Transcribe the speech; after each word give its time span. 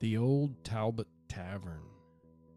The 0.00 0.16
old 0.16 0.64
Talbot 0.64 1.06
Tavern 1.28 1.84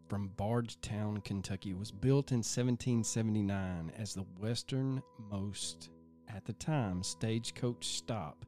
from 0.08 0.32
Bardstown, 0.36 1.20
Kentucky 1.20 1.72
was 1.72 1.92
built 1.92 2.32
in 2.32 2.38
1779 2.38 3.92
as 3.96 4.12
the 4.12 4.26
westernmost, 4.40 5.90
at 6.28 6.44
the 6.44 6.52
time, 6.54 7.02
stagecoach 7.02 7.86
stop 7.86 8.44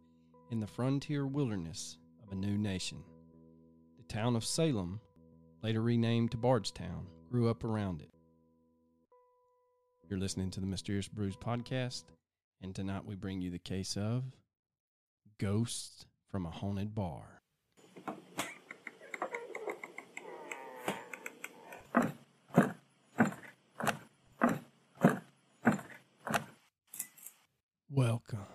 in 0.51 0.59
the 0.59 0.67
frontier 0.67 1.25
wilderness 1.27 1.99
of 2.25 2.33
a 2.33 2.35
new 2.35 2.59
nation. 2.59 2.99
The 3.97 4.13
town 4.13 4.35
of 4.35 4.45
Salem, 4.45 5.01
later 5.63 5.83
renamed 5.83 6.33
to 6.33 6.37
Bardstown, 6.37 7.07
grew 7.31 7.49
up 7.49 7.63
around 7.63 8.03
it. 8.03 8.11
You're 10.09 10.19
listening 10.19 10.51
to 10.51 10.61
the 10.61 10.67
Mysterious 10.67 11.07
Brews 11.07 11.37
podcast, 11.37 12.05
and 12.61 12.75
tonight 12.75 13.07
we 13.07 13.15
bring 13.15 13.41
you 13.41 13.51
the 13.51 13.59
case 13.61 13.97
of 13.97 14.25
Ghosts 15.39 16.07
from 16.29 16.45
a 16.45 16.51
Haunted 16.51 16.93
Bar. 16.93 17.41
Welcome 27.93 28.47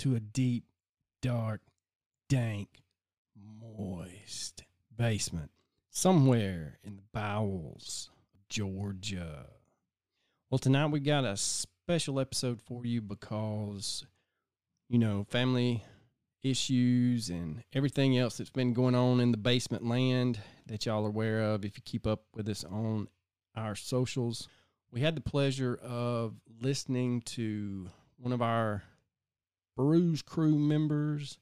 to 0.00 0.14
a 0.14 0.19
deep, 0.32 0.64
dark, 1.22 1.60
dank, 2.28 2.68
moist 3.36 4.64
basement 4.96 5.50
somewhere 5.90 6.78
in 6.84 6.96
the 6.96 7.02
bowels 7.12 8.10
of 8.34 8.48
Georgia. 8.48 9.46
Well, 10.50 10.58
tonight 10.58 10.86
we 10.86 11.00
got 11.00 11.24
a 11.24 11.36
special 11.36 12.20
episode 12.20 12.60
for 12.60 12.84
you 12.84 13.00
because, 13.00 14.04
you 14.88 14.98
know, 14.98 15.24
family 15.28 15.84
issues 16.42 17.28
and 17.28 17.62
everything 17.72 18.16
else 18.16 18.38
that's 18.38 18.50
been 18.50 18.72
going 18.72 18.94
on 18.94 19.20
in 19.20 19.30
the 19.30 19.36
basement 19.36 19.84
land 19.84 20.40
that 20.66 20.86
y'all 20.86 21.04
are 21.04 21.08
aware 21.08 21.40
of 21.42 21.64
if 21.64 21.76
you 21.76 21.82
keep 21.84 22.06
up 22.06 22.22
with 22.34 22.48
us 22.48 22.64
on 22.64 23.08
our 23.56 23.74
socials. 23.74 24.48
We 24.90 25.00
had 25.00 25.14
the 25.14 25.20
pleasure 25.20 25.78
of 25.82 26.34
listening 26.60 27.22
to 27.22 27.88
one 28.16 28.32
of 28.32 28.42
our 28.42 28.82
Brews 29.82 30.20
crew 30.20 30.58
members, 30.58 31.38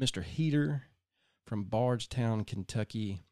Mr. 0.00 0.22
Heater 0.22 0.84
from 1.44 1.64
Bardstown, 1.64 2.44
Kentucky, 2.44 3.22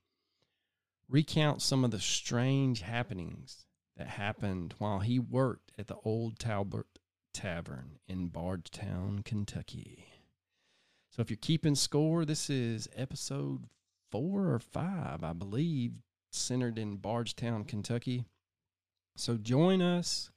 recount 1.08 1.62
some 1.62 1.84
of 1.84 1.92
the 1.92 2.00
strange 2.00 2.80
happenings 2.80 3.66
that 3.96 4.08
happened 4.08 4.74
while 4.78 4.98
he 4.98 5.20
worked 5.20 5.70
at 5.78 5.86
the 5.86 5.94
old 6.04 6.40
Talbot 6.40 6.86
Tavern 7.32 8.00
in 8.08 8.30
Bardstown, 8.30 9.22
Kentucky. 9.24 10.06
So 11.08 11.22
if 11.22 11.30
you're 11.30 11.38
keeping 11.40 11.76
score, 11.76 12.24
this 12.24 12.50
is 12.50 12.88
episode 12.96 13.66
four 14.10 14.52
or 14.52 14.58
five, 14.58 15.22
I 15.22 15.34
believe, 15.34 15.92
centered 16.32 16.80
in 16.80 16.96
Bardstown, 16.96 17.62
Kentucky. 17.62 18.24
So 19.14 19.36
join 19.36 19.80
us 19.80 20.32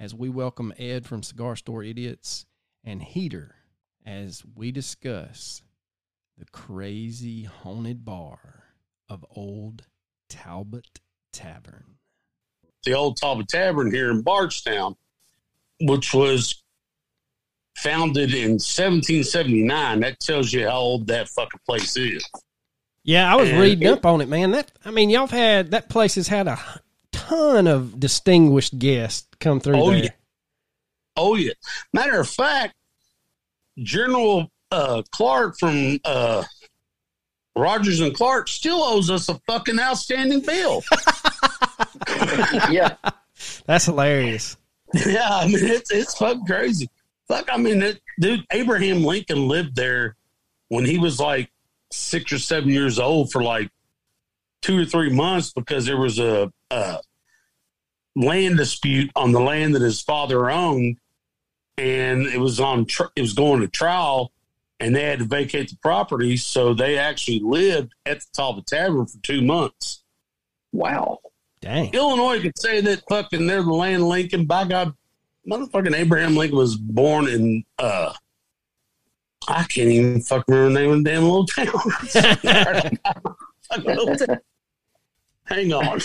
as 0.00 0.14
we 0.14 0.30
welcome 0.30 0.72
Ed 0.78 1.04
from 1.04 1.22
Cigar 1.22 1.54
Store 1.54 1.82
Idiots 1.84 2.46
and 2.82 3.02
Heater 3.02 3.56
as 4.08 4.42
we 4.56 4.72
discuss 4.72 5.62
the 6.38 6.46
crazy 6.46 7.42
haunted 7.44 8.04
bar 8.04 8.64
of 9.08 9.24
Old 9.36 9.84
Talbot 10.30 11.00
Tavern. 11.32 11.84
the 12.84 12.94
old 12.94 13.16
Talbot 13.18 13.48
Tavern 13.48 13.92
here 13.92 14.10
in 14.10 14.22
Bardstown, 14.22 14.96
which 15.80 16.14
was 16.14 16.62
founded 17.76 18.32
in 18.34 18.52
1779. 18.52 20.00
That 20.00 20.20
tells 20.20 20.52
you 20.52 20.66
how 20.68 20.76
old 20.78 21.06
that 21.08 21.28
fucking 21.28 21.60
place 21.66 21.96
is. 21.96 22.24
Yeah, 23.04 23.30
I 23.32 23.36
was 23.36 23.50
And 23.50 23.60
reading 23.60 23.86
it- 23.88 23.92
up 23.92 24.06
on 24.06 24.20
it, 24.22 24.28
man. 24.28 24.52
That 24.52 24.72
I 24.84 24.90
mean, 24.90 25.10
y'all 25.10 25.26
have 25.26 25.30
had 25.30 25.70
that 25.72 25.88
place 25.90 26.14
has 26.14 26.28
had 26.28 26.46
a 26.48 26.58
ton 27.12 27.66
of 27.66 28.00
distinguished 28.00 28.78
guests 28.78 29.26
come 29.38 29.60
through 29.60 29.76
Oh, 29.80 29.90
there. 29.90 30.04
yeah. 30.04 30.10
Oh 31.16 31.34
yeah. 31.34 31.52
Matter 31.92 32.20
of 32.20 32.28
fact, 32.28 32.74
General 33.82 34.50
uh, 34.70 35.02
Clark 35.10 35.58
from 35.58 35.98
uh, 36.04 36.44
Rogers 37.56 38.00
and 38.00 38.14
Clark 38.14 38.48
still 38.48 38.82
owes 38.82 39.10
us 39.10 39.28
a 39.28 39.34
fucking 39.46 39.78
outstanding 39.78 40.40
bill. 40.40 40.82
yeah, 42.70 42.96
That's 43.66 43.86
hilarious. 43.86 44.56
yeah, 44.94 45.28
I 45.30 45.46
mean 45.46 45.58
it's 45.64 45.90
it's 45.90 46.16
fucking 46.16 46.46
crazy. 46.46 46.88
Fuck, 47.28 47.48
I 47.52 47.58
mean, 47.58 47.82
it, 47.82 48.00
dude, 48.18 48.46
Abraham 48.50 49.04
Lincoln 49.04 49.48
lived 49.48 49.76
there 49.76 50.16
when 50.68 50.86
he 50.86 50.96
was 50.96 51.20
like 51.20 51.50
six 51.90 52.32
or 52.32 52.38
seven 52.38 52.70
years 52.70 52.98
old 52.98 53.30
for 53.30 53.42
like 53.42 53.70
two 54.62 54.78
or 54.78 54.84
three 54.86 55.10
months 55.10 55.52
because 55.52 55.84
there 55.84 55.98
was 55.98 56.18
a, 56.18 56.50
a 56.70 57.00
land 58.16 58.56
dispute 58.56 59.10
on 59.14 59.32
the 59.32 59.40
land 59.40 59.74
that 59.74 59.82
his 59.82 60.00
father 60.00 60.50
owned, 60.50 60.96
and 61.78 62.26
it 62.26 62.38
was 62.38 62.60
on 62.60 62.84
tr- 62.86 63.04
it 63.16 63.20
was 63.22 63.32
going 63.32 63.60
to 63.60 63.68
trial, 63.68 64.32
and 64.80 64.94
they 64.94 65.04
had 65.04 65.20
to 65.20 65.24
vacate 65.24 65.70
the 65.70 65.76
property, 65.76 66.36
so 66.36 66.74
they 66.74 66.98
actually 66.98 67.40
lived 67.40 67.94
at 68.04 68.20
the 68.20 68.26
Talbot 68.34 68.66
Tavern 68.66 69.06
for 69.06 69.18
two 69.22 69.40
months. 69.42 70.02
wow. 70.72 71.18
Dang. 71.60 71.92
Illinois 71.92 72.40
could 72.40 72.56
say 72.56 72.80
that 72.82 73.02
fucking 73.08 73.48
they're 73.48 73.64
the 73.64 73.72
land 73.72 74.02
of 74.02 74.08
Lincoln. 74.08 74.44
By 74.44 74.64
God, 74.64 74.94
motherfucking 75.50 75.92
Abraham 75.92 76.36
Lincoln 76.36 76.56
was 76.56 76.76
born 76.76 77.26
in 77.26 77.64
uh 77.80 78.12
I 79.48 79.64
can't 79.64 79.88
even 79.88 80.20
fucking 80.20 80.54
remember 80.54 80.68
the 80.68 80.80
name 80.80 80.90
of 80.92 80.98
the 81.02 81.10
damn 81.10 81.22
little 81.24 81.46
town. 81.46 81.66
Little 83.84 84.16
town. 84.26 84.38
Hang 85.46 85.72
on. 85.72 86.00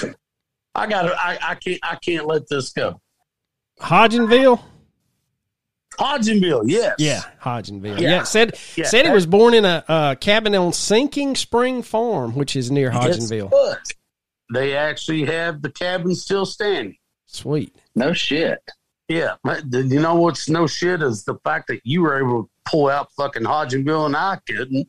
I 0.74 0.88
gotta 0.88 1.16
I, 1.16 1.38
I 1.52 1.56
can't 1.56 1.80
I 1.84 1.96
can't 1.98 2.26
let 2.26 2.48
this 2.50 2.72
go. 2.72 3.00
Hodgenville? 3.80 4.60
Hodgenville, 6.00 6.64
yes. 6.66 6.96
Yeah, 6.98 7.22
Hodgenville. 7.42 8.00
Yeah, 8.00 8.10
Yeah. 8.10 8.24
said 8.24 8.58
Yeah, 8.76 8.86
said 8.86 9.06
he 9.06 9.12
was 9.12 9.26
born 9.26 9.54
in 9.54 9.66
a, 9.66 9.84
uh 9.88 10.16
cabin 10.16 10.56
on 10.56 10.74
Sinking 10.74 11.36
Spring 11.36 11.82
Farm, 11.82 12.36
which 12.36 12.56
is 12.56 12.72
near 12.72 12.90
Hodgenville. 12.92 13.50
but 13.52 13.80
They 14.54 14.76
actually 14.76 15.26
have 15.26 15.62
the 15.62 15.72
cabin 15.72 16.16
still 16.16 16.46
standing. 16.46 16.96
Sweet. 17.28 17.76
No 17.96 18.14
shit. 18.14 18.60
Yeah, 19.10 19.36
but 19.44 19.64
you 19.72 20.00
know 20.00 20.16
what's 20.16 20.48
no 20.50 20.66
shit 20.68 21.02
is 21.02 21.24
the 21.26 21.36
fact 21.44 21.68
that 21.68 21.82
you 21.84 22.02
were 22.02 22.18
able 22.20 22.44
to 22.44 22.50
pull 22.66 22.90
out 22.90 23.10
fucking 23.18 23.44
Hodgenville 23.44 24.06
and 24.06 24.16
I 24.16 24.40
couldn't, 24.48 24.88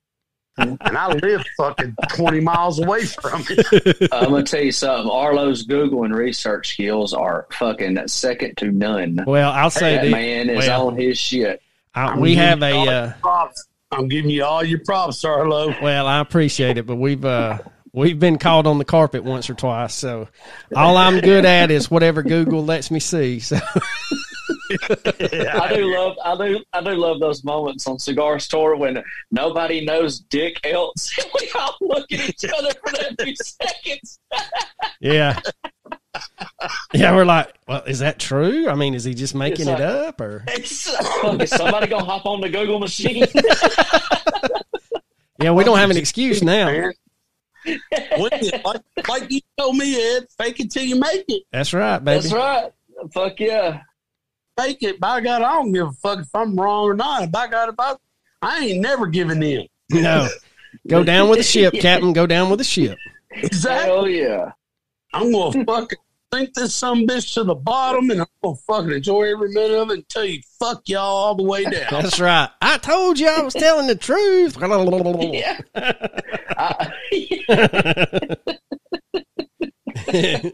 and 0.58 0.78
I 0.96 1.12
live 1.12 1.44
fucking 1.56 1.96
twenty 2.10 2.40
miles 2.40 2.78
away 2.78 3.04
from 3.04 3.44
it. 3.48 4.08
I'm 4.12 4.30
gonna 4.30 4.44
tell 4.44 4.62
you 4.62 4.72
something. 4.72 5.10
Arlo's 5.10 5.62
Google 5.62 6.04
and 6.04 6.14
research 6.14 6.74
skills 6.74 7.12
are 7.12 7.46
fucking 7.52 8.06
second 8.06 8.56
to 8.58 8.70
none. 8.70 9.24
Well, 9.26 9.50
I'll 9.50 9.70
say 9.70 9.96
that 9.96 10.04
that 10.04 10.10
man 10.10 10.50
is 10.50 10.66
well, 10.68 10.88
on 10.88 10.96
his 10.96 11.18
shit. 11.18 11.60
I, 11.94 12.18
we 12.18 12.36
have 12.36 12.60
you 12.60 12.66
a 12.66 12.72
all 12.72 12.88
uh, 12.88 13.04
your 13.06 13.16
props. 13.20 13.66
I'm 13.90 14.08
giving 14.08 14.30
you 14.30 14.44
all 14.44 14.64
your 14.64 14.80
props, 14.80 15.24
Arlo. 15.24 15.74
Well, 15.82 16.06
I 16.06 16.20
appreciate 16.20 16.78
it, 16.78 16.86
but 16.86 16.96
we've 16.96 17.24
uh 17.24 17.58
we've 17.92 18.18
been 18.18 18.38
called 18.38 18.66
on 18.66 18.78
the 18.78 18.84
carpet 18.84 19.24
once 19.24 19.48
or 19.50 19.54
twice. 19.54 19.94
So 19.94 20.28
all 20.76 20.96
I'm 20.96 21.20
good 21.20 21.44
at 21.44 21.70
is 21.70 21.90
whatever 21.90 22.22
Google 22.22 22.64
lets 22.64 22.90
me 22.90 23.00
see. 23.00 23.40
So 23.40 23.58
I 24.70 25.72
do 25.74 25.94
love, 25.94 26.16
I 26.24 26.36
do, 26.36 26.64
I 26.72 26.80
do 26.82 26.90
love 26.90 27.20
those 27.20 27.44
moments 27.44 27.86
on 27.86 27.98
Cigar 27.98 28.38
Store 28.38 28.76
when 28.76 29.02
nobody 29.30 29.84
knows 29.84 30.20
dick 30.20 30.58
else. 30.64 31.10
we 31.40 31.50
all 31.54 31.76
look 31.80 32.10
at 32.12 32.28
each 32.28 32.44
other 32.44 32.70
for 32.82 32.92
that 32.92 33.16
few 33.20 33.34
seconds. 33.36 34.18
yeah, 35.00 35.38
yeah, 36.92 37.14
we're 37.14 37.24
like, 37.24 37.54
well, 37.68 37.82
is 37.86 37.98
that 37.98 38.18
true? 38.18 38.68
I 38.68 38.74
mean, 38.74 38.94
is 38.94 39.04
he 39.04 39.14
just 39.14 39.34
making 39.34 39.68
It's 39.68 39.80
it 39.80 39.80
up 39.80 40.20
or? 40.20 40.44
Is 40.56 40.70
somebody 41.50 41.86
gonna 41.86 42.04
hop 42.04 42.26
on 42.26 42.40
the 42.40 42.48
Google 42.48 42.78
machine? 42.80 43.24
Yeah, 45.40 45.50
we 45.50 45.64
don't 45.64 45.78
have 45.78 45.90
an 45.90 45.96
excuse 45.96 46.42
now. 46.44 46.66
Man. 46.66 46.92
When 48.16 48.30
you- 48.40 48.50
like, 48.64 48.80
like 49.08 49.30
you 49.30 49.40
told 49.58 49.76
me, 49.76 50.16
Ed, 50.16 50.26
fake 50.38 50.60
it 50.60 50.70
till 50.70 50.84
you 50.84 50.94
make 50.96 51.24
it. 51.28 51.42
That's 51.50 51.74
right, 51.74 51.98
baby. 52.02 52.20
That's 52.28 52.32
right. 52.32 52.70
Fuck 53.12 53.40
yeah. 53.40 53.80
Make 54.56 54.82
it. 54.82 55.00
By 55.00 55.20
God, 55.20 55.42
I 55.42 55.54
don't 55.54 55.72
give 55.72 55.88
a 55.88 55.92
fuck 55.92 56.20
if 56.20 56.34
I'm 56.34 56.56
wrong 56.56 56.84
or 56.84 56.94
not. 56.94 57.30
By 57.30 57.48
God, 57.48 57.70
if 57.70 57.74
I, 57.78 57.94
I 58.42 58.64
ain't 58.66 58.80
never 58.80 59.06
giving 59.06 59.42
in. 59.42 59.66
No, 59.90 60.28
go 60.86 61.02
down 61.04 61.28
with 61.28 61.38
the 61.38 61.44
ship, 61.44 61.74
Captain. 61.74 62.12
Go 62.12 62.26
down 62.26 62.50
with 62.50 62.58
the 62.58 62.64
ship. 62.64 62.98
Exactly. 63.32 63.90
Hell 63.90 64.08
yeah. 64.08 64.52
I'm 65.12 65.32
gonna 65.32 65.64
fucking 65.66 65.98
think 66.32 66.54
this 66.54 66.74
some 66.74 67.06
bitch 67.06 67.34
to 67.34 67.44
the 67.44 67.54
bottom, 67.54 68.10
and 68.10 68.20
I'm 68.20 68.26
gonna 68.42 68.56
fucking 68.66 68.90
enjoy 68.92 69.30
every 69.32 69.50
minute 69.50 69.76
of 69.76 69.90
it 69.90 69.98
until 69.98 70.24
you 70.24 70.40
fuck 70.58 70.82
y'all 70.88 71.00
all 71.00 71.34
the 71.34 71.42
way 71.42 71.64
down. 71.70 71.86
That's 71.90 72.20
right. 72.20 72.48
I 72.60 72.78
told 72.78 73.18
you 73.18 73.28
I 73.28 73.42
was 73.42 73.54
telling 73.54 73.86
the 73.86 73.96
truth. 73.96 74.56
Yeah. 74.60 75.60
I, 80.06 80.52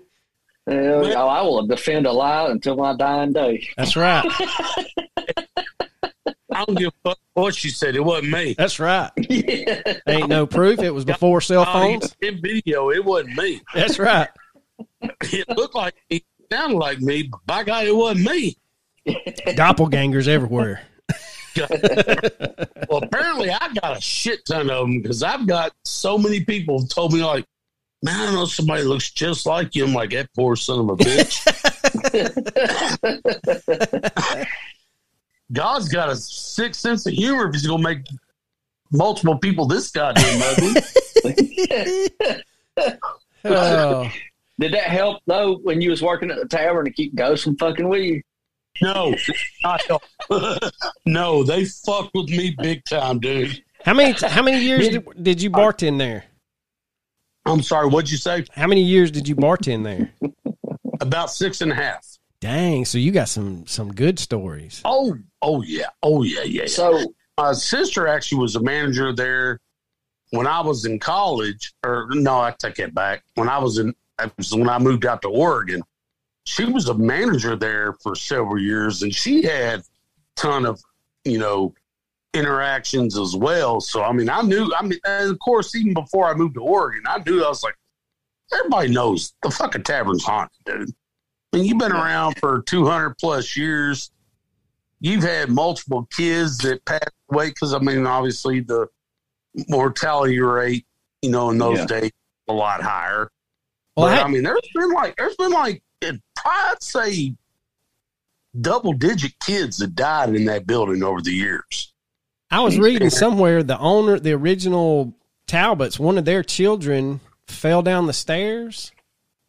hell 0.71 1.07
yeah. 1.09 1.23
I 1.23 1.43
will 1.43 1.67
defend 1.67 2.07
a 2.07 2.13
lie 2.13 2.49
until 2.51 2.77
my 2.77 2.95
dying 2.97 3.33
day. 3.33 3.69
That's 3.77 3.97
right. 3.97 4.25
I 6.53 6.65
don't 6.65 6.77
give 6.79 6.89
a 7.05 7.09
fuck 7.11 7.19
what 7.35 7.55
she 7.55 7.71
said. 7.71 7.95
It 7.97 8.05
wasn't 8.05 8.33
me. 8.33 8.55
That's 8.59 8.81
right. 8.81 9.11
yeah. 9.17 9.99
Ain't 10.09 10.29
no 10.29 10.47
proof. 10.47 10.81
It 10.81 10.91
was 10.91 11.05
before 11.05 11.41
cell 11.41 11.65
Oh, 11.67 11.73
phones. 11.73 12.15
in 12.21 12.41
video, 12.43 12.91
it 12.91 13.05
wasn't 13.05 13.37
me. 13.37 13.61
That's 13.75 13.99
right. 13.99 14.29
It 15.33 15.49
looked 15.51 15.75
like 15.75 15.95
it 16.09 16.23
sounded 16.51 16.77
like 16.79 17.01
me, 17.01 17.25
but 17.25 17.41
by 17.47 17.65
God, 17.65 17.87
it 17.87 17.95
wasn't 17.95 18.29
me. 18.31 18.57
Doppelgangers 19.07 20.27
everywhere. 20.29 20.83
Well, 22.89 23.03
apparently, 23.03 23.51
I 23.51 23.73
got 23.81 23.99
a 23.99 24.01
shit 24.01 24.45
ton 24.47 24.71
of 24.71 24.87
them 24.87 25.01
because 25.03 25.23
I've 25.23 25.47
got 25.47 25.73
so 25.85 26.17
many 26.17 26.45
people 26.45 26.87
told 26.87 27.13
me 27.13 27.23
like, 27.25 27.45
"Man, 28.03 28.29
I 28.29 28.33
know 28.33 28.47
somebody 28.47 28.83
looks 28.83 29.11
just 29.11 29.47
like 29.47 29.75
you." 29.75 29.85
I'm 29.85 29.95
like, 29.95 30.11
"That 30.11 30.29
poor 30.35 30.57
son 30.57 30.81
of 30.81 30.89
a 30.91 30.97
bitch." 30.97 31.47
God's 35.53 35.89
got 35.89 36.09
a 36.09 36.17
sick 36.17 36.75
sense 36.75 37.07
of 37.07 37.13
humor 37.13 37.49
if 37.49 37.55
he's 37.55 37.67
gonna 37.67 37.83
make 37.83 38.07
multiple 38.93 39.39
people 39.39 39.67
this 39.67 39.91
goddamn 39.91 40.43
ugly. 40.43 40.83
Oh, 43.43 44.11
Did 44.59 44.75
that 44.75 44.85
help 44.85 45.23
though 45.27 45.57
when 45.57 45.81
you 45.81 45.89
was 45.91 46.03
working 46.03 46.31
at 46.31 46.37
the 46.39 46.47
tavern 46.47 46.85
to 46.85 46.91
keep 46.91 47.15
ghosts 47.15 47.45
from 47.45 47.57
fucking 47.57 47.89
with 47.89 48.03
you? 48.03 48.23
No, 48.83 49.15
not 49.65 49.83
help. 49.87 50.03
no, 51.07 51.43
they 51.43 51.65
fucked 51.65 52.15
with 52.15 52.29
me 52.29 52.55
big 52.61 52.85
time, 52.85 53.19
dude. 53.19 53.63
how 53.85 53.95
many 53.95 54.13
how 54.13 54.43
many 54.43 54.63
years 54.63 54.89
did, 54.91 55.07
did 55.23 55.43
you 55.43 55.51
bartend 55.51 55.99
there? 55.99 56.25
I'm 57.51 57.63
sorry, 57.63 57.89
what'd 57.89 58.11
you 58.11 58.17
say? 58.17 58.45
How 58.53 58.67
many 58.67 58.83
years 58.83 59.11
did 59.11 59.29
you 59.29 59.37
bartend 59.37 59.85
there? 59.85 60.11
About 61.01 61.31
six 61.31 61.61
and 61.61 61.73
a 61.73 61.75
half. 61.75 62.07
Dang, 62.41 62.85
so 62.85 62.97
you 62.97 63.13
got 63.13 63.29
some 63.29 63.67
some 63.67 63.93
good 63.93 64.19
stories. 64.19 64.81
Oh, 64.85 65.17
oh 65.43 65.63
yeah, 65.63 65.89
oh 66.03 66.23
yeah, 66.23 66.43
yeah. 66.43 66.63
yeah. 66.63 66.67
So 66.67 67.13
my 67.37 67.53
sister 67.53 68.07
actually 68.07 68.39
was 68.39 68.57
a 68.57 68.63
manager 68.63 69.13
there 69.15 69.61
when 70.31 70.47
I 70.47 70.61
was 70.61 70.85
in 70.85 70.99
college. 70.99 71.73
Or 71.85 72.09
no, 72.11 72.41
I 72.41 72.55
take 72.59 72.77
that 72.77 72.95
back. 72.95 73.25
When 73.35 73.49
I 73.49 73.59
was 73.59 73.79
in, 73.79 73.95
was 74.37 74.55
when 74.55 74.69
I 74.69 74.79
moved 74.79 75.07
out 75.07 75.23
to 75.23 75.29
Oregon. 75.29 75.83
She 76.45 76.65
was 76.65 76.89
a 76.89 76.95
manager 76.95 77.57
there 77.57 77.95
for 78.03 78.15
several 78.15 78.59
years, 78.59 79.03
and 79.03 79.15
she 79.15 79.43
had 79.43 79.81
a 79.81 79.85
ton 80.37 80.65
of, 80.65 80.81
you 81.25 81.39
know, 81.39 81.75
interactions 82.35 83.19
as 83.19 83.35
well. 83.37 83.81
So 83.81 84.03
I 84.03 84.13
mean, 84.13 84.29
I 84.29 84.43
knew. 84.43 84.73
I 84.77 84.83
mean, 84.83 84.99
and 85.07 85.31
of 85.31 85.39
course, 85.41 85.75
even 85.75 85.95
before 85.95 86.29
I 86.29 86.35
moved 86.35 86.55
to 86.55 86.61
Oregon, 86.61 87.03
I 87.07 87.23
knew 87.27 87.45
I 87.45 87.49
was 87.49 87.63
like, 87.63 87.77
everybody 88.53 88.89
knows 88.89 89.33
the 89.43 89.51
fucking 89.51 89.83
tavern's 89.85 90.25
haunted, 90.25 90.57
dude. 90.65 90.91
I 91.53 91.57
mean, 91.57 91.67
you've 91.67 91.79
been 91.79 91.93
around 91.93 92.39
for 92.39 92.63
two 92.63 92.87
hundred 92.87 93.17
plus 93.19 93.57
years 93.57 94.11
you've 95.03 95.23
had 95.23 95.49
multiple 95.49 96.07
kids 96.15 96.59
that 96.59 96.85
passed 96.85 97.09
away 97.33 97.49
because 97.49 97.73
I 97.73 97.79
mean, 97.79 98.07
obviously 98.07 98.61
the 98.61 98.87
mortality 99.69 100.39
rate, 100.41 100.85
you 101.23 101.31
know, 101.31 101.49
in 101.49 101.57
those 101.57 101.79
Yeah. 101.79 101.87
days 101.87 102.11
a 102.49 102.53
lot 102.53 102.83
higher. 102.83 103.31
Well, 103.97 104.09
but 104.09 104.19
I- 104.19 104.23
I, 104.25 104.29
mean, 104.29 104.43
there's 104.43 104.61
been 104.75 104.93
like 104.93 105.17
there's 105.17 105.37
been 105.37 105.53
like 105.53 105.83
I'd 106.45 106.83
say 106.83 107.35
double 108.61 108.93
digit 108.93 109.39
kids 109.41 109.79
that 109.79 109.95
died 109.95 110.35
in 110.35 110.45
that 110.45 110.67
building 110.67 111.03
over 111.03 111.21
the 111.23 111.33
years. 111.33 111.90
I 112.51 112.61
was 112.61 112.79
reading 112.79 113.11
somewhere 113.11 113.63
the 113.63 113.79
owner, 113.79 114.19
the 114.19 114.33
original 114.33 115.15
Talbots, 115.47 115.99
one 115.99 116.17
of 116.17 116.25
their 116.25 116.43
children 116.43 117.21
fell 117.47 117.83
down 117.83 118.07
the 118.07 118.13
stairs. 118.13 118.93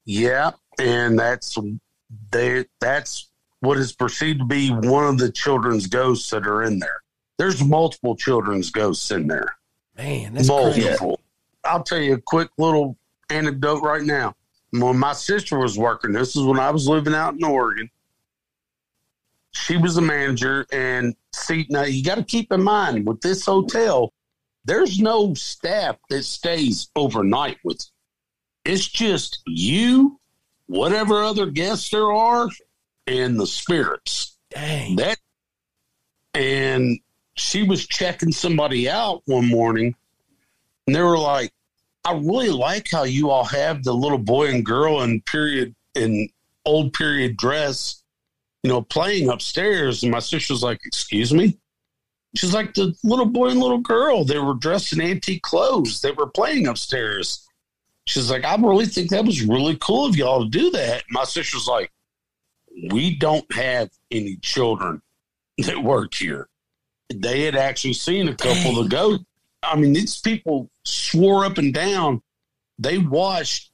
Yeah, 0.06 0.52
and 0.80 1.18
that's 1.18 1.58
they 2.32 2.66
that's 2.80 3.30
what 3.60 3.78
is 3.78 3.94
perceived 3.94 4.40
to 4.40 4.46
be 4.46 4.70
one 4.70 5.06
of 5.06 5.18
the 5.18 5.32
children's 5.32 5.88
ghosts 5.88 6.30
that 6.32 6.48
are 6.48 6.64
in 6.64 6.80
there. 6.80 7.02
There's 7.38 7.64
multiple 7.64 8.16
children's 8.16 8.72
ghosts 8.72 9.12
in 9.12 9.28
there. 9.28 9.56
Man, 9.98 10.34
that's 10.34 10.50
crazy. 10.50 10.82
multiple. 10.82 11.20
I'll 11.64 11.84
tell 11.84 12.00
you 12.00 12.16
a 12.16 12.22
quick 12.22 12.50
little 12.58 12.98
anecdote 13.30 13.82
right 13.82 14.04
now. 14.04 14.36
When 14.72 14.98
my 14.98 15.14
sister 15.14 15.60
was 15.60 15.78
working, 15.78 16.14
this 16.14 16.36
is 16.36 16.44
when 16.44 16.60
I 16.60 16.72
was 16.72 16.88
living 16.88 17.14
out 17.14 17.36
in 17.36 17.44
Oregon. 17.44 17.90
She 19.54 19.78
was 19.78 19.98
a 19.98 20.02
manager, 20.02 20.66
and 20.72 21.16
see 21.34 21.66
now 21.70 21.84
you 21.84 22.04
got 22.04 22.16
to 22.16 22.24
keep 22.24 22.52
in 22.52 22.64
mind 22.64 23.06
with 23.06 23.22
this 23.22 23.46
hotel, 23.46 24.14
there's 24.66 25.00
no 25.00 25.34
staff 25.34 25.98
that 26.10 26.24
stays 26.24 26.90
overnight 26.96 27.58
with. 27.64 27.82
You. 28.66 28.74
It's 28.74 28.88
just 28.88 29.42
you, 29.48 30.20
whatever 30.68 31.24
other 31.24 31.48
guests 31.48 31.90
there 31.90 32.12
are, 32.12 32.48
and 33.08 33.40
the 33.40 33.48
spirits 33.48 34.38
Dang. 34.52 34.96
that 34.98 35.18
and 36.34 37.00
she 37.36 37.64
was 37.64 37.86
checking 37.88 38.32
somebody 38.32 38.90
out 38.90 39.22
one 39.26 39.48
morning 39.48 39.96
and 40.88 40.96
they 40.96 41.02
were 41.02 41.18
like 41.18 41.52
i 42.06 42.14
really 42.14 42.50
like 42.50 42.90
how 42.92 43.04
you 43.04 43.30
all 43.30 43.44
have 43.44 43.84
the 43.84 43.94
little 43.94 44.18
boy 44.18 44.50
and 44.50 44.66
girl 44.66 45.02
in 45.02 45.22
period 45.22 45.74
in 45.96 46.30
old 46.66 46.94
period 46.94 47.38
dress 47.38 48.01
you 48.64 48.70
know 48.70 48.82
playing 48.82 49.30
upstairs 49.30 50.04
and 50.04 50.12
my 50.12 50.20
sister 50.20 50.54
was 50.54 50.64
like 50.64 50.80
excuse 50.86 51.34
me 51.34 51.58
she's 52.36 52.54
like 52.54 52.74
the 52.74 52.96
little 53.04 53.26
boy 53.26 53.50
and 53.50 53.60
little 53.60 53.80
girl 53.80 54.24
they 54.24 54.40
were 54.40 54.54
dressed 54.54 54.94
in 54.94 55.02
antique 55.02 55.42
clothes 55.42 56.02
they 56.02 56.12
were 56.12 56.28
playing 56.28 56.68
upstairs 56.68 57.48
she's 58.06 58.30
like 58.30 58.46
i 58.46 58.56
really 58.56 58.86
think 58.86 59.10
that 59.10 59.26
was 59.26 59.44
really 59.44 59.78
cool 59.82 60.06
of 60.06 60.16
y'all 60.16 60.44
to 60.44 60.50
do 60.50 60.70
that 60.72 61.04
my 61.10 61.24
sister's 61.24 61.68
like 61.68 61.92
we 62.90 63.16
don't 63.16 63.52
have 63.54 63.90
any 64.12 64.38
children 64.38 65.02
that 65.58 65.82
work 65.84 66.14
here. 66.14 66.48
They 67.14 67.44
had 67.44 67.56
actually 67.56 67.94
seen 67.94 68.28
a 68.30 68.36
couple 68.36 68.80
of 68.80 68.90
ghosts. 68.90 69.26
I 69.64 69.76
mean, 69.76 69.94
these 69.94 70.20
people 70.20 70.70
swore 70.86 71.46
up 71.46 71.58
and 71.58 71.74
down 71.74 72.22
they 72.80 72.98
watched 72.98 73.70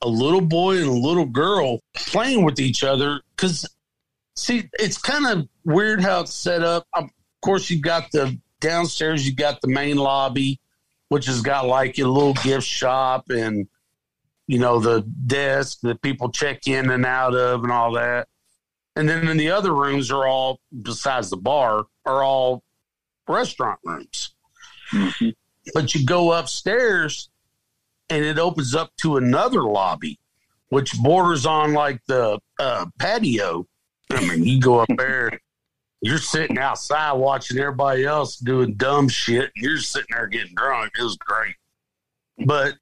a 0.00 0.08
little 0.08 0.40
boy 0.40 0.78
and 0.78 0.86
a 0.86 0.92
little 0.92 1.26
girl 1.26 1.80
playing 1.94 2.44
with 2.44 2.58
each 2.58 2.82
other. 2.84 3.20
Because, 3.34 3.66
see, 4.36 4.68
it's 4.74 4.98
kind 4.98 5.26
of 5.26 5.48
weird 5.64 6.00
how 6.00 6.20
it's 6.20 6.34
set 6.34 6.62
up. 6.62 6.86
Of 6.92 7.10
course, 7.42 7.70
you've 7.70 7.82
got 7.82 8.10
the 8.12 8.38
downstairs, 8.60 9.26
you've 9.26 9.36
got 9.36 9.60
the 9.60 9.68
main 9.68 9.96
lobby, 9.96 10.60
which 11.08 11.26
has 11.26 11.40
got 11.40 11.66
like 11.66 11.98
a 11.98 12.04
little 12.04 12.34
gift 12.34 12.66
shop 12.66 13.26
and, 13.30 13.68
you 14.46 14.58
know, 14.58 14.78
the 14.80 15.02
desk 15.26 15.80
that 15.82 16.02
people 16.02 16.30
check 16.30 16.66
in 16.66 16.90
and 16.90 17.04
out 17.04 17.34
of 17.34 17.62
and 17.62 17.72
all 17.72 17.92
that. 17.92 18.28
And 18.94 19.08
then 19.08 19.28
in 19.28 19.36
the 19.36 19.50
other 19.50 19.74
rooms 19.74 20.10
are 20.10 20.26
all, 20.26 20.60
besides 20.82 21.30
the 21.30 21.36
bar, 21.36 21.84
are 22.06 22.22
all 22.22 22.62
restaurant 23.28 23.78
rooms. 23.84 24.34
Mhm. 24.90 25.34
But 25.74 25.94
you 25.94 26.06
go 26.06 26.32
upstairs 26.32 27.28
and 28.08 28.24
it 28.24 28.38
opens 28.38 28.74
up 28.74 28.96
to 29.02 29.16
another 29.16 29.64
lobby, 29.64 30.18
which 30.68 30.96
borders 30.98 31.44
on 31.44 31.72
like 31.72 32.00
the 32.06 32.38
uh, 32.58 32.86
patio. 32.98 33.66
I 34.10 34.20
mean, 34.20 34.44
you 34.44 34.60
go 34.60 34.80
up 34.80 34.88
there, 34.96 35.40
you're 36.00 36.18
sitting 36.18 36.58
outside 36.58 37.12
watching 37.12 37.58
everybody 37.58 38.04
else 38.04 38.36
doing 38.36 38.74
dumb 38.74 39.08
shit, 39.08 39.50
and 39.54 39.64
you're 39.64 39.78
sitting 39.78 40.08
there 40.10 40.26
getting 40.26 40.54
drunk. 40.54 40.92
It 40.98 41.02
was 41.02 41.16
great. 41.16 41.56
But 42.44 42.74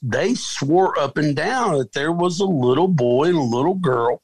they 0.00 0.34
swore 0.34 0.98
up 0.98 1.16
and 1.16 1.36
down 1.36 1.78
that 1.78 1.92
there 1.92 2.12
was 2.12 2.40
a 2.40 2.46
little 2.46 2.88
boy 2.88 3.28
and 3.28 3.36
a 3.36 3.42
little 3.42 3.74
girl 3.74 4.22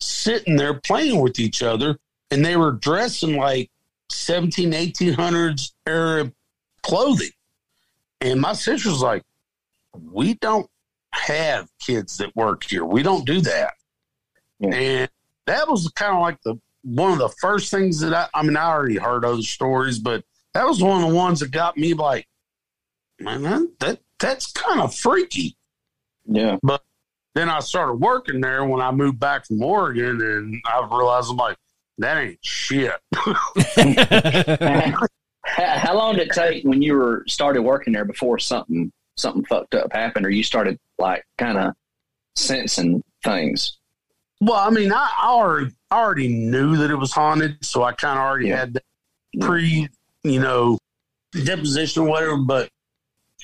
sitting 0.00 0.56
there 0.56 0.74
playing 0.74 1.20
with 1.20 1.38
each 1.38 1.62
other, 1.62 1.98
and 2.30 2.44
they 2.44 2.56
were 2.56 2.72
dressed 2.72 3.22
in 3.22 3.36
like 3.36 3.70
17, 4.10 4.72
1800s 4.72 5.72
era 5.86 6.32
clothing. 6.82 7.30
And 8.20 8.40
my 8.40 8.54
sister's 8.54 9.00
like, 9.00 9.22
we 10.12 10.34
don't 10.34 10.68
have 11.10 11.68
kids 11.78 12.18
that 12.18 12.34
work 12.36 12.64
here. 12.64 12.84
We 12.84 13.02
don't 13.02 13.24
do 13.24 13.40
that. 13.42 13.74
Yeah. 14.58 14.74
And 14.74 15.10
that 15.46 15.68
was 15.68 15.90
kind 15.94 16.14
of 16.14 16.20
like 16.20 16.40
the 16.42 16.56
one 16.82 17.12
of 17.12 17.18
the 17.18 17.34
first 17.40 17.70
things 17.70 18.00
that 18.00 18.14
I, 18.14 18.28
I 18.32 18.42
mean, 18.42 18.56
I 18.56 18.68
already 18.68 18.96
heard 18.96 19.24
other 19.24 19.42
stories, 19.42 19.98
but 19.98 20.24
that 20.54 20.66
was 20.66 20.82
one 20.82 21.02
of 21.02 21.08
the 21.08 21.14
ones 21.14 21.40
that 21.40 21.50
got 21.50 21.76
me 21.76 21.94
like, 21.94 22.26
man, 23.18 23.42
that, 23.42 23.68
that 23.80 24.00
that's 24.18 24.52
kind 24.52 24.80
of 24.80 24.94
freaky. 24.94 25.56
Yeah. 26.24 26.56
But 26.62 26.82
then 27.34 27.50
I 27.50 27.60
started 27.60 27.94
working 27.94 28.40
there 28.40 28.64
when 28.64 28.80
I 28.80 28.90
moved 28.90 29.20
back 29.20 29.46
from 29.46 29.62
Oregon, 29.62 30.20
and 30.22 30.62
I 30.64 30.86
realized 30.90 31.30
I'm 31.30 31.36
like, 31.36 31.56
that 31.98 32.18
ain't 32.18 32.38
shit. 32.42 32.92
how, 35.44 35.78
how 35.78 35.96
long 35.96 36.16
did 36.16 36.28
it 36.28 36.34
take 36.34 36.64
when 36.64 36.82
you 36.82 36.94
were 36.94 37.24
started 37.26 37.62
working 37.62 37.92
there 37.92 38.04
before 38.04 38.38
something 38.38 38.92
something 39.16 39.44
fucked 39.44 39.74
up 39.74 39.92
happened, 39.92 40.26
or 40.26 40.30
you 40.30 40.42
started 40.42 40.78
like 40.98 41.24
kind 41.38 41.58
of 41.58 41.72
sensing 42.36 43.02
things? 43.24 43.78
Well, 44.40 44.56
I 44.58 44.70
mean, 44.70 44.92
I, 44.92 45.10
I 45.18 45.28
already 45.28 45.70
I 45.90 45.98
already 45.98 46.28
knew 46.28 46.76
that 46.76 46.90
it 46.90 46.96
was 46.96 47.12
haunted, 47.12 47.64
so 47.64 47.82
I 47.82 47.92
kind 47.92 48.18
of 48.18 48.24
already 48.24 48.48
Yeah. 48.48 48.56
had 48.58 48.74
that 48.74 48.84
pre, 49.40 49.88
you 50.24 50.40
know, 50.40 50.78
deposition 51.44 52.02
or 52.02 52.08
whatever. 52.08 52.36
But 52.36 52.70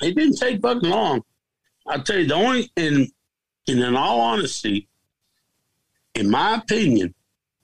it 0.02 0.14
didn't 0.16 0.36
take 0.36 0.60
fucking 0.60 0.88
long. 0.90 1.22
I 1.86 1.98
tell 1.98 2.18
you, 2.18 2.26
the 2.26 2.34
only 2.34 2.70
in 2.76 3.08
and 3.68 3.80
in 3.80 3.96
all 3.96 4.20
honesty, 4.20 4.88
in 6.14 6.30
my 6.30 6.56
opinion, 6.56 7.14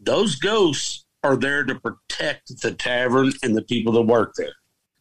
those 0.01 0.37
ghosts 0.37 1.05
are 1.25 1.37
there 1.37 1.65
to 1.65 1.75
protect 1.75 2.61
the 2.63 2.73
tavern 2.73 3.33
and 3.43 3.57
the 3.57 3.63
people 3.63 3.93
that 3.95 4.03
work 4.03 4.35
there. 4.37 4.53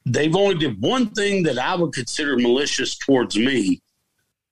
They've 0.06 0.36
only 0.36 0.56
did 0.56 0.82
one 0.82 1.12
thing 1.12 1.44
that 1.44 1.58
I 1.60 1.76
would 1.76 1.94
consider 1.94 2.36
malicious 2.38 2.98
towards 2.98 3.38
me, 3.38 3.82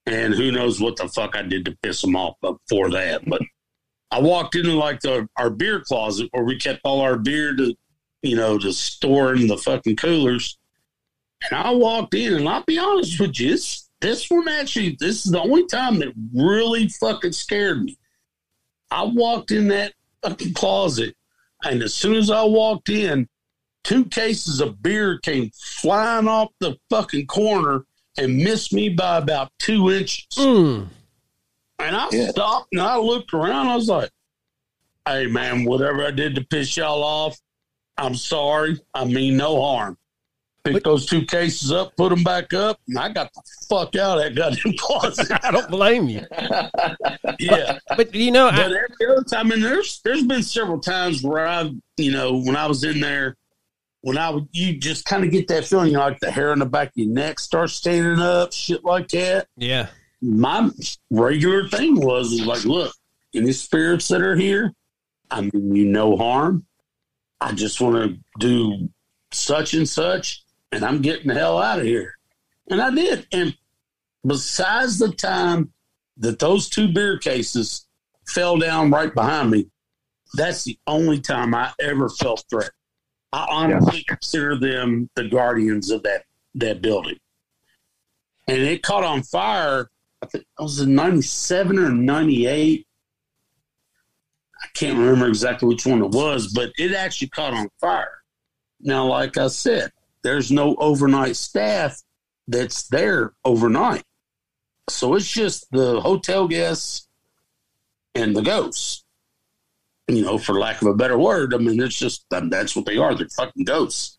and 0.05 0.34
who 0.34 0.51
knows 0.51 0.79
what 0.79 0.96
the 0.98 1.08
fuck 1.08 1.36
I 1.36 1.41
did 1.41 1.65
to 1.65 1.77
piss 1.82 2.01
them 2.01 2.15
off 2.15 2.36
before 2.41 2.91
that. 2.91 3.27
But 3.27 3.41
I 4.12 4.20
walked 4.22 4.56
into 4.56 4.74
like 4.74 5.02
the 5.02 5.28
our 5.38 5.50
beer 5.50 5.82
closet 5.82 6.30
where 6.32 6.44
we 6.44 6.58
kept 6.58 6.82
all 6.84 7.02
our 7.02 7.18
beer 7.18 7.56
to, 7.56 7.76
you 8.22 8.36
know, 8.36 8.58
to 8.58 8.72
store 8.72 9.34
in 9.36 9.48
the 9.48 9.58
fucking 9.58 9.98
coolers. 9.98 10.58
And 11.50 11.60
I 11.60 11.72
walked 11.72 12.14
in, 12.14 12.34
and 12.34 12.48
I'll 12.48 12.64
be 12.64 12.80
honest 12.80 13.20
with 13.20 13.40
you, 13.40 13.52
this, 13.52 13.90
this 14.02 14.30
one 14.30 14.48
actually, 14.48 14.98
this 15.00 15.26
is 15.26 15.32
the 15.32 15.42
only 15.42 15.66
time 15.68 16.00
that 16.00 16.14
really 16.34 16.88
fucking 16.88 17.34
scared 17.34 17.84
me. 17.84 17.98
I 18.90 19.04
walked 19.04 19.52
in 19.52 19.68
that 19.68 19.94
fucking 20.24 20.54
closet, 20.54 21.16
and 21.64 21.84
as 21.84 21.94
soon 21.94 22.16
as 22.16 22.32
I 22.32 22.44
walked 22.44 22.90
in, 22.90 23.28
two 23.84 24.06
cases 24.06 24.62
of 24.62 24.82
beer 24.82 25.20
came 25.20 25.52
flying 25.54 26.28
off 26.28 26.52
the 26.60 26.78
fucking 26.90 27.28
corner 27.28 27.86
and 28.18 28.38
missed 28.38 28.74
me 28.74 28.90
by 28.90 29.18
about 29.18 29.52
two 29.60 29.92
inches. 29.92 30.26
Mm. 30.38 30.88
And 31.79 31.96
I 31.96 32.08
Yeah. 32.12 32.29
stopped 32.29 32.70
and 32.72 32.82
I 32.82 32.98
looked 32.98 33.34
around. 33.34 33.67
I 33.67 33.75
was 33.75 33.89
like, 33.89 34.10
hey, 35.08 35.27
man, 35.27 35.65
whatever 35.65 36.05
I 36.05 36.12
did 36.12 36.36
to 36.36 36.44
piss 36.44 36.75
y'all 36.77 37.03
off, 37.03 37.38
I'm 37.98 38.15
sorry. 38.15 38.79
I 38.94 39.05
mean 39.05 39.38
no 39.38 39.62
harm. 39.62 39.98
Pick 40.63 40.84
those 40.84 41.05
two 41.05 41.24
cases 41.25 41.72
up, 41.72 41.96
put 41.96 42.10
them 42.10 42.24
back 42.24 42.51
up, 42.53 42.79
and 42.88 42.98
I 42.98 43.10
got 43.10 43.32
the 43.36 43.41
fuck 43.70 43.96
out 43.96 44.17
of 44.17 44.24
that 44.24 44.36
goddamn 44.36 44.74
closet. 44.79 45.27
I 45.44 45.51
don't 45.51 45.70
blame 45.70 46.08
you. 46.10 46.25
yeah. 47.39 47.77
But 47.96 48.15
you 48.15 48.32
know, 48.32 48.50
But 48.50 48.60
I, 48.60 48.63
every 48.65 49.08
other 49.13 49.24
time, 49.24 49.51
and 49.51 49.63
there's 49.63 50.01
there's 50.03 50.24
been 50.24 50.41
several 50.44 50.79
times 50.79 51.22
where 51.24 51.46
I've, 51.46 51.72
you 51.98 52.12
know, 52.12 52.38
when 52.41 52.55
I 52.55 52.65
was 52.65 52.84
in 52.84 53.00
there, 53.00 53.36
when 54.01 54.17
I 54.17 54.29
would, 54.32 54.48
you 54.53 54.75
just 54.77 55.05
kind 55.05 55.24
of 55.24 55.29
get 55.32 55.48
that 55.50 55.65
feeling, 55.65 55.88
you 55.88 55.94
know, 55.94 56.00
like 56.00 56.20
the 56.20 56.32
hair 56.32 56.51
on 56.51 56.60
the 56.60 56.65
back 56.65 56.88
of 56.89 56.94
your 56.96 57.10
neck 57.13 57.39
starts 57.39 57.74
standing 57.74 58.20
up, 58.20 58.51
shit 58.51 58.84
like 58.84 59.08
that. 59.10 59.48
yeah, 59.58 59.88
My 60.22 60.69
regular 61.10 61.67
thing 61.67 62.00
was 62.00 62.31
is 62.31 62.45
like, 62.45 62.65
look, 62.65 62.93
any 63.34 63.51
spirits 63.51 64.07
that 64.07 64.22
are 64.22 64.36
here, 64.36 64.74
I 65.29 65.41
mean 65.41 65.75
you 65.75 65.86
no 65.86 66.17
harm. 66.17 66.65
I 67.41 67.51
just 67.51 67.81
want 67.81 67.95
to 67.95 68.17
do 68.39 68.89
such 69.31 69.74
and 69.74 69.88
such, 69.88 70.43
and 70.72 70.84
I'm 70.84 71.01
getting 71.01 71.27
the 71.27 71.34
hell 71.34 71.62
out 71.62 71.79
of 71.79 71.86
here. 71.86 72.15
And 72.69 72.81
I 72.81 72.89
did. 72.91 73.27
And 73.31 73.55
besides 74.25 74.98
the 74.98 75.12
time 75.12 75.72
that 76.17 76.39
those 76.39 76.69
two 76.69 76.91
beer 76.91 77.17
cases 77.17 77.86
fell 78.27 78.57
down 78.57 78.89
right 78.89 79.13
behind 79.13 79.51
me, 79.51 79.67
that's 80.34 80.63
the 80.63 80.77
only 80.88 81.19
time 81.19 81.53
I 81.53 81.72
ever 81.79 82.10
felt 82.10 82.45
threatened. 82.50 82.72
I 83.31 83.45
honestly 83.50 84.03
consider 84.03 84.57
them 84.57 85.10
the 85.15 85.25
guardians 85.25 85.91
of 85.91 86.03
that 86.03 86.24
that 86.55 86.81
building. 86.81 87.17
And 88.48 88.60
it 88.60 88.81
caught 88.81 89.03
on 89.03 89.24
fire. 89.24 89.89
I 90.25 90.27
think 90.27 90.46
was 90.60 90.79
in 90.79 90.96
'97 90.96 91.77
or 91.77 91.89
'98. 91.89 92.88
I 94.63 94.67
can't 94.74 94.98
remember 94.98 95.27
exactly 95.27 95.67
which 95.67 95.86
one 95.86 96.01
it 96.01 96.12
was, 96.12 96.51
but 96.53 96.72
it 96.77 96.94
actually 96.94 97.29
caught 97.29 97.53
on 97.53 97.70
fire. 97.79 98.24
Now, 98.82 99.05
like 99.05 99.38
I 99.38 99.48
said, 99.48 99.91
there's 100.24 100.51
no 100.51 100.75
overnight 100.75 101.36
staff 101.36 102.01
that's 102.48 102.88
there 102.88 103.34
overnight. 103.44 104.03
So 104.89 105.13
it's 105.13 105.29
just 105.29 105.70
the 105.72 106.01
hotel 106.01 106.48
guests 106.48 107.08
and 108.15 108.36
the 108.36 108.41
ghosts. 108.41 109.03
You 110.08 110.24
know, 110.24 110.38
for 110.38 110.60
lack 110.60 110.82
of 110.82 110.88
a 110.88 110.94
better 110.94 111.17
word, 111.17 111.53
I 111.53 111.58
mean, 111.58 111.82
it's 111.82 111.98
just 111.98 112.25
um, 112.34 112.50
that's 112.50 112.75
what 112.75 112.86
they 112.86 112.98
are. 112.98 113.15
They're 113.15 113.27
fucking 113.29 113.65
ghosts. 113.65 114.17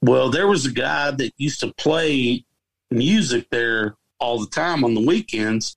Well, 0.00 0.30
there 0.30 0.46
was 0.46 0.66
a 0.66 0.72
guy 0.72 1.10
that 1.10 1.32
used 1.36 1.60
to 1.60 1.72
play 1.74 2.44
music 2.90 3.48
there 3.50 3.96
all 4.18 4.40
the 4.40 4.50
time 4.50 4.84
on 4.84 4.94
the 4.94 5.04
weekends. 5.04 5.76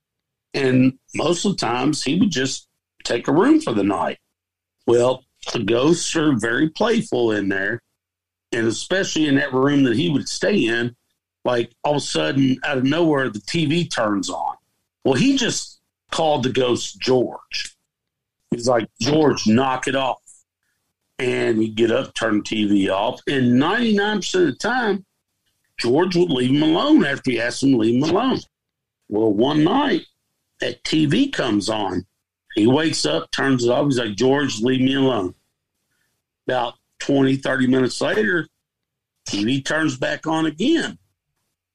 And 0.54 0.98
most 1.14 1.44
of 1.44 1.52
the 1.52 1.58
times 1.58 2.02
he 2.02 2.18
would 2.18 2.30
just 2.30 2.68
take 3.04 3.28
a 3.28 3.32
room 3.32 3.60
for 3.60 3.72
the 3.72 3.84
night. 3.84 4.18
Well, 4.86 5.24
the 5.52 5.60
ghosts 5.60 6.14
are 6.16 6.32
very 6.36 6.68
playful 6.68 7.32
in 7.32 7.48
there. 7.48 7.82
And 8.52 8.66
especially 8.66 9.28
in 9.28 9.36
that 9.36 9.52
room 9.52 9.84
that 9.84 9.96
he 9.96 10.10
would 10.10 10.28
stay 10.28 10.66
in, 10.66 10.94
like 11.44 11.72
all 11.82 11.92
of 11.92 11.98
a 11.98 12.00
sudden, 12.00 12.58
out 12.64 12.78
of 12.78 12.84
nowhere, 12.84 13.30
the 13.30 13.38
TV 13.40 13.90
turns 13.90 14.28
on. 14.28 14.56
Well, 15.04 15.14
he 15.14 15.36
just 15.36 15.80
called 16.10 16.42
the 16.42 16.52
ghost 16.52 17.00
George. 17.00 17.76
He's 18.50 18.68
like, 18.68 18.88
George, 19.00 19.46
knock 19.46 19.88
it 19.88 19.96
off. 19.96 20.18
And 21.18 21.58
he'd 21.58 21.74
get 21.74 21.90
up, 21.90 22.14
turn 22.14 22.38
the 22.38 22.42
TV 22.42 22.92
off. 22.92 23.20
And 23.26 23.60
99% 23.60 24.34
of 24.34 24.46
the 24.46 24.52
time, 24.52 25.04
George 25.82 26.14
would 26.14 26.30
leave 26.30 26.50
him 26.50 26.62
alone 26.62 27.04
after 27.04 27.32
he 27.32 27.40
asked 27.40 27.64
him 27.64 27.72
to 27.72 27.78
leave 27.78 27.96
him 27.96 28.08
alone. 28.08 28.38
Well, 29.08 29.32
one 29.32 29.64
night, 29.64 30.02
that 30.60 30.84
TV 30.84 31.32
comes 31.32 31.68
on. 31.68 32.06
He 32.54 32.68
wakes 32.68 33.04
up, 33.04 33.32
turns 33.32 33.64
it 33.64 33.70
off. 33.70 33.86
He's 33.86 33.98
like, 33.98 34.14
George, 34.14 34.60
leave 34.60 34.80
me 34.80 34.94
alone. 34.94 35.34
About 36.46 36.74
20, 37.00 37.34
30 37.34 37.66
minutes 37.66 38.00
later, 38.00 38.46
TV 39.28 39.64
turns 39.64 39.96
back 39.96 40.24
on 40.28 40.46
again. 40.46 40.98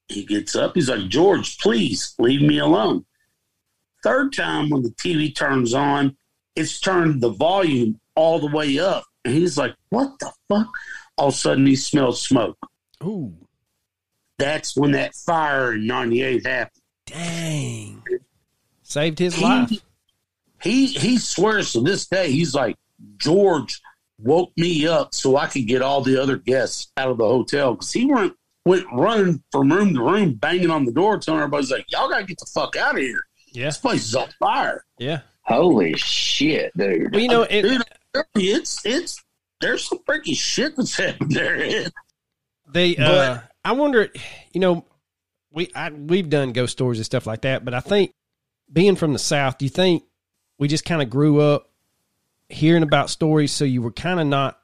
He 0.08 0.24
gets 0.24 0.56
up. 0.56 0.74
He's 0.74 0.88
like, 0.88 1.08
George, 1.08 1.58
please 1.58 2.14
leave 2.18 2.40
me 2.40 2.60
alone. 2.60 3.04
Third 4.02 4.32
time, 4.32 4.70
when 4.70 4.82
the 4.82 4.90
TV 4.92 5.36
turns 5.36 5.74
on, 5.74 6.16
it's 6.56 6.80
turned 6.80 7.20
the 7.20 7.28
volume 7.28 8.00
all 8.14 8.38
the 8.38 8.56
way 8.56 8.78
up. 8.78 9.04
And 9.26 9.34
he's 9.34 9.58
like, 9.58 9.74
what 9.90 10.18
the 10.18 10.32
fuck? 10.48 10.68
All 11.18 11.28
of 11.28 11.34
a 11.34 11.36
sudden, 11.36 11.66
he 11.66 11.76
smells 11.76 12.22
smoke. 12.22 12.56
ooh, 13.04 13.34
That's 14.38 14.76
when 14.76 14.92
that 14.92 15.14
fire 15.14 15.74
in 15.74 15.86
98 15.86 16.46
happened. 16.46 16.82
dang, 17.06 18.02
saved 18.82 19.18
his 19.18 19.40
life. 19.40 19.68
He, 19.70 19.82
he, 20.62 20.86
he 20.86 21.18
swears 21.18 21.72
to 21.72 21.80
this 21.80 22.06
day, 22.06 22.30
he's 22.30 22.54
like, 22.54 22.76
George 23.16 23.80
woke 24.20 24.50
me 24.56 24.86
up 24.86 25.14
so 25.14 25.36
I 25.36 25.46
could 25.46 25.66
get 25.66 25.82
all 25.82 26.00
the 26.02 26.20
other 26.20 26.36
guests 26.36 26.90
out 26.96 27.10
of 27.10 27.18
the 27.18 27.24
hotel 27.26 27.74
because 27.74 27.92
he 27.92 28.06
went, 28.06 28.34
went 28.64 28.86
running 28.92 29.42
from 29.52 29.72
room 29.72 29.94
to 29.94 30.02
room, 30.02 30.34
banging 30.34 30.70
on 30.70 30.84
the 30.84 30.92
door, 30.92 31.18
telling 31.18 31.40
everybody's 31.40 31.70
like, 31.70 31.86
y'all 31.90 32.08
got 32.08 32.18
to 32.20 32.24
get 32.24 32.38
the 32.38 32.46
fuck 32.52 32.76
out 32.76 32.94
of 32.96 33.00
here. 33.00 33.20
Yeah, 33.52 33.66
This 33.66 33.78
place 33.78 34.04
is 34.04 34.14
on 34.14 34.28
fire. 34.38 34.84
yeah. 34.98 35.20
Holy 35.42 35.94
shit, 35.96 36.76
dude. 36.76 37.10
Well, 37.12 37.22
you 37.22 37.28
know, 37.28 37.42
it, 37.48 37.62
Dude, 37.62 37.82
it's, 38.36 38.84
it's, 38.84 39.24
there's 39.62 39.88
some 39.88 39.98
freaky 40.04 40.34
shit 40.34 40.76
that's 40.76 40.94
happened 40.98 41.30
there. 41.32 41.86
They, 42.70 42.94
But- 42.94 43.04
uh, 43.06 43.40
I 43.64 43.72
wonder, 43.72 44.08
you 44.52 44.60
know, 44.60 44.84
we 45.50 45.70
I, 45.74 45.90
we've 45.90 46.28
done 46.28 46.52
ghost 46.52 46.72
stories 46.72 46.98
and 46.98 47.06
stuff 47.06 47.26
like 47.26 47.42
that, 47.42 47.64
but 47.64 47.74
I 47.74 47.80
think 47.80 48.12
being 48.72 48.96
from 48.96 49.12
the 49.12 49.18
South, 49.18 49.58
do 49.58 49.64
you 49.64 49.70
think 49.70 50.04
we 50.58 50.68
just 50.68 50.84
kind 50.84 51.00
of 51.02 51.10
grew 51.10 51.40
up 51.40 51.70
hearing 52.48 52.82
about 52.82 53.10
stories, 53.10 53.52
so 53.52 53.64
you 53.64 53.82
were 53.82 53.92
kind 53.92 54.20
of 54.20 54.26
not, 54.26 54.58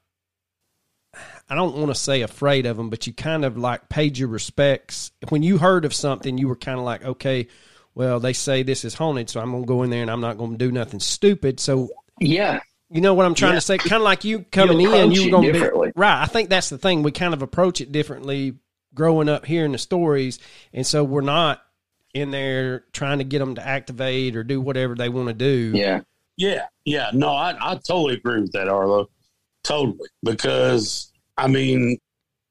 I 1.48 1.54
don't 1.54 1.76
want 1.76 1.88
to 1.88 1.94
say 1.94 2.22
afraid 2.22 2.66
of 2.66 2.76
them, 2.76 2.90
but 2.90 3.06
you 3.06 3.12
kind 3.12 3.44
of 3.44 3.56
like 3.58 3.88
paid 3.88 4.16
your 4.18 4.28
respects 4.28 5.12
when 5.28 5.42
you 5.42 5.58
heard 5.58 5.84
of 5.84 5.94
something. 5.94 6.38
You 6.38 6.48
were 6.48 6.56
kind 6.56 6.78
of 6.78 6.84
like, 6.84 7.04
okay, 7.04 7.48
well, 7.94 8.20
they 8.20 8.32
say 8.32 8.62
this 8.62 8.84
is 8.84 8.94
haunted, 8.94 9.28
so 9.30 9.40
I'm 9.40 9.52
gonna 9.52 9.66
go 9.66 9.82
in 9.82 9.90
there 9.90 10.02
and 10.02 10.10
I'm 10.10 10.20
not 10.20 10.38
gonna 10.38 10.56
do 10.56 10.72
nothing 10.72 11.00
stupid. 11.00 11.60
So 11.60 11.90
yeah, 12.20 12.60
you 12.90 13.00
know 13.00 13.14
what 13.14 13.26
I'm 13.26 13.34
trying 13.34 13.52
Yeah. 13.52 13.56
to 13.56 13.60
say? 13.60 13.78
Kind 13.78 13.94
of 13.94 14.02
like 14.02 14.24
you 14.24 14.40
coming 14.52 14.80
You 14.80 14.94
in, 14.94 15.12
you 15.12 15.24
were 15.24 15.30
going 15.30 15.52
to 15.52 15.60
be 15.84 15.92
right. 15.96 16.22
I 16.22 16.26
think 16.26 16.50
that's 16.50 16.68
the 16.68 16.78
thing. 16.78 17.02
We 17.02 17.12
kind 17.12 17.34
of 17.34 17.42
approach 17.42 17.80
it 17.80 17.92
differently 17.92 18.54
growing 18.94 19.28
up 19.28 19.44
hearing 19.44 19.72
the 19.72 19.78
stories, 19.78 20.38
and 20.72 20.86
so 20.86 21.02
we're 21.04 21.20
not 21.20 21.62
in 22.12 22.30
there 22.30 22.84
trying 22.92 23.18
to 23.18 23.24
get 23.24 23.40
them 23.40 23.56
to 23.56 23.66
activate 23.66 24.36
or 24.36 24.44
do 24.44 24.60
whatever 24.60 24.94
they 24.94 25.08
want 25.08 25.28
to 25.28 25.34
do. 25.34 25.72
yeah. 25.74 26.00
Yeah, 26.36 26.66
yeah. 26.84 27.10
No, 27.12 27.28
I, 27.28 27.54
I 27.60 27.74
totally 27.76 28.14
agree 28.14 28.40
with 28.40 28.50
that, 28.52 28.68
Arlo. 28.68 29.08
Totally. 29.62 30.08
Because, 30.24 31.12
I 31.36 31.46
mean, 31.46 31.96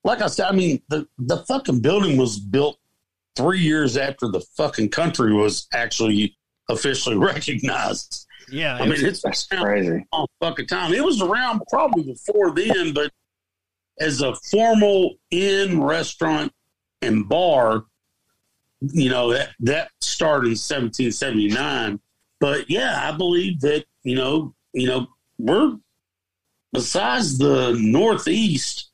like 0.05 0.21
I 0.21 0.27
said, 0.27 0.47
I 0.47 0.53
mean, 0.53 0.81
the, 0.87 1.05
the 1.19 1.39
fucking 1.49 1.81
building 1.81 2.15
was 2.15 2.39
built 2.39 2.77
three 3.35 3.59
years 3.59 3.97
after 3.97 4.29
the 4.29 4.39
fucking 4.55 4.87
country 4.87 5.33
was 5.33 5.67
actually 5.73 6.37
officially 6.69 7.17
recognized. 7.17 8.25
Yeah. 8.49 8.75
I 8.75 8.85
mean, 8.85 9.05
it's 9.05 9.21
That's 9.21 9.47
crazy. 9.47 10.05
a 10.11 10.17
long 10.17 10.27
fucking 10.41 10.67
time. 10.67 10.93
It 10.93 11.03
was 11.03 11.21
around 11.21 11.61
probably 11.69 12.03
before 12.03 12.51
then, 12.51 12.93
but 12.93 13.11
as 13.99 14.21
a 14.21 14.33
formal 14.51 15.15
inn, 15.31 15.81
restaurant, 15.81 16.51
and 17.01 17.27
bar, 17.27 17.85
you 18.81 19.09
know, 19.09 19.31
that, 19.31 19.49
that 19.61 19.89
started 20.01 20.47
in 20.47 20.51
1779. 20.51 21.99
But 22.39 22.69
yeah, 22.69 22.99
I 23.03 23.15
believe 23.15 23.61
that, 23.61 23.85
you 24.03 24.15
know, 24.15 24.53
you 24.73 24.87
know, 24.87 25.07
we're 25.37 25.77
besides 26.73 27.37
the 27.37 27.77
Northeast, 27.79 28.89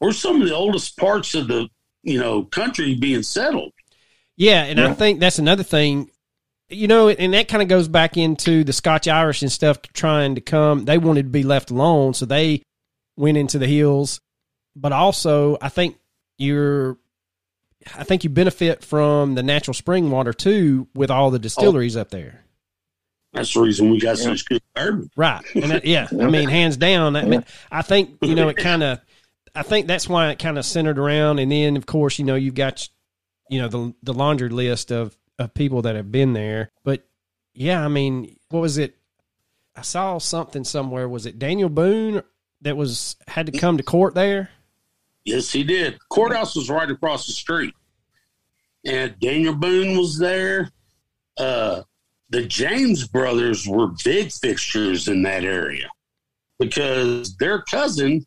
we're 0.00 0.12
some 0.12 0.42
of 0.42 0.48
the 0.48 0.54
oldest 0.54 0.96
parts 0.96 1.34
of 1.34 1.48
the, 1.48 1.68
you 2.02 2.18
know, 2.18 2.44
country 2.44 2.94
being 2.94 3.22
settled. 3.22 3.72
Yeah, 4.36 4.64
and 4.64 4.80
I 4.80 4.94
think 4.94 5.18
that's 5.18 5.38
another 5.40 5.64
thing. 5.64 6.10
You 6.70 6.88
know, 6.88 7.08
and 7.08 7.34
that 7.34 7.48
kind 7.48 7.62
of 7.62 7.68
goes 7.68 7.88
back 7.88 8.16
into 8.16 8.64
the 8.64 8.72
Scotch 8.72 9.08
Irish 9.08 9.42
and 9.42 9.50
stuff 9.50 9.80
trying 9.82 10.34
to 10.34 10.40
come. 10.40 10.84
They 10.84 10.98
wanted 10.98 11.24
to 11.24 11.30
be 11.30 11.42
left 11.42 11.70
alone, 11.70 12.14
so 12.14 12.26
they 12.26 12.62
went 13.16 13.38
into 13.38 13.58
the 13.58 13.66
hills. 13.66 14.20
But 14.76 14.92
also, 14.92 15.58
I 15.60 15.70
think 15.70 15.96
you're, 16.36 16.98
I 17.96 18.04
think 18.04 18.22
you 18.22 18.30
benefit 18.30 18.84
from 18.84 19.34
the 19.34 19.42
natural 19.42 19.74
spring 19.74 20.10
water 20.10 20.32
too 20.32 20.88
with 20.94 21.10
all 21.10 21.30
the 21.30 21.38
distilleries 21.38 21.96
oh. 21.96 22.02
up 22.02 22.10
there. 22.10 22.44
That's 23.32 23.52
the 23.54 23.60
reason 23.60 23.90
we 23.90 24.00
got 24.00 24.18
yeah. 24.18 24.24
such 24.24 24.44
good 24.46 24.62
bourbon. 24.74 25.10
Right. 25.16 25.42
And 25.54 25.70
that, 25.70 25.84
yeah, 25.84 26.08
I 26.10 26.26
mean, 26.30 26.48
hands 26.48 26.76
down. 26.76 27.16
I 27.16 27.24
mean, 27.24 27.44
I 27.70 27.82
think, 27.82 28.18
you 28.22 28.34
know, 28.34 28.48
it 28.48 28.56
kind 28.56 28.82
of, 28.82 29.00
I 29.54 29.62
think 29.62 29.86
that's 29.86 30.08
why 30.08 30.30
it 30.30 30.38
kind 30.38 30.58
of 30.58 30.64
centered 30.64 30.98
around. 30.98 31.38
And 31.38 31.52
then, 31.52 31.76
of 31.76 31.86
course, 31.86 32.18
you 32.18 32.24
know, 32.24 32.36
you've 32.36 32.54
got, 32.54 32.88
you 33.50 33.60
know, 33.60 33.68
the, 33.68 33.94
the 34.02 34.14
laundry 34.14 34.48
list 34.48 34.92
of, 34.92 35.16
of 35.38 35.54
people 35.54 35.82
that 35.82 35.96
have 35.96 36.10
been 36.10 36.32
there. 36.32 36.70
But 36.84 37.06
yeah, 37.54 37.84
I 37.84 37.88
mean, 37.88 38.36
what 38.50 38.60
was 38.60 38.78
it? 38.78 38.96
I 39.76 39.82
saw 39.82 40.18
something 40.18 40.64
somewhere. 40.64 41.08
Was 41.08 41.26
it 41.26 41.38
Daniel 41.38 41.68
Boone 41.68 42.22
that 42.62 42.76
was 42.76 43.16
had 43.28 43.46
to 43.46 43.52
come 43.52 43.76
to 43.76 43.82
court 43.82 44.14
there? 44.14 44.50
Yes, 45.24 45.52
he 45.52 45.62
did. 45.62 45.98
Courthouse 46.08 46.56
was 46.56 46.70
right 46.70 46.90
across 46.90 47.26
the 47.26 47.32
street. 47.32 47.74
And 48.84 49.18
Daniel 49.20 49.54
Boone 49.54 49.96
was 49.98 50.18
there. 50.18 50.70
Uh, 51.36 51.82
the 52.30 52.44
James 52.44 53.06
brothers 53.06 53.66
were 53.66 53.88
big 54.04 54.32
fixtures 54.32 55.08
in 55.08 55.22
that 55.22 55.44
area 55.44 55.88
because 56.58 57.36
their 57.36 57.62
cousin 57.62 58.26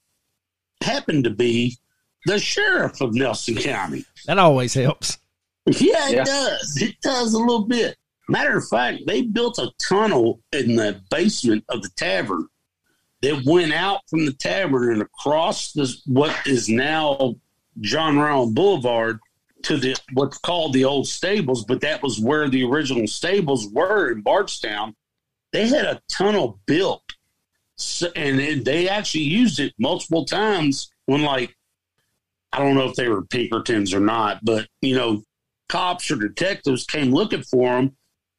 happened 0.81 1.23
to 1.23 1.29
be 1.29 1.77
the 2.25 2.39
sheriff 2.39 3.01
of 3.01 3.13
Nelson 3.13 3.55
County. 3.55 4.05
That 4.25 4.37
always 4.37 4.73
helps. 4.73 5.17
Yeah, 5.65 6.09
it 6.09 6.15
yeah. 6.15 6.23
does. 6.23 6.81
It 6.81 6.99
does 7.01 7.33
a 7.33 7.39
little 7.39 7.65
bit. 7.65 7.97
Matter 8.27 8.57
of 8.57 8.67
fact, 8.67 9.03
they 9.07 9.23
built 9.23 9.57
a 9.57 9.71
tunnel 9.77 10.39
in 10.51 10.75
the 10.75 11.01
basement 11.09 11.65
of 11.69 11.81
the 11.81 11.89
tavern 11.89 12.47
that 13.21 13.43
went 13.45 13.73
out 13.73 14.01
from 14.09 14.25
the 14.25 14.33
tavern 14.33 14.93
and 14.93 15.01
across 15.01 15.73
this, 15.73 16.01
what 16.05 16.35
is 16.45 16.67
now 16.69 17.35
John 17.79 18.17
Rowan 18.17 18.53
Boulevard 18.53 19.19
to 19.63 19.77
the 19.77 19.95
what's 20.13 20.37
called 20.39 20.73
the 20.73 20.85
old 20.85 21.07
stables, 21.07 21.63
but 21.65 21.81
that 21.81 22.01
was 22.01 22.19
where 22.19 22.49
the 22.49 22.63
original 22.63 23.07
stables 23.07 23.67
were 23.67 24.11
in 24.11 24.21
Bardstown. 24.21 24.95
They 25.51 25.67
had 25.67 25.85
a 25.85 26.01
tunnel 26.09 26.59
built, 26.65 27.03
so, 27.75 28.07
and 28.15 28.39
it, 28.39 28.65
they 28.65 28.89
actually 28.89 29.25
used 29.25 29.59
it 29.59 29.73
multiple 29.77 30.25
times 30.25 30.91
when, 31.05 31.21
like, 31.21 31.55
I 32.53 32.59
don't 32.59 32.75
know 32.75 32.89
if 32.89 32.95
they 32.95 33.07
were 33.07 33.23
Pinkertons 33.23 33.93
or 33.93 33.99
not, 33.99 34.43
but 34.43 34.67
you 34.81 34.95
know, 34.95 35.23
cops 35.71 36.11
or 36.11 36.17
detectives 36.17 36.85
came 36.85 37.11
looking 37.11 37.43
for 37.43 37.69
them. 37.69 37.95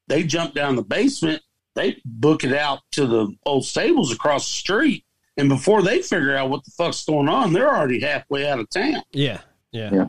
They 0.08 0.22
jumped 0.22 0.54
down 0.54 0.76
the 0.76 0.82
basement. 0.82 1.42
They 1.74 2.00
book 2.04 2.44
it 2.44 2.52
out 2.52 2.80
to 2.92 3.06
the 3.06 3.34
old 3.46 3.64
stables 3.64 4.12
across 4.12 4.46
the 4.46 4.58
street, 4.58 5.04
and 5.36 5.48
before 5.48 5.82
they 5.82 6.02
figure 6.02 6.36
out 6.36 6.50
what 6.50 6.64
the 6.64 6.70
fuck's 6.72 7.04
going 7.04 7.28
on, 7.28 7.52
they're 7.52 7.74
already 7.74 8.00
halfway 8.00 8.46
out 8.46 8.58
of 8.60 8.68
town. 8.68 9.02
Yeah, 9.12 9.40
yeah. 9.70 9.90
yeah 9.92 10.08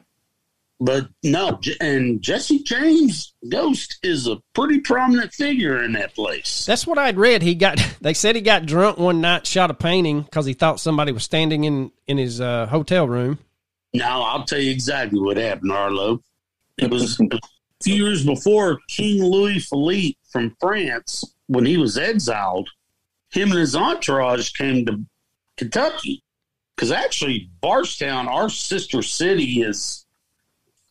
but 0.84 1.08
no, 1.24 1.60
and 1.80 2.22
Jesse 2.22 2.62
James 2.64 3.34
Ghost 3.48 4.00
is 4.04 4.28
a 4.28 4.42
pretty 4.54 4.82
prominent 4.82 5.34
figure 5.34 5.82
in 5.82 5.94
that 5.94 6.14
place. 6.14 6.66
That's 6.66 6.86
what 6.86 6.98
I'd 6.98 7.18
read. 7.18 7.42
He 7.42 7.56
got 7.56 7.80
they 8.02 8.14
said 8.14 8.36
he 8.36 8.42
got 8.42 8.66
drunk 8.66 8.98
one 8.98 9.22
night, 9.22 9.48
shot 9.48 9.72
a 9.72 9.74
painting 9.74 10.24
because 10.24 10.46
he 10.46 10.54
thought 10.54 10.82
somebody 10.82 11.14
was 11.14 11.24
standing 11.24 11.64
in 11.64 11.92
in 12.08 12.18
his 12.18 12.42
uh, 12.42 12.66
hotel 12.68 13.08
room. 13.08 13.40
Now 13.94 14.24
I'll 14.24 14.44
tell 14.44 14.60
you 14.60 14.72
exactly 14.72 15.20
what 15.20 15.38
happened, 15.38 15.72
Arlo. 15.72 16.22
It 16.78 16.90
was 16.90 17.20
a 17.20 17.40
few 17.84 17.96
years 17.96 18.26
before 18.26 18.80
King 18.90 19.24
Louis 19.24 19.60
Philippe 19.60 20.18
from 20.32 20.56
France, 20.60 21.24
when 21.48 21.66
he 21.66 21.78
was 21.78 21.98
exiled. 21.98 22.70
Him 23.32 23.52
and 23.52 23.60
his 23.60 23.76
entourage 23.76 24.52
came 24.54 24.86
to 24.86 25.04
Kentucky 25.58 26.24
because 26.76 26.92
actually 26.92 27.50
Bardstown, 27.62 28.28
our 28.28 28.50
sister 28.50 29.02
city, 29.02 29.62
is 29.62 30.06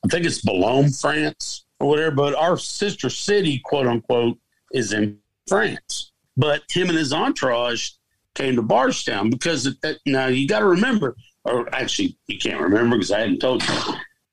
I 0.04 0.08
think 0.08 0.26
it's 0.26 0.40
Boulogne, 0.40 0.90
France, 0.90 1.64
or 1.78 1.88
whatever. 1.88 2.14
But 2.14 2.34
our 2.34 2.56
sister 2.56 3.10
city, 3.10 3.60
quote 3.64 3.86
unquote, 3.86 4.38
is 4.72 4.92
in 4.92 5.18
France. 5.48 6.12
But 6.36 6.62
him 6.70 6.88
and 6.88 6.98
his 6.98 7.12
entourage 7.12 7.90
came 8.34 8.56
to 8.56 8.62
Bardstown 8.62 9.30
because 9.30 9.64
that, 9.64 9.98
now 10.06 10.26
you 10.26 10.48
got 10.48 10.60
to 10.60 10.66
remember, 10.66 11.16
or 11.44 11.72
actually 11.74 12.16
you 12.26 12.38
can't 12.38 12.60
remember 12.60 12.96
because 12.96 13.12
I 13.12 13.20
hadn't 13.20 13.40
told 13.40 13.62
you, 13.62 13.74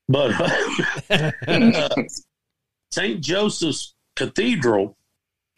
but 0.08 0.32
St. 2.92 3.22
Joseph's 3.22 3.94
Cathedral, 4.16 4.98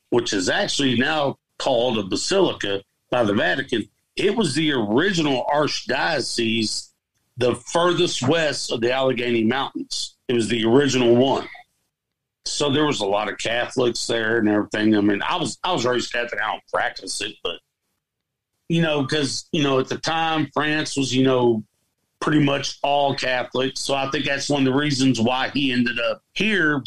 which 0.09 0.33
is 0.33 0.49
actually 0.49 0.97
now 0.97 1.37
called 1.57 1.97
a 1.97 2.03
basilica 2.03 2.81
by 3.09 3.23
the 3.23 3.33
Vatican, 3.33 3.87
it 4.15 4.35
was 4.35 4.55
the 4.55 4.71
original 4.71 5.45
archdiocese 5.53 6.91
the 7.37 7.55
furthest 7.55 8.21
west 8.27 8.71
of 8.71 8.81
the 8.81 8.91
Allegheny 8.91 9.43
Mountains. 9.43 10.15
It 10.27 10.33
was 10.33 10.47
the 10.47 10.63
original 10.65 11.15
one. 11.15 11.47
So 12.45 12.71
there 12.71 12.85
was 12.85 13.01
a 13.01 13.05
lot 13.05 13.29
of 13.29 13.37
Catholics 13.37 14.05
there 14.07 14.37
and 14.37 14.49
everything. 14.49 14.95
I 14.95 15.01
mean, 15.01 15.21
I 15.21 15.37
was 15.37 15.57
I 15.63 15.73
was 15.73 15.85
raised 15.85 16.11
Catholic. 16.11 16.41
I 16.41 16.51
don't 16.51 16.63
practice 16.71 17.21
it, 17.21 17.35
but 17.43 17.59
you 18.69 18.81
know, 18.81 19.01
because 19.01 19.47
you 19.51 19.63
know 19.63 19.79
at 19.79 19.89
the 19.89 19.97
time 19.97 20.49
France 20.53 20.97
was 20.97 21.13
you 21.13 21.23
know 21.23 21.63
pretty 22.21 22.43
much 22.43 22.77
all 22.83 23.15
Catholic. 23.15 23.73
So 23.75 23.95
I 23.95 24.09
think 24.11 24.25
that's 24.25 24.49
one 24.49 24.65
of 24.65 24.73
the 24.73 24.79
reasons 24.79 25.19
why 25.19 25.49
he 25.49 25.71
ended 25.71 25.99
up 25.99 26.23
here. 26.33 26.81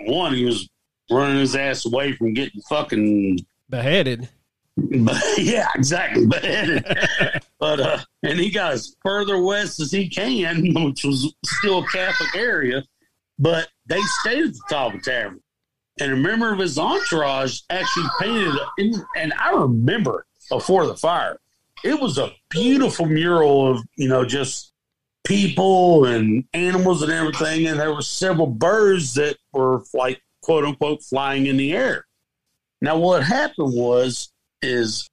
One, 0.00 0.34
he 0.34 0.44
was 0.44 0.68
running 1.10 1.38
his 1.38 1.54
ass 1.54 1.86
away 1.86 2.14
from 2.14 2.32
getting 2.34 2.60
fucking 2.62 3.38
beheaded. 3.68 4.28
But, 4.74 5.22
yeah, 5.36 5.68
exactly. 5.74 6.24
But 6.24 6.42
but 7.60 7.78
uh, 7.78 7.98
and 8.22 8.40
he 8.40 8.50
got 8.50 8.72
as 8.72 8.96
further 9.02 9.42
west 9.42 9.78
as 9.80 9.92
he 9.92 10.08
can, 10.08 10.72
which 10.74 11.04
was 11.04 11.34
still 11.44 11.80
a 11.80 11.88
Catholic 11.88 12.34
area. 12.34 12.82
But 13.38 13.68
they 13.84 14.00
stayed 14.20 14.46
at 14.46 14.54
the 14.54 14.60
top 14.70 14.94
of 14.94 15.04
the 15.04 15.10
tavern. 15.10 15.40
And 16.00 16.12
a 16.12 16.16
member 16.16 16.50
of 16.54 16.58
his 16.58 16.78
entourage 16.78 17.60
actually 17.68 18.06
painted, 18.18 18.54
in, 18.78 18.94
and 19.14 19.34
I 19.38 19.50
remember 19.52 20.24
before 20.48 20.86
the 20.86 20.96
fire, 20.96 21.38
it 21.84 22.00
was 22.00 22.18
a 22.18 22.32
beautiful 22.48 23.06
mural 23.06 23.70
of 23.70 23.84
you 23.96 24.08
know 24.08 24.24
just 24.24 24.72
people 25.24 26.04
and 26.06 26.44
animals 26.52 27.02
and 27.02 27.12
everything, 27.12 27.66
and 27.66 27.78
there 27.78 27.94
were 27.94 28.02
several 28.02 28.46
birds 28.46 29.14
that 29.14 29.36
were 29.52 29.82
like 29.94 30.20
quote 30.42 30.64
unquote 30.64 31.02
flying 31.02 31.46
in 31.46 31.56
the 31.56 31.72
air. 31.72 32.06
Now, 32.80 32.98
what 32.98 33.22
happened 33.22 33.74
was 33.74 34.32
is 34.60 35.08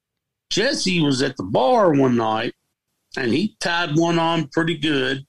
Jesse 0.50 1.00
was 1.00 1.22
at 1.22 1.36
the 1.36 1.44
bar 1.44 1.92
one 1.92 2.16
night 2.16 2.54
and 3.16 3.32
he 3.32 3.56
tied 3.60 3.96
one 3.96 4.18
on 4.18 4.48
pretty 4.48 4.76
good. 4.76 5.24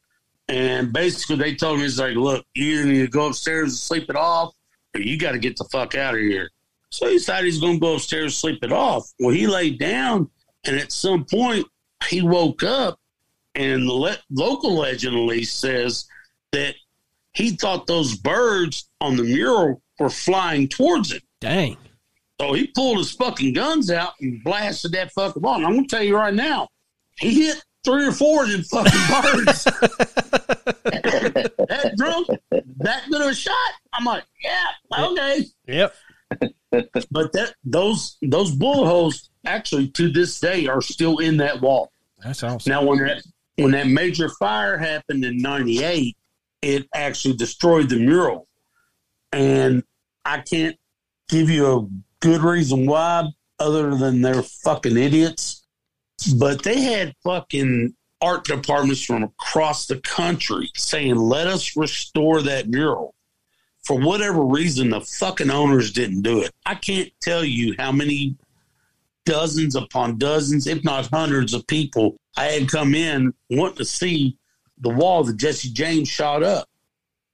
And 0.47 0.91
basically, 0.91 1.37
they 1.37 1.55
told 1.55 1.77
him, 1.77 1.83
he's 1.83 1.99
like, 1.99 2.15
look, 2.15 2.45
you 2.55 2.85
need 2.85 2.99
to 2.99 3.07
go 3.07 3.27
upstairs 3.27 3.69
and 3.69 3.77
sleep 3.77 4.09
it 4.09 4.15
off, 4.15 4.53
or 4.93 5.01
you 5.01 5.17
got 5.17 5.31
to 5.31 5.39
get 5.39 5.55
the 5.55 5.63
fuck 5.71 5.95
out 5.95 6.13
of 6.13 6.19
here. 6.19 6.49
So 6.89 7.07
he 7.07 7.13
decided 7.13 7.45
he's 7.45 7.61
going 7.61 7.75
to 7.75 7.79
go 7.79 7.95
upstairs 7.95 8.23
and 8.23 8.33
sleep 8.33 8.63
it 8.63 8.73
off. 8.73 9.09
Well, 9.19 9.33
he 9.33 9.47
laid 9.47 9.79
down, 9.79 10.29
and 10.65 10.77
at 10.77 10.91
some 10.91 11.25
point, 11.25 11.65
he 12.07 12.21
woke 12.21 12.63
up, 12.63 12.99
and 13.55 13.87
the 13.87 13.93
le- 13.93 14.19
local 14.29 14.75
legend 14.75 15.15
at 15.15 15.23
least 15.23 15.59
says 15.59 16.05
that 16.51 16.75
he 17.33 17.51
thought 17.51 17.87
those 17.87 18.15
birds 18.15 18.89
on 18.99 19.15
the 19.15 19.23
mural 19.23 19.81
were 19.99 20.09
flying 20.09 20.67
towards 20.67 21.11
him. 21.11 21.21
Dang. 21.39 21.77
So 22.39 22.53
he 22.53 22.67
pulled 22.67 22.97
his 22.97 23.11
fucking 23.11 23.53
guns 23.53 23.91
out 23.91 24.13
and 24.19 24.43
blasted 24.43 24.93
that 24.93 25.11
fucking 25.11 25.41
ball. 25.41 25.55
And 25.57 25.65
I'm 25.65 25.75
gonna 25.75 25.87
tell 25.87 26.03
you 26.03 26.15
right 26.15 26.33
now, 26.33 26.69
he 27.19 27.45
hit 27.45 27.63
three 27.83 28.07
or 28.07 28.11
four 28.11 28.43
of 28.43 28.51
them 28.51 28.63
fucking 28.63 28.91
birds. 29.21 29.63
that 31.61 31.93
drunk, 31.97 32.27
that 32.77 33.03
good 33.09 33.21
of 33.21 33.27
a 33.27 33.35
shot. 33.35 33.55
I'm 33.93 34.05
like, 34.05 34.23
yeah, 34.43 35.05
okay. 35.05 35.45
Yep. 35.67 35.95
but 37.11 37.31
that 37.33 37.53
those 37.63 38.17
those 38.21 38.51
bullet 38.51 38.87
holes 38.87 39.29
actually 39.45 39.89
to 39.89 40.09
this 40.09 40.39
day 40.39 40.67
are 40.67 40.81
still 40.81 41.19
in 41.19 41.37
that 41.37 41.61
wall. 41.61 41.91
That's 42.19 42.43
awesome. 42.43 42.69
Now 42.69 42.85
when 42.85 42.99
that 42.99 43.23
when 43.55 43.71
that 43.71 43.87
major 43.87 44.29
fire 44.29 44.77
happened 44.77 45.25
in 45.25 45.37
'98, 45.37 46.15
it 46.61 46.87
actually 46.93 47.35
destroyed 47.35 47.89
the 47.89 47.97
mural, 47.97 48.47
and 49.31 49.83
I 50.25 50.39
can't 50.39 50.77
give 51.29 51.49
you 51.49 51.65
a 51.65 51.87
good 52.19 52.41
reason 52.41 52.85
why, 52.85 53.27
other 53.59 53.95
than 53.95 54.21
they're 54.21 54.43
fucking 54.43 54.97
idiots. 54.97 55.65
But 56.37 56.63
they 56.63 56.81
had 56.81 57.15
fucking 57.23 57.95
art 58.21 58.45
departments 58.45 59.03
from 59.03 59.23
across 59.23 59.87
the 59.87 59.99
country 60.01 60.69
saying, 60.75 61.15
let 61.15 61.47
us 61.47 61.75
restore 61.75 62.41
that 62.43 62.69
mural. 62.69 63.15
For 63.83 63.99
whatever 63.99 64.43
reason, 64.43 64.91
the 64.91 65.01
fucking 65.01 65.49
owners 65.49 65.91
didn't 65.91 66.21
do 66.21 66.41
it. 66.41 66.51
I 66.65 66.75
can't 66.75 67.11
tell 67.19 67.43
you 67.43 67.73
how 67.79 67.91
many 67.91 68.35
dozens 69.25 69.75
upon 69.75 70.17
dozens, 70.17 70.67
if 70.67 70.83
not 70.83 71.07
hundreds 71.07 71.53
of 71.53 71.65
people 71.67 72.17
I 72.37 72.45
had 72.45 72.69
come 72.69 72.95
in 72.95 73.33
wanting 73.49 73.77
to 73.77 73.85
see 73.85 74.37
the 74.79 74.89
wall 74.89 75.23
that 75.23 75.37
Jesse 75.37 75.69
James 75.71 76.07
shot 76.09 76.43
up. 76.43 76.67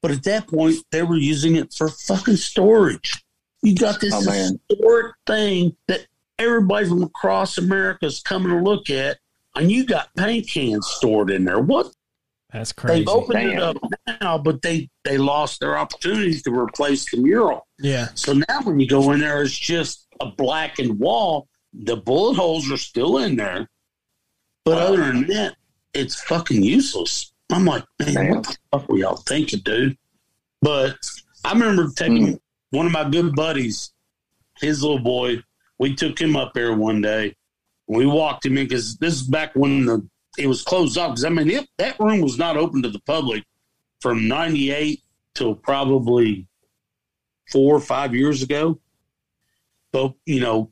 But 0.01 0.11
at 0.11 0.23
that 0.23 0.47
point, 0.47 0.75
they 0.91 1.03
were 1.03 1.17
using 1.17 1.55
it 1.55 1.73
for 1.73 1.89
fucking 1.89 2.35
storage. 2.37 3.23
You 3.63 3.75
got 3.75 3.99
this 3.99 4.13
Oh, 4.13 4.23
man. 4.25 4.59
historic 4.69 5.15
thing 5.25 5.75
that 5.87 6.05
everybody 6.37 6.87
from 6.87 7.03
across 7.03 7.57
America 7.57 8.05
is 8.05 8.21
coming 8.21 8.49
to 8.51 8.61
look 8.63 8.89
at, 8.89 9.17
and 9.55 9.71
you 9.71 9.85
got 9.85 10.13
paint 10.15 10.47
cans 10.49 10.87
stored 10.87 11.31
in 11.31 11.45
there. 11.45 11.59
What 11.59 11.91
That's 12.53 12.71
crazy. 12.73 12.99
they've 12.99 13.07
opened 13.09 13.49
it 13.53 13.59
up 13.59 13.77
now, 14.21 14.37
but 14.37 14.61
they 14.61 14.89
they 15.03 15.17
lost 15.17 15.59
their 15.59 15.77
opportunity 15.77 16.39
to 16.41 16.51
replace 16.51 17.09
the 17.09 17.17
mural. 17.17 17.65
Yeah. 17.79 18.09
So 18.13 18.33
now 18.33 18.61
when 18.63 18.79
you 18.79 18.87
go 18.87 19.11
in 19.13 19.19
there, 19.21 19.41
it's 19.41 19.57
just 19.57 20.05
a 20.21 20.27
blackened 20.27 20.99
wall. 20.99 21.47
The 21.83 21.95
bullet 21.95 22.35
holes 22.35 22.71
are 22.71 22.77
still 22.77 23.19
in 23.19 23.35
there, 23.35 23.69
but 24.65 24.77
other 24.77 24.97
than 24.97 25.27
that, 25.27 25.55
it's 25.93 26.21
fucking 26.23 26.63
useless. 26.63 27.31
I'm 27.51 27.65
like, 27.65 27.83
man, 27.99 28.13
Damn. 28.13 28.35
what 28.35 28.43
the 28.43 28.57
fuck 28.71 28.89
were 28.89 28.97
y'all 28.97 29.15
thinking, 29.15 29.59
dude? 29.59 29.97
But 30.61 30.97
I 31.45 31.53
remember 31.53 31.89
taking 31.95 32.27
hmm. 32.27 32.35
one 32.71 32.85
of 32.85 32.91
my 32.91 33.09
good 33.09 33.35
buddies, 33.35 33.93
his 34.59 34.81
little 34.81 34.99
boy. 34.99 35.43
We 35.79 35.95
took 35.95 36.19
him 36.19 36.35
up 36.35 36.53
there 36.53 36.73
one 36.73 37.01
day. 37.01 37.35
We 37.87 38.05
walked 38.05 38.45
him 38.45 38.57
in 38.57 38.65
because 38.65 38.97
this 38.97 39.13
is 39.13 39.23
back 39.23 39.55
when 39.55 39.85
the 39.85 40.07
it 40.37 40.47
was 40.47 40.63
closed 40.63 40.97
off. 40.97 41.11
Because 41.11 41.25
I 41.25 41.29
mean, 41.29 41.49
it, 41.49 41.67
that 41.77 41.99
room 41.99 42.21
was 42.21 42.37
not 42.37 42.57
open 42.57 42.81
to 42.83 42.89
the 42.89 42.99
public 42.99 43.43
from 44.01 44.27
'98 44.27 45.01
till 45.33 45.55
probably 45.55 46.47
four 47.51 47.75
or 47.75 47.79
five 47.79 48.13
years 48.13 48.43
ago. 48.43 48.79
But 49.91 50.13
you 50.25 50.39
know, 50.39 50.71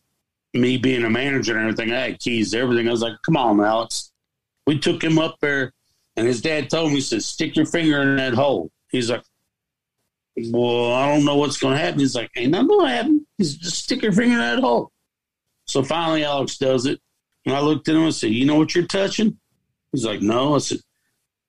me 0.55 0.77
being 0.77 1.03
a 1.03 1.09
manager 1.09 1.57
and 1.57 1.61
everything, 1.61 1.93
I 1.93 2.07
had 2.07 2.19
keys 2.19 2.51
to 2.51 2.59
everything. 2.59 2.87
I 2.87 2.91
was 2.91 3.01
like, 3.01 3.21
"Come 3.23 3.37
on, 3.37 3.59
Alex." 3.59 4.11
We 4.65 4.79
took 4.79 5.03
him 5.03 5.19
up 5.19 5.37
there, 5.41 5.73
and 6.15 6.25
his 6.25 6.41
dad 6.41 6.69
told 6.69 6.89
me, 6.89 6.95
"He 6.95 7.01
said, 7.01 7.23
stick 7.23 7.55
your 7.55 7.65
finger 7.65 8.01
in 8.01 8.15
that 8.15 8.33
hole." 8.33 8.71
He's 8.89 9.09
like, 9.09 9.23
"Well, 10.37 10.93
I 10.93 11.07
don't 11.13 11.25
know 11.25 11.35
what's 11.35 11.57
going 11.57 11.75
to 11.75 11.83
happen." 11.83 11.99
He's 11.99 12.15
like, 12.15 12.31
"Ain't 12.35 12.51
nothing 12.51 12.67
going 12.67 12.87
to 12.87 12.95
happen. 12.95 13.27
He's 13.37 13.55
just 13.55 13.83
stick 13.83 14.01
your 14.01 14.13
finger 14.13 14.33
in 14.33 14.39
that 14.39 14.59
hole." 14.59 14.91
So 15.67 15.83
finally, 15.83 16.23
Alex 16.23 16.57
does 16.57 16.85
it, 16.85 16.99
and 17.45 17.55
I 17.55 17.59
looked 17.59 17.87
at 17.89 17.95
him 17.95 18.03
and 18.03 18.15
said, 18.15 18.31
"You 18.31 18.45
know 18.45 18.55
what 18.55 18.73
you're 18.73 18.87
touching?" 18.87 19.37
He's 19.91 20.05
like, 20.05 20.21
"No." 20.21 20.55
I 20.55 20.59
said, 20.59 20.79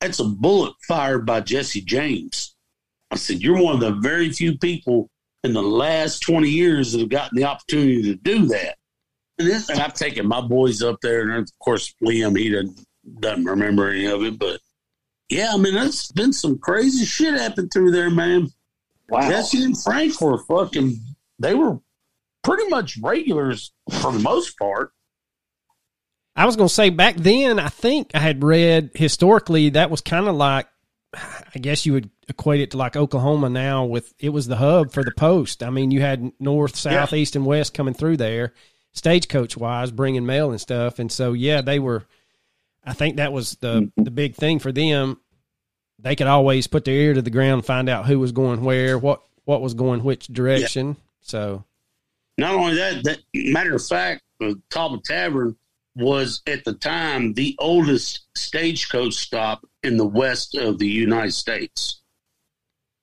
"That's 0.01 0.21
a 0.21 0.25
bullet 0.25 0.75
fired 0.87 1.25
by 1.25 1.41
Jesse 1.41 1.81
James." 1.81 2.55
I 3.11 3.17
said, 3.17 3.41
"You're 3.41 3.63
one 3.63 3.75
of 3.75 3.81
the 3.81 4.01
very 4.01 4.33
few 4.33 4.59
people 4.59 5.11
in 5.45 5.53
the 5.53 5.63
last 5.63 6.21
20 6.21 6.51
years 6.51 6.93
that 6.93 7.01
have 7.01 7.09
gotten 7.09 7.39
the 7.39 7.45
opportunity 7.45 8.03
to 8.03 8.15
do 8.15 8.47
that." 8.47 8.79
And, 9.39 9.49
this, 9.49 9.69
and 9.69 9.81
I've 9.81 9.95
taken 9.95 10.27
my 10.27 10.41
boys 10.41 10.83
up 10.83 11.01
there, 11.03 11.23
and 11.23 11.33
of 11.33 11.59
course 11.59 11.95
Liam, 12.03 12.39
he 12.39 12.51
doesn't, 12.51 12.81
doesn't 13.21 13.45
remember 13.45 13.91
any 13.91 14.07
of 14.07 14.23
it, 14.23 14.39
but 14.39 14.61
yeah, 15.29 15.51
I 15.53 15.57
mean, 15.57 15.75
there's 15.75 16.11
been 16.13 16.33
some 16.33 16.59
crazy 16.59 17.05
shit 17.05 17.35
happened 17.35 17.71
through 17.73 17.91
there, 17.91 18.11
man. 18.11 18.49
Wow. 19.09 19.29
Jesse 19.29 19.63
and 19.63 19.81
Frank 19.81 20.21
were 20.21 20.39
fucking, 20.45 20.99
they 21.39 21.55
were 21.55 21.79
pretty 22.43 22.69
much 22.69 22.97
regulars 23.03 23.73
for 24.01 24.13
the 24.13 24.21
most 24.21 24.59
part. 24.59 24.93
I 26.35 26.47
was 26.47 26.57
going 26.57 26.69
to 26.69 26.75
say 26.75 26.91
back 26.91 27.17
then, 27.17 27.59
I 27.59 27.69
think 27.69 28.11
I 28.15 28.21
had 28.21 28.45
read 28.45 28.91
historically 28.95 29.71
that 29.71 29.91
was 29.91 30.01
kind 30.01 30.29
of 30.29 30.37
like, 30.37 30.67
I 31.15 31.59
guess 31.59 31.87
you 31.87 31.95
would 31.95 32.11
equate 32.29 32.61
it 32.61 32.73
to 32.73 32.77
like 32.77 32.95
Oklahoma 32.95 33.49
now 33.49 33.85
with 33.85 34.13
it 34.19 34.29
was 34.31 34.47
the 34.47 34.57
hub 34.57 34.93
for 34.93 35.03
the 35.03 35.13
post. 35.17 35.63
I 35.63 35.71
mean, 35.71 35.91
you 35.91 36.01
had 36.01 36.33
north, 36.39 36.77
south, 36.77 37.13
east, 37.15 37.37
and 37.37 37.47
west 37.47 37.73
coming 37.75 37.95
through 37.95 38.19
there, 38.19 38.53
stagecoach 38.97 39.57
wise, 39.57 39.91
bringing 39.91 40.27
mail 40.27 40.51
and 40.51 40.61
stuff. 40.61 40.99
And 40.99 41.13
so, 41.13 41.35
yeah, 41.35 41.61
they 41.61 41.79
were, 41.79 42.05
I 42.85 42.95
think 42.95 43.17
that 43.17 43.33
was 43.33 43.57
the, 43.61 43.83
mm-hmm. 43.83 44.03
the 44.03 44.11
big 44.11 44.35
thing 44.35 44.59
for 44.59 44.73
them. 44.73 45.21
They 45.99 46.17
could 46.17 46.27
always 46.27 46.67
put 46.67 46.85
their 46.85 46.95
ear 46.95 47.15
to 47.15 47.23
the 47.23 47.31
ground, 47.31 47.65
find 47.65 47.89
out 47.89 48.07
who 48.07 48.19
was 48.19 48.33
going 48.33 48.65
where, 48.65 48.99
what, 48.99 49.23
what 49.45 49.61
was 49.63 49.75
going 49.75 50.03
which 50.03 50.27
direction. 50.27 50.97
So, 51.21 51.65
Not 52.39 52.55
only 52.55 52.75
that, 52.77 53.05
that 53.05 53.19
matter 53.35 53.75
of 53.75 53.87
fact, 53.87 54.23
the 54.41 54.61
Talbot 54.71 55.05
Tavern 55.05 55.57
was 55.95 56.43
at 56.47 56.65
the 56.65 56.75
time 56.75 57.33
the 57.33 57.55
oldest 57.59 58.27
stagecoach 58.37 59.15
stop 59.15 59.67
in 59.83 59.97
the 59.97 60.07
west 60.07 60.55
of 60.55 60.79
the 60.79 60.89
United 60.89 61.33
States. 61.33 62.03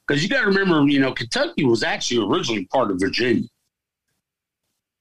Because 0.08 0.22
you 0.22 0.30
got 0.30 0.42
to 0.42 0.48
remember, 0.48 0.84
you 0.92 1.00
know, 1.00 1.14
Kentucky 1.14 1.64
was 1.64 1.82
actually 1.82 2.28
originally 2.28 2.66
part 2.66 2.92
of 2.92 3.00
Virginia. 3.00 3.48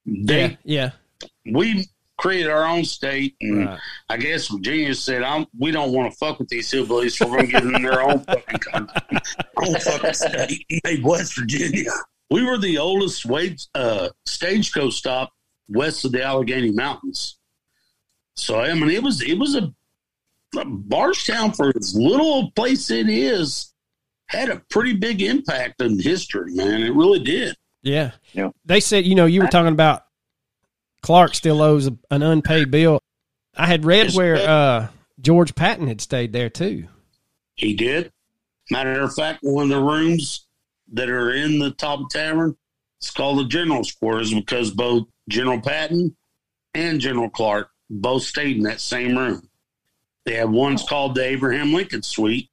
They, 0.06 0.58
yeah, 0.64 0.90
yeah. 1.24 1.30
we 1.52 1.88
created 2.16 2.50
our 2.50 2.64
own 2.64 2.84
state, 2.84 3.36
and 3.40 3.66
Right. 3.66 3.80
I 4.08 4.16
guess 4.16 4.48
Virginia 4.48 4.94
said, 4.94 5.22
I'm, 5.22 5.46
"We 5.58 5.70
don't 5.70 5.92
want 5.92 6.12
to 6.12 6.16
fuck 6.18 6.38
with 6.38 6.48
these 6.48 6.70
hillbillies, 6.70 7.12
so 7.12 7.26
we're 7.26 7.38
going 7.38 7.46
to 7.46 7.52
give 7.52 7.72
them 7.72 7.82
their 7.82 8.02
own 8.02 8.20
fucking 8.24 8.58
country, 8.58 9.18
own 9.56 9.74
fucking 9.80 10.14
state, 10.14 10.64
made 10.84 11.02
West 11.02 11.36
Virginia." 11.36 11.90
We 12.30 12.44
were 12.44 12.58
the 12.58 12.78
oldest 12.78 13.26
wage, 13.26 13.66
uh, 13.74 14.08
stagecoach 14.24 14.94
stop 14.94 15.32
west 15.68 16.04
of 16.04 16.12
the 16.12 16.22
Allegheny 16.22 16.70
Mountains. 16.70 17.38
So 18.36 18.60
I 18.60 18.72
mean, 18.74 18.90
it 18.90 19.02
was 19.02 19.22
it 19.22 19.38
was 19.38 19.54
a, 19.54 19.72
a 20.58 20.64
Bardstown 20.64 21.52
for 21.52 21.72
as 21.76 21.94
little 21.94 22.46
a 22.46 22.50
place 22.52 22.90
it 22.90 23.08
is 23.08 23.72
had 24.26 24.48
a 24.48 24.62
pretty 24.70 24.94
big 24.94 25.20
impact 25.20 25.82
on 25.82 25.98
history, 25.98 26.54
man. 26.54 26.82
It 26.82 26.94
really 26.94 27.22
did. 27.22 27.54
Yeah. 27.82 28.12
Yeah. 28.32 28.50
They 28.64 28.80
said, 28.80 29.04
you 29.06 29.14
know, 29.14 29.26
you 29.26 29.40
were 29.40 29.48
talking 29.48 29.72
about 29.72 30.04
Clark 31.02 31.34
still 31.34 31.60
owes 31.60 31.86
an 31.86 32.22
unpaid 32.22 32.70
bill. 32.70 33.00
I 33.56 33.66
had 33.66 33.84
read 33.84 34.12
where 34.14 34.36
uh, 34.36 34.88
George 35.20 35.54
Patton 35.54 35.88
had 35.88 36.00
stayed 36.00 36.32
there 36.32 36.48
too. 36.48 36.86
He 37.54 37.74
did. 37.74 38.12
Matter 38.70 39.00
of 39.00 39.14
fact, 39.14 39.40
one 39.42 39.64
of 39.64 39.68
the 39.68 39.80
rooms 39.80 40.46
that 40.92 41.10
are 41.10 41.32
in 41.34 41.58
the 41.58 41.72
Talbot 41.72 42.10
Tavern, 42.10 42.56
it's 42.98 43.10
called 43.10 43.38
the 43.38 43.44
General's 43.44 43.92
Quarters 43.92 44.32
because 44.32 44.70
both 44.70 45.06
General 45.28 45.60
Patton 45.60 46.16
and 46.74 47.00
General 47.00 47.28
Clark 47.28 47.70
both 47.90 48.22
stayed 48.22 48.56
in 48.56 48.62
that 48.62 48.80
same 48.80 49.18
room. 49.18 49.48
They 50.24 50.34
have 50.34 50.50
one's 50.50 50.84
called 50.84 51.14
the 51.14 51.24
Abraham 51.24 51.72
Lincoln 51.72 52.02
Suite 52.02 52.48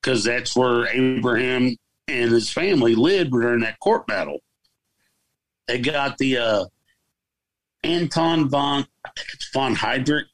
because 0.00 0.24
that's 0.24 0.56
where 0.56 0.88
Abraham 0.88 1.76
and 2.08 2.32
his 2.32 2.50
family 2.50 2.94
lived 2.94 3.30
during 3.30 3.60
that 3.60 3.78
court 3.78 4.06
battle. 4.06 4.40
They 5.72 5.78
got 5.78 6.18
the 6.18 6.36
uh, 6.36 6.64
Anton 7.82 8.50
von, 8.50 8.86
I 9.06 9.10
think 9.16 9.28
it's 9.32 9.48
von 9.54 9.74
Heydrich. 9.74 10.24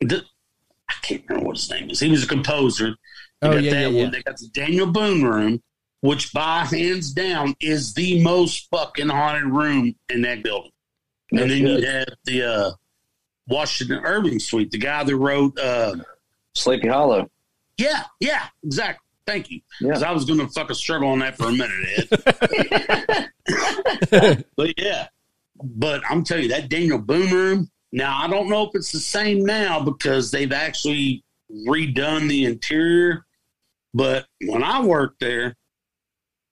The- 0.00 0.26
I 0.90 0.94
can't 1.00 1.24
remember 1.26 1.46
what 1.48 1.56
his 1.56 1.70
name 1.70 1.88
is. 1.88 1.98
He 1.98 2.10
was 2.10 2.22
a 2.22 2.26
composer. 2.26 2.94
They 3.40 3.48
Oh, 3.48 3.52
got 3.54 3.62
yeah, 3.62 3.70
that 3.70 3.80
yeah, 3.80 3.86
one. 3.86 3.94
yeah. 3.96 4.10
They 4.10 4.22
got 4.22 4.36
the 4.36 4.48
Daniel 4.48 4.86
Boone 4.88 5.22
room, 5.24 5.62
which 6.02 6.34
by 6.34 6.66
hands 6.66 7.12
down 7.12 7.54
is 7.60 7.94
the 7.94 8.22
most 8.22 8.68
fucking 8.70 9.08
haunted 9.08 9.44
room 9.50 9.94
in 10.10 10.20
that 10.20 10.42
building. 10.42 10.70
No 11.32 11.42
and 11.42 11.50
then 11.50 11.58
you 11.66 11.86
have 11.86 12.08
the 12.24 12.42
uh, 12.42 12.70
Washington 13.46 14.00
Irving 14.04 14.38
suite, 14.38 14.70
the 14.70 14.76
guy 14.78 15.02
that 15.02 15.16
wrote, 15.16 15.58
uh, 15.58 15.96
Sleepy 16.54 16.88
Hollow. 16.88 17.30
yeah, 17.78 18.02
yeah, 18.20 18.48
exactly. 18.62 19.06
Thank 19.28 19.50
you. 19.50 19.60
Yeah. 19.82 19.88
Because 19.88 20.02
I 20.02 20.10
was 20.10 20.24
going 20.24 20.38
to 20.38 20.48
fucking 20.48 20.74
struggle 20.74 21.10
on 21.10 21.18
that 21.18 21.36
for 21.36 21.48
a 21.48 21.52
minute, 21.52 22.08
Ed. 22.10 23.28
but 24.56 24.80
yeah, 24.80 25.08
but 25.62 26.00
I'm 26.08 26.24
telling 26.24 26.44
you, 26.44 26.48
that 26.48 26.70
Daniel 26.70 26.98
Boone 26.98 27.30
room, 27.30 27.70
now 27.92 28.18
I 28.22 28.26
don't 28.26 28.48
know 28.48 28.62
if 28.62 28.70
it's 28.72 28.90
the 28.90 29.00
same 29.00 29.44
now 29.44 29.80
because 29.80 30.30
they've 30.30 30.50
actually 30.50 31.24
redone 31.66 32.26
the 32.26 32.46
interior. 32.46 33.26
But 33.92 34.24
when 34.46 34.62
I 34.62 34.82
worked 34.82 35.20
there, 35.20 35.56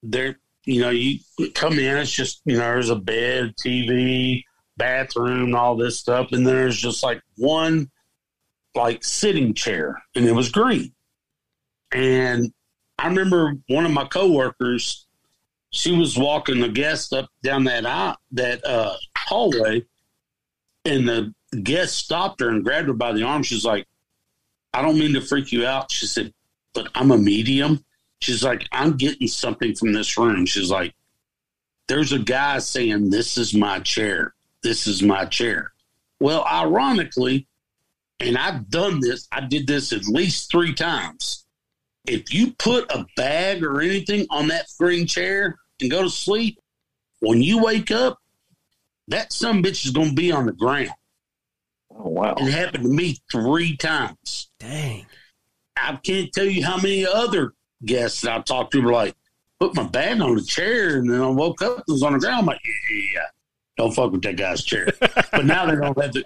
there, 0.03 0.39
you 0.67 0.83
know, 0.83 0.91
you 0.91 1.21
come 1.55 1.79
in, 1.79 1.97
it's 1.97 2.13
just, 2.13 2.43
you 2.45 2.59
know, 2.59 2.61
there's 2.61 2.91
a 2.91 2.97
bed, 2.97 3.55
TV, 3.57 4.45
bathroom, 4.77 5.55
all 5.55 5.77
this 5.77 5.99
stuff. 5.99 6.29
And 6.33 6.47
then 6.47 6.55
there's 6.55 6.79
just 6.79 7.03
like 7.03 7.23
one 7.39 7.91
like 8.75 9.03
sitting 9.03 9.55
chair 9.55 10.03
and 10.15 10.27
it 10.27 10.33
was 10.33 10.51
green. 10.51 10.93
And 11.91 12.53
I 12.99 13.09
remember 13.09 13.55
one 13.69 13.85
of 13.85 13.93
my 13.93 14.07
coworkers, 14.07 15.07
she 15.71 15.93
was 15.97 16.17
walking 16.17 16.61
the 16.61 16.69
guest 16.69 17.13
up 17.13 17.29
down 17.43 17.65
that 17.65 17.85
aisle, 17.85 18.17
that 18.33 18.65
uh, 18.65 18.97
hallway, 19.19 19.85
and 20.85 21.09
the 21.09 21.35
guest 21.63 21.97
stopped 21.97 22.41
her 22.41 22.49
and 22.49 22.65
grabbed 22.65 22.89
her 22.89 22.95
by 22.95 23.13
the 23.13 23.23
arm. 23.23 23.43
She's 23.43 23.65
like, 23.65 23.87
"I 24.73 24.83
don't 24.83 24.99
mean 24.99 25.13
to 25.15 25.21
freak 25.21 25.53
you 25.53 25.67
out." 25.67 25.91
She 25.91 26.07
said, 26.07 26.33
"But 26.73 26.89
I'm 26.95 27.11
a 27.11 27.19
medium." 27.19 27.85
She's 28.21 28.43
like, 28.43 28.67
"I'm 28.73 28.97
getting 28.97 29.29
something 29.29 29.75
from 29.75 29.93
this 29.93 30.17
room." 30.17 30.47
She's 30.47 30.71
like, 30.71 30.95
"There's 31.89 32.13
a 32.13 32.19
guy 32.19 32.61
saying 32.61 33.11
this 33.11 33.37
is 33.37 33.53
my 33.53 33.81
chair. 33.81 34.35
This 34.63 34.87
is 34.87 35.03
my 35.03 35.27
chair." 35.27 35.73
Well, 36.19 36.45
ironically, 36.47 37.47
and 38.21 38.39
I've 38.39 38.71
done 38.71 39.01
this. 39.01 39.29
I 39.31 39.43
did 39.43 39.67
this 39.67 39.93
at 39.93 40.07
least 40.07 40.51
three 40.51 40.73
times 40.73 41.46
if 42.07 42.33
you 42.33 42.53
put 42.53 42.91
a 42.93 43.07
bag 43.17 43.65
or 43.65 43.81
anything 43.81 44.27
on 44.31 44.49
that 44.49 44.67
green 44.79 45.07
chair 45.07 45.59
and 45.81 45.91
go 45.91 46.03
to 46.03 46.11
sleep, 46.11 46.59
when 47.21 47.43
you 47.43 47.63
wake 47.63 47.91
up, 47.91 48.19
that 49.09 49.33
some 49.33 49.63
bitch 49.63 49.85
is 49.85 49.93
going 49.93 50.11
to 50.11 50.15
be 50.15 50.33
on 50.33 50.47
the 50.47 50.53
ground. 50.53 50.91
Oh 51.91 52.09
wow. 52.09 52.35
It 52.39 52.51
happened 52.51 52.85
to 52.85 52.91
me 52.91 53.19
three 53.31 53.77
times. 53.77 54.51
Dang. 54.59 55.07
I 55.77 55.97
can't 55.97 56.33
tell 56.33 56.45
you 56.45 56.65
how 56.65 56.77
many 56.77 57.07
other 57.07 57.55
guests 57.85 58.23
that 58.23 58.33
I've 58.33 58.45
talked 58.45 58.73
to 58.73 58.81
were 58.81 58.93
like, 58.93 59.15
put 59.61 59.75
my 59.75 59.85
bag 59.85 60.21
on 60.21 60.35
the 60.35 60.43
chair, 60.43 60.99
and 60.99 61.11
then 61.11 61.21
I 61.21 61.29
woke 61.29 61.63
up 61.63 61.77
and 61.77 61.85
was 61.89 62.03
on 62.03 62.15
the 62.15 62.19
ground. 62.19 62.41
I'm 62.41 62.47
like, 62.47 62.61
yeah, 62.65 62.97
yeah, 62.97 63.05
yeah. 63.15 63.27
Don't 63.77 63.93
fuck 63.93 64.13
with 64.13 64.23
that 64.23 64.37
guy's 64.37 64.65
chair. 64.65 64.89
but 65.01 65.45
now 65.45 65.67
they 65.67 65.77
don't 65.77 66.01
have 66.01 66.13
to. 66.13 66.25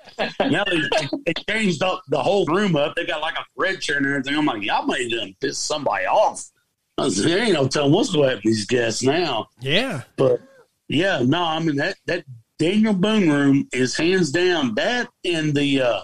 Now 0.48 0.64
they, 0.64 0.80
they 1.26 1.34
changed 1.48 1.82
up 1.82 2.02
the 2.08 2.22
whole 2.22 2.46
room 2.46 2.76
up. 2.76 2.94
They 2.94 3.04
got 3.04 3.20
like 3.20 3.36
a 3.36 3.44
red 3.56 3.80
chair 3.80 3.96
and 3.96 4.06
everything. 4.06 4.36
I'm 4.36 4.46
like, 4.46 4.62
y'all 4.62 4.86
made 4.86 5.10
them 5.10 5.34
piss 5.40 5.58
somebody 5.58 6.06
off. 6.06 6.48
I 6.96 7.08
said, 7.08 7.24
there 7.24 7.38
ain't 7.42 7.54
no 7.54 7.66
telling 7.66 7.92
what's 7.92 8.12
going 8.12 8.24
to 8.24 8.28
happen 8.28 8.42
to 8.42 8.48
these 8.48 8.66
guests 8.66 9.02
now. 9.02 9.48
Yeah. 9.60 10.02
But 10.16 10.40
yeah, 10.88 11.22
no, 11.24 11.42
I 11.42 11.58
mean 11.60 11.76
that 11.76 11.96
that 12.06 12.24
Daniel 12.58 12.94
Boone 12.94 13.30
room 13.30 13.68
is 13.72 13.96
hands 13.96 14.30
down 14.30 14.74
that 14.74 15.08
and 15.24 15.54
the 15.54 15.82
uh, 15.82 16.00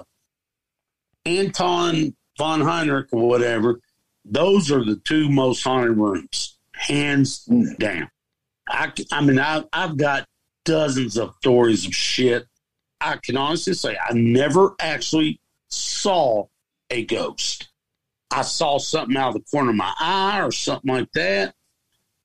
Anton 1.27 2.17
von 2.39 2.61
Heinrich 2.61 3.09
or 3.13 3.29
whatever. 3.29 3.81
Those 4.25 4.71
are 4.73 4.85
the 4.85 4.97
two 4.97 5.29
most 5.29 5.63
haunted 5.63 5.97
rooms, 5.97 6.59
hands 6.73 7.45
down. 7.79 8.11
I, 8.69 8.93
I 9.13 9.21
mean, 9.21 9.39
I, 9.39 9.65
I've 9.73 9.97
got 9.97 10.27
dozens 10.67 11.17
of 11.17 11.35
stories 11.41 11.87
of 11.87 11.95
shit. 11.95 12.47
I 13.01 13.17
can 13.17 13.37
honestly 13.37 13.73
say 13.73 13.97
I 13.97 14.13
never 14.13 14.75
actually 14.79 15.41
saw 15.69 16.47
a 16.91 17.05
ghost. 17.05 17.69
I 18.31 18.43
saw 18.43 18.79
something 18.79 19.17
out 19.17 19.29
of 19.29 19.35
the 19.35 19.51
corner 19.51 19.71
of 19.71 19.77
my 19.77 19.93
eye 19.99 20.43
or 20.43 20.53
something 20.53 20.93
like 20.93 21.11
that. 21.13 21.55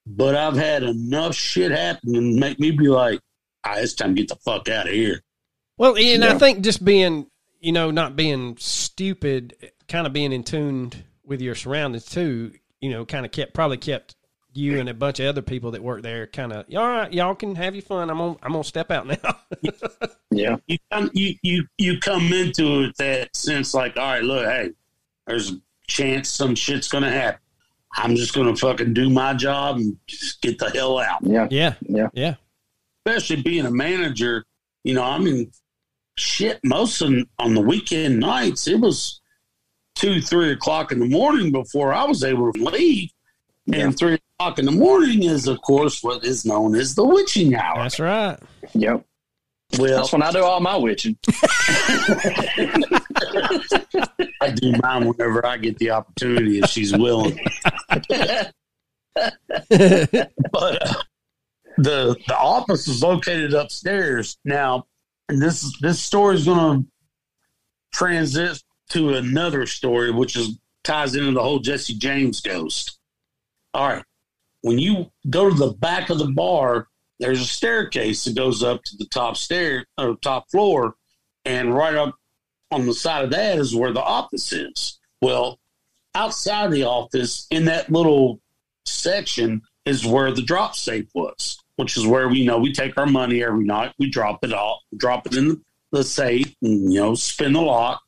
But 0.06 0.36
I've 0.36 0.56
had 0.56 0.84
enough 0.84 1.36
shit 1.36 1.72
happen 1.72 2.16
and 2.16 2.36
make 2.36 2.60
me 2.60 2.72
be 2.72 2.88
like, 2.88 3.20
ah, 3.64 3.76
it's 3.78 3.94
time 3.94 4.16
to 4.16 4.22
get 4.22 4.30
the 4.30 4.36
fuck 4.36 4.68
out 4.68 4.88
of 4.88 4.94
here. 4.94 5.22
Well, 5.78 5.96
and 5.98 6.24
I 6.24 6.38
think 6.38 6.62
just 6.62 6.84
being, 6.84 7.28
you 7.60 7.72
know, 7.72 7.92
not 7.92 8.16
being 8.16 8.58
stupid, 8.58 9.72
kind 9.88 10.08
of 10.08 10.14
being 10.14 10.34
in 10.34 10.44
tune 10.44 10.92
with 11.24 11.42
your 11.42 11.56
surroundings 11.56 12.06
too, 12.06 12.52
you 12.80 12.90
know, 12.90 13.06
kind 13.06 13.26
of 13.26 13.32
kept 13.32 13.54
probably 13.54 13.78
kept 13.78 14.16
you 14.54 14.80
and 14.80 14.90
a 14.90 14.94
bunch 14.94 15.20
of 15.20 15.28
other 15.28 15.42
people 15.42 15.72
that 15.72 15.82
work 15.82 16.02
there 16.02 16.28
kind 16.28 16.52
of 16.52 16.66
all 16.76 16.88
right 16.88 17.14
y'all 17.14 17.36
can 17.36 17.56
have 17.56 17.74
your 17.74 17.82
fun 17.82 18.10
i'm 18.10 18.18
gonna 18.18 18.36
i'm 18.44 18.52
gonna 18.52 18.64
step 18.64 18.92
out 18.92 19.08
now 19.08 19.38
Yeah. 20.32 20.58
You 20.68 20.78
come, 20.92 21.12
you, 21.14 21.36
you, 21.44 21.68
you 21.78 22.00
come 22.00 22.32
into 22.34 22.84
it 22.84 22.98
that 22.98 23.36
sense 23.36 23.74
like, 23.74 23.98
all 23.98 24.04
right, 24.04 24.24
look, 24.24 24.46
hey, 24.46 24.72
there's 25.28 25.52
a 25.52 25.62
chance 25.88 26.30
some 26.30 26.56
shit's 26.56 26.88
going 26.88 27.04
to 27.04 27.12
happen. 27.12 27.42
I'm 27.98 28.16
just 28.16 28.34
going 28.34 28.48
to 28.54 28.60
fucking 28.60 28.94
do 28.94 29.10
my 29.10 29.34
job 29.34 29.76
and 29.76 29.98
just 30.08 30.42
get 30.42 30.58
the 30.58 30.70
hell 30.70 30.98
out. 30.98 31.20
Yeah. 31.22 31.48
yeah 31.52 31.74
Yeah. 31.82 32.08
yeah 32.14 32.36
especially 33.06 33.42
being 33.42 33.66
a 33.66 33.72
manager, 33.72 34.46
you 34.84 34.94
know, 34.94 35.04
I 35.04 35.18
mean, 35.18 35.52
shit, 36.18 36.60
most 36.64 37.02
of, 37.02 37.12
on 37.40 37.54
the 37.54 37.62
weekend 37.62 38.20
nights, 38.20 38.68
it 38.68 38.80
was 38.80 39.20
two, 39.96 40.22
three 40.22 40.52
o'clock 40.52 40.92
in 40.92 41.00
the 41.00 41.10
morning 41.10 41.52
before 41.52 41.94
I 41.94 42.06
was 42.06 42.24
able 42.24 42.54
to 42.54 42.64
leave. 42.64 43.10
Yeah. 43.66 43.86
And 43.86 43.98
three 43.98 44.20
o'clock 44.40 44.60
in 44.60 44.66
the 44.66 44.72
morning 44.72 45.24
is, 45.24 45.48
of 45.48 45.62
course, 45.62 46.04
what 46.04 46.26
is 46.26 46.46
known 46.46 46.76
as 46.76 46.96
the 46.96 47.06
witching 47.06 47.56
hour. 47.56 47.84
that's 47.84 48.00
right 48.00 48.40
Yep. 48.74 49.06
Well, 49.80 49.98
That's 49.98 50.12
when 50.12 50.22
I 50.22 50.32
do 50.32 50.44
all 50.44 50.60
my 50.60 50.76
witching. 50.76 51.18
I 54.42 54.52
do 54.54 54.74
mine 54.82 55.08
whenever 55.08 55.46
I 55.46 55.56
get 55.58 55.78
the 55.78 55.92
opportunity 55.92 56.60
if 56.60 56.70
she's 56.70 56.92
willing. 56.92 57.40
But 59.16 60.82
uh, 60.82 60.94
the 61.78 62.16
the 62.28 62.38
office 62.38 62.88
is 62.88 63.04
located 63.04 63.54
upstairs 63.54 64.38
now, 64.46 64.86
and 65.30 65.42
this 65.42 65.78
this 65.80 66.00
story 66.00 66.36
is 66.36 66.46
going 66.46 66.84
to 66.84 66.88
transit 67.94 68.64
to 68.90 69.16
another 69.16 69.66
story, 69.66 70.12
which 70.12 70.36
is 70.36 70.58
ties 70.84 71.16
into 71.16 71.32
the 71.32 71.42
whole 71.44 71.60
Jesse 71.60 71.96
James 71.96 72.40
ghost. 72.42 72.98
All 73.74 73.88
right, 73.88 74.04
when 74.62 74.80
you 74.80 75.12
go 75.30 75.50
to 75.50 75.56
the 75.56 75.74
back 75.74 76.10
of 76.10 76.20
the 76.20 76.28
bar, 76.28 76.88
there's 77.20 77.42
a 77.42 77.46
staircase 77.46 78.26
that 78.26 78.36
goes 78.36 78.64
up 78.64 78.84
to 78.84 78.98
the 78.98 79.06
top 79.06 79.38
stair 79.38 79.86
or 79.98 80.16
top 80.18 80.50
floor, 80.50 80.96
and 81.46 81.74
right 81.74 81.96
up 81.96 82.16
on 82.72 82.86
the 82.86 82.94
side 82.94 83.24
of 83.24 83.32
that 83.32 83.58
is 83.58 83.76
where 83.76 83.94
the 83.94 84.02
office 84.02 84.52
is. 84.52 85.00
Well, 85.22 85.60
outside 86.16 86.72
the 86.72 86.84
office, 86.84 87.48
in 87.52 87.66
that 87.66 87.92
little 87.92 88.42
section, 88.86 89.62
is 89.86 90.06
where 90.06 90.32
the 90.32 90.42
drop 90.42 90.76
safe 90.76 91.08
was, 91.14 91.60
which 91.76 91.98
is 91.98 92.06
where 92.06 92.28
we 92.30 92.40
you 92.40 92.46
know 92.46 92.60
we 92.60 92.74
take 92.74 92.98
our 92.98 93.06
money 93.06 93.44
every 93.44 93.66
night. 93.66 93.94
We 93.98 94.10
drop 94.10 94.44
it 94.44 94.54
off, 94.54 94.82
drop 94.98 95.26
it 95.28 95.36
in 95.36 95.64
the 95.92 96.04
safe, 96.04 96.56
and 96.62 96.92
you 96.92 97.00
know 97.00 97.16
spin 97.16 97.54
the 97.54 97.62
lock. 97.62 98.02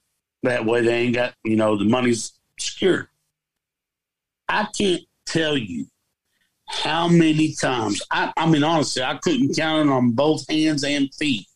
That 0.44 0.66
way, 0.66 0.82
they 0.82 0.94
ain't 0.94 1.16
got 1.16 1.34
you 1.44 1.56
know 1.56 1.78
the 1.78 1.86
money's 1.86 2.34
secure. 2.60 3.10
I 4.50 4.68
can't 4.78 5.02
tell 5.34 5.58
you 5.58 5.86
how 6.68 7.08
many 7.08 7.54
times. 7.54 8.02
I, 8.12 8.32
I 8.38 8.50
mean, 8.50 8.64
honestly, 8.64 9.04
I 9.04 9.16
couldn't 9.16 9.56
count 9.56 9.88
it 9.88 9.92
on 9.92 10.12
both 10.12 10.48
hands 10.50 10.84
and 10.84 11.14
feet. 11.16 11.48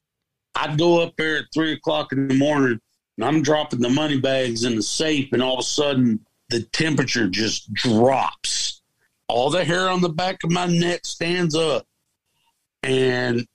I'd 0.55 0.77
go 0.77 1.01
up 1.01 1.13
there 1.17 1.37
at 1.37 1.45
three 1.53 1.73
o'clock 1.73 2.11
in 2.11 2.27
the 2.27 2.35
morning 2.35 2.79
and 3.17 3.25
I'm 3.25 3.41
dropping 3.41 3.79
the 3.79 3.89
money 3.89 4.19
bags 4.19 4.63
in 4.63 4.75
the 4.75 4.81
safe, 4.83 5.33
and 5.33 5.41
all 5.41 5.55
of 5.55 5.59
a 5.59 5.63
sudden 5.63 6.25
the 6.49 6.61
temperature 6.61 7.27
just 7.27 7.73
drops. 7.73 8.81
All 9.27 9.49
the 9.49 9.65
hair 9.65 9.89
on 9.89 10.01
the 10.01 10.09
back 10.09 10.43
of 10.43 10.51
my 10.51 10.67
neck 10.67 11.05
stands 11.05 11.55
up. 11.55 11.85
And 12.83 13.45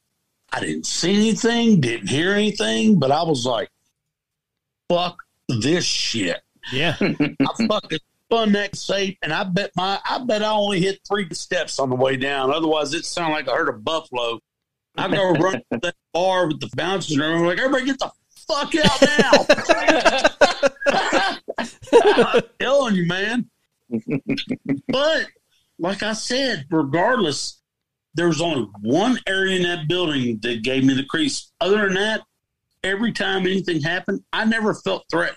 I 0.52 0.60
didn't 0.60 0.86
see 0.86 1.14
anything, 1.14 1.80
didn't 1.80 2.08
hear 2.08 2.32
anything, 2.32 2.98
but 2.98 3.10
I 3.10 3.22
was 3.22 3.46
like, 3.46 3.70
fuck 4.88 5.16
this 5.48 5.84
shit. 5.84 6.40
yeah 6.72 6.96
I 7.00 7.66
fucking 7.68 7.98
spun 8.32 8.52
that 8.52 8.74
safe, 8.74 9.16
and 9.22 9.32
I 9.32 9.44
bet 9.44 9.72
my 9.76 10.00
I 10.08 10.18
bet 10.24 10.42
I 10.42 10.50
only 10.52 10.80
hit 10.80 11.00
three 11.06 11.28
steps 11.32 11.78
on 11.78 11.90
the 11.90 11.96
way 11.96 12.16
down. 12.16 12.50
Otherwise, 12.50 12.94
it 12.94 13.04
sounded 13.04 13.34
like 13.34 13.48
I 13.48 13.54
heard 13.54 13.68
a 13.68 13.74
buffalo. 13.74 14.40
I 14.96 15.08
go 15.08 15.32
run 15.32 15.62
to 15.72 15.78
that 15.82 15.94
bar 16.14 16.48
with 16.48 16.60
the 16.60 16.70
bouncers, 16.74 17.16
and 17.16 17.22
I'm 17.22 17.44
like, 17.44 17.58
everybody 17.58 17.84
get 17.84 17.98
the 17.98 18.10
fuck 18.48 18.74
out 18.74 19.02
now! 19.18 19.46
I'm 22.34 22.42
telling 22.58 22.94
you, 22.94 23.06
man. 23.06 23.50
But 24.88 25.26
like 25.78 26.02
I 26.02 26.14
said, 26.14 26.66
regardless, 26.70 27.60
there 28.14 28.28
was 28.28 28.40
only 28.40 28.66
one 28.80 29.18
area 29.26 29.56
in 29.56 29.62
that 29.64 29.88
building 29.88 30.38
that 30.42 30.62
gave 30.62 30.84
me 30.84 30.94
the 30.94 31.04
crease. 31.04 31.52
Other 31.60 31.84
than 31.84 31.94
that, 31.94 32.22
every 32.82 33.12
time 33.12 33.42
anything 33.42 33.82
happened, 33.82 34.22
I 34.32 34.46
never 34.46 34.72
felt 34.72 35.04
threatened. 35.10 35.36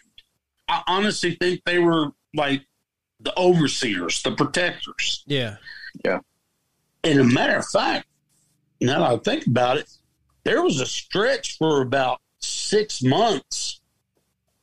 I 0.70 0.82
honestly 0.88 1.36
think 1.36 1.62
they 1.66 1.80
were 1.80 2.12
like 2.34 2.62
the 3.20 3.38
overseers, 3.38 4.22
the 4.24 4.32
protectors. 4.32 5.24
yeah 5.28 5.58
Yeah. 6.04 6.20
And 7.04 7.20
a 7.20 7.24
matter 7.24 7.58
of 7.58 7.66
fact, 7.68 8.08
now 8.82 9.00
that 9.00 9.12
I 9.12 9.18
think 9.18 9.48
about 9.48 9.78
it, 9.78 9.90
there 10.44 10.62
was 10.62 10.80
a 10.80 10.86
stretch 10.86 11.58
for 11.58 11.82
about 11.82 12.20
six 12.40 13.02
months. 13.02 13.82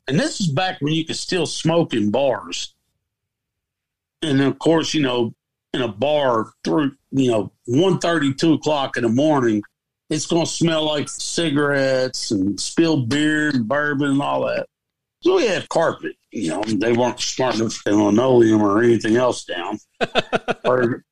And 0.08 0.18
this 0.18 0.40
is 0.40 0.48
back 0.48 0.80
when 0.80 0.92
you 0.92 1.04
could 1.04 1.16
still 1.16 1.46
smoke 1.46 1.94
in 1.94 2.10
bars. 2.10 2.74
And 4.22 4.40
of 4.40 4.58
course, 4.58 4.94
you 4.94 5.02
know, 5.02 5.34
in 5.72 5.82
a 5.82 5.88
bar 5.88 6.52
through, 6.64 6.92
you 7.10 7.30
know, 7.30 7.52
1.30, 7.68 8.36
2 8.36 8.52
o'clock 8.54 8.96
in 8.96 9.04
the 9.04 9.08
morning, 9.08 9.62
it's 10.10 10.26
going 10.26 10.44
to 10.44 10.50
smell 10.50 10.84
like 10.84 11.08
cigarettes 11.08 12.30
and 12.30 12.60
spilled 12.60 13.08
beer 13.08 13.48
and 13.48 13.66
bourbon 13.66 14.10
and 14.10 14.22
all 14.22 14.46
that. 14.46 14.68
So 15.22 15.36
we 15.36 15.46
had 15.46 15.68
carpet. 15.68 16.16
You 16.32 16.48
know, 16.48 16.62
they 16.62 16.94
weren't 16.94 17.20
smart 17.20 17.56
enough 17.56 17.82
to 17.84 17.94
linoleum 17.94 18.62
or 18.62 18.82
anything 18.82 19.16
else 19.16 19.44
down. 19.44 19.78
Or 20.64 21.04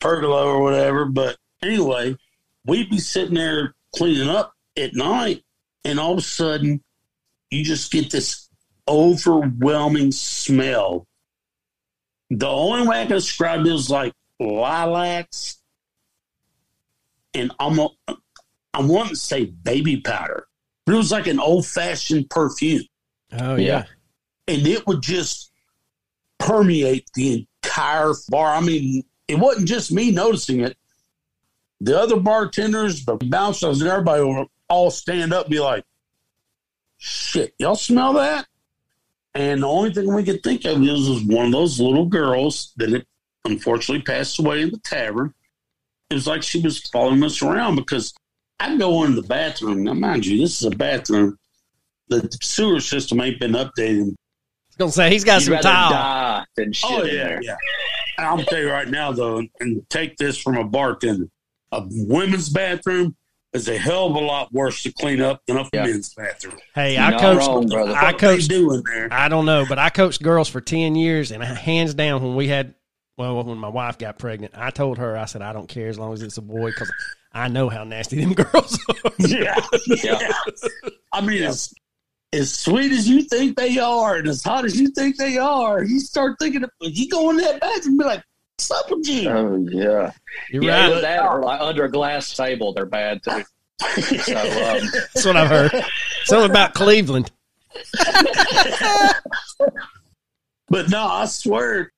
pergola 0.00 0.46
or 0.46 0.62
whatever. 0.62 1.04
But 1.04 1.36
anyway, 1.62 2.16
we'd 2.64 2.90
be 2.90 2.98
sitting 2.98 3.34
there 3.34 3.74
cleaning 3.94 4.28
up 4.28 4.52
at 4.76 4.94
night, 4.94 5.42
and 5.84 5.98
all 5.98 6.12
of 6.12 6.18
a 6.18 6.22
sudden, 6.22 6.82
you 7.50 7.64
just 7.64 7.92
get 7.92 8.10
this 8.10 8.48
overwhelming 8.88 10.12
smell. 10.12 11.06
The 12.30 12.48
only 12.48 12.86
way 12.86 13.02
I 13.02 13.06
can 13.06 13.16
describe 13.16 13.60
it 13.60 13.72
is 13.72 13.90
like 13.90 14.12
lilacs, 14.40 15.58
and 17.32 17.52
I'm 17.58 17.78
a, 17.78 17.88
I 18.72 18.82
want 18.82 19.10
to 19.10 19.16
say 19.16 19.44
baby 19.44 20.00
powder, 20.00 20.46
but 20.86 20.94
it 20.94 20.98
was 20.98 21.12
like 21.12 21.26
an 21.26 21.40
old 21.40 21.66
fashioned 21.66 22.30
perfume 22.30 22.84
oh 23.40 23.56
Yeah. 23.56 23.64
yeah 23.66 23.84
and 24.46 24.66
it 24.66 24.86
would 24.86 25.02
just 25.02 25.50
permeate 26.38 27.08
the 27.14 27.46
entire 27.64 28.12
bar. 28.28 28.54
I 28.54 28.60
mean, 28.60 29.04
it 29.28 29.36
wasn't 29.38 29.68
just 29.68 29.90
me 29.92 30.10
noticing 30.10 30.60
it. 30.60 30.76
The 31.80 31.98
other 31.98 32.16
bartenders, 32.20 33.04
the 33.04 33.16
bouncers, 33.16 33.80
and 33.80 33.90
everybody 33.90 34.22
would 34.22 34.48
all 34.68 34.90
stand 34.90 35.32
up 35.32 35.46
and 35.46 35.52
be 35.52 35.60
like, 35.60 35.84
shit, 36.98 37.54
y'all 37.58 37.74
smell 37.74 38.14
that? 38.14 38.46
And 39.34 39.62
the 39.62 39.66
only 39.68 39.92
thing 39.92 40.12
we 40.12 40.24
could 40.24 40.42
think 40.42 40.64
of 40.64 40.82
is, 40.82 41.08
was 41.08 41.24
one 41.24 41.46
of 41.46 41.52
those 41.52 41.80
little 41.80 42.06
girls 42.06 42.72
that 42.76 42.90
had 42.90 43.06
unfortunately 43.44 44.02
passed 44.02 44.38
away 44.38 44.62
in 44.62 44.70
the 44.70 44.78
tavern. 44.78 45.34
It 46.10 46.14
was 46.14 46.26
like 46.26 46.42
she 46.42 46.60
was 46.60 46.78
following 46.78 47.22
us 47.24 47.42
around 47.42 47.76
because 47.76 48.14
I'd 48.60 48.78
go 48.78 49.04
in 49.04 49.16
the 49.16 49.22
bathroom. 49.22 49.82
Now, 49.82 49.94
mind 49.94 50.24
you, 50.24 50.38
this 50.38 50.60
is 50.60 50.66
a 50.72 50.76
bathroom. 50.76 51.38
The 52.08 52.28
sewer 52.42 52.80
system 52.80 53.20
ain't 53.20 53.40
been 53.40 53.52
updated 53.52 54.08
I 54.12 54.12
was 54.68 54.76
gonna 54.78 54.92
say 54.92 55.10
he's 55.10 55.24
got 55.24 55.34
You'd 55.40 55.44
some 55.44 55.52
rather 55.54 55.68
tile 55.68 55.90
die 55.90 56.44
than 56.56 56.68
oh, 56.68 56.72
shit 56.72 56.90
Oh 56.90 57.04
yeah, 57.04 57.38
yeah. 57.42 57.56
I'm 58.18 58.36
gonna 58.36 58.44
tell 58.44 58.58
you 58.60 58.70
right 58.70 58.88
now 58.88 59.12
though, 59.12 59.42
and 59.60 59.88
take 59.90 60.16
this 60.16 60.36
from 60.36 60.56
a 60.56 60.64
bartender: 60.64 61.26
a 61.72 61.82
women's 61.88 62.48
bathroom 62.48 63.16
is 63.52 63.68
a 63.68 63.78
hell 63.78 64.06
of 64.08 64.16
a 64.16 64.18
lot 64.20 64.52
worse 64.52 64.82
to 64.82 64.92
clean 64.92 65.20
up 65.22 65.40
than 65.46 65.56
a 65.58 65.68
Yeah. 65.72 65.86
men's 65.86 66.12
bathroom. 66.14 66.58
Hey, 66.74 66.94
You're 66.94 67.02
I 67.02 67.10
not 67.10 67.20
coached. 67.20 67.46
wrong, 67.46 67.66
brother. 67.68 67.94
I 67.96 68.10
they 68.12 68.18
coached. 68.18 68.48
do 68.50 68.74
in 68.74 68.82
there? 68.84 69.08
I 69.12 69.28
don't 69.28 69.46
know, 69.46 69.64
but 69.68 69.78
I 69.78 69.90
coached 69.90 70.22
girls 70.22 70.48
for 70.48 70.60
ten 70.60 70.96
years, 70.96 71.30
and 71.30 71.42
hands 71.42 71.94
down, 71.94 72.20
when 72.22 72.34
we 72.34 72.48
had, 72.48 72.74
well, 73.16 73.42
when 73.44 73.58
my 73.58 73.68
wife 73.68 73.96
got 73.98 74.18
pregnant, 74.18 74.54
I 74.56 74.70
told 74.70 74.98
her, 74.98 75.16
I 75.16 75.26
said, 75.26 75.40
I 75.42 75.52
don't 75.52 75.68
care 75.68 75.88
as 75.88 75.98
long 75.98 76.12
as 76.12 76.22
it's 76.22 76.36
a 76.36 76.42
boy, 76.42 76.70
because 76.70 76.90
I 77.32 77.46
know 77.48 77.68
how 77.68 77.84
nasty 77.84 78.20
them 78.24 78.34
girls 78.34 78.76
are. 79.04 79.12
yeah, 79.20 79.60
yeah. 79.86 80.32
I 81.12 81.20
mean, 81.20 81.44
as 81.44 81.72
as 82.34 82.54
sweet 82.54 82.92
as 82.92 83.08
you 83.08 83.22
think 83.22 83.56
they 83.56 83.78
are, 83.78 84.16
and 84.16 84.28
as 84.28 84.42
hot 84.42 84.64
as 84.64 84.78
you 84.80 84.88
think 84.88 85.16
they 85.16 85.38
are, 85.38 85.82
you 85.82 86.00
start 86.00 86.36
thinking, 86.38 86.64
of, 86.64 86.70
you 86.80 87.08
go 87.08 87.30
in 87.30 87.36
that 87.38 87.60
bathroom 87.60 87.92
and 87.92 87.98
be 87.98 88.04
like, 88.04 88.22
"What's 88.56 88.70
up 88.70 88.90
with 88.90 89.08
you?" 89.08 89.28
Oh 89.30 89.56
yeah, 89.70 90.12
You're 90.50 90.64
yeah. 90.64 90.90
right. 90.92 91.00
That 91.00 91.22
or 91.24 91.42
like 91.42 91.60
under 91.60 91.84
a 91.84 91.90
glass 91.90 92.34
table, 92.36 92.72
they're 92.72 92.86
bad 92.86 93.22
too. 93.22 93.42
So 93.80 94.36
um, 94.36 94.88
That's 94.92 95.24
what 95.26 95.36
I've 95.36 95.48
heard. 95.48 95.84
Something 96.24 96.50
about 96.50 96.74
Cleveland. 96.74 97.30
But 100.68 100.90
no, 100.90 101.06
I 101.06 101.26
swear, 101.26 101.92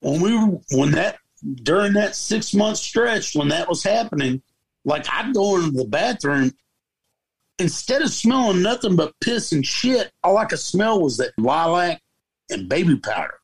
when 0.00 0.20
we 0.20 0.36
were 0.36 0.58
when 0.72 0.92
that 0.92 1.16
during 1.62 1.94
that 1.94 2.14
six 2.14 2.54
month 2.54 2.78
stretch 2.78 3.34
when 3.34 3.48
that 3.48 3.68
was 3.68 3.82
happening, 3.82 4.42
like 4.84 5.06
I'd 5.10 5.34
go 5.34 5.56
into 5.56 5.70
the 5.70 5.84
bathroom 5.86 6.52
instead 7.60 8.02
of 8.02 8.10
smelling 8.10 8.62
nothing 8.62 8.96
but 8.96 9.12
piss 9.20 9.52
and 9.52 9.64
shit, 9.64 10.10
all 10.24 10.38
I 10.38 10.46
could 10.46 10.58
smell 10.58 11.00
was 11.00 11.16
that 11.18 11.32
lilac 11.38 12.00
and 12.50 12.68
baby 12.68 12.96
powder. 12.96 13.34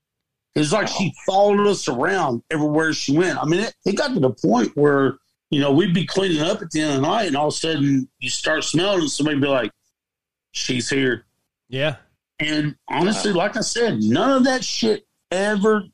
It 0.54 0.60
was 0.60 0.72
like 0.72 0.88
she 0.88 1.12
followed 1.26 1.66
us 1.66 1.86
around 1.86 2.42
everywhere 2.50 2.92
she 2.92 3.16
went. 3.16 3.38
I 3.38 3.44
mean, 3.44 3.60
it, 3.60 3.74
it 3.84 3.96
got 3.96 4.14
to 4.14 4.20
the 4.20 4.30
point 4.30 4.72
where, 4.74 5.18
you 5.50 5.60
know, 5.60 5.70
we'd 5.70 5.92
be 5.92 6.06
cleaning 6.06 6.40
up 6.40 6.62
at 6.62 6.70
the 6.70 6.80
end 6.80 6.94
of 6.94 6.96
the 6.96 7.06
night 7.06 7.26
and 7.26 7.36
all 7.36 7.48
of 7.48 7.54
a 7.54 7.56
sudden 7.56 8.08
you 8.18 8.30
start 8.30 8.64
smelling 8.64 9.00
and 9.00 9.10
somebody 9.10 9.38
be 9.38 9.46
like, 9.46 9.70
She's 10.52 10.88
here. 10.88 11.26
Yeah. 11.68 11.96
And 12.38 12.76
honestly, 12.88 13.32
like 13.32 13.58
I 13.58 13.60
said, 13.60 13.98
none 14.00 14.30
of 14.30 14.44
that 14.44 14.64
shit 14.64 15.06
ever 15.30 15.84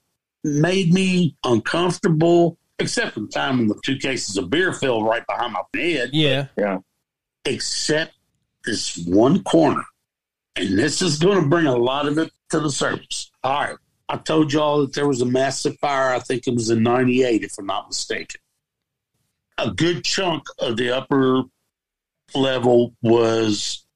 made 0.44 0.92
me 0.94 1.36
uncomfortable, 1.44 2.58
except 2.78 3.14
for 3.14 3.20
the 3.20 3.26
time 3.26 3.58
when 3.58 3.66
the 3.66 3.80
two 3.84 3.96
cases 3.96 4.36
of 4.36 4.50
beer 4.50 4.72
fell 4.72 5.02
right 5.02 5.26
behind 5.26 5.52
my 5.52 5.62
bed. 5.72 6.10
head, 6.14 6.50
Yeah. 6.56 6.78
Except 7.44 8.14
this 8.64 8.96
one 9.06 9.42
corner. 9.42 9.84
And 10.56 10.78
this 10.78 11.02
is 11.02 11.18
going 11.18 11.42
to 11.42 11.48
bring 11.48 11.66
a 11.66 11.76
lot 11.76 12.06
of 12.06 12.18
it 12.18 12.30
to 12.50 12.60
the 12.60 12.70
surface. 12.70 13.30
All 13.42 13.60
right. 13.60 13.76
I 14.08 14.16
told 14.18 14.52
y'all 14.52 14.82
that 14.82 14.92
there 14.92 15.08
was 15.08 15.22
a 15.22 15.26
massive 15.26 15.78
fire. 15.78 16.14
I 16.14 16.18
think 16.18 16.46
it 16.46 16.54
was 16.54 16.68
in 16.68 16.82
98, 16.82 17.44
if 17.44 17.58
I'm 17.58 17.66
not 17.66 17.88
mistaken. 17.88 18.40
A 19.56 19.70
good 19.70 20.04
chunk 20.04 20.42
of 20.58 20.76
the 20.76 20.94
upper 20.94 21.44
level 22.34 22.94
was, 23.00 23.86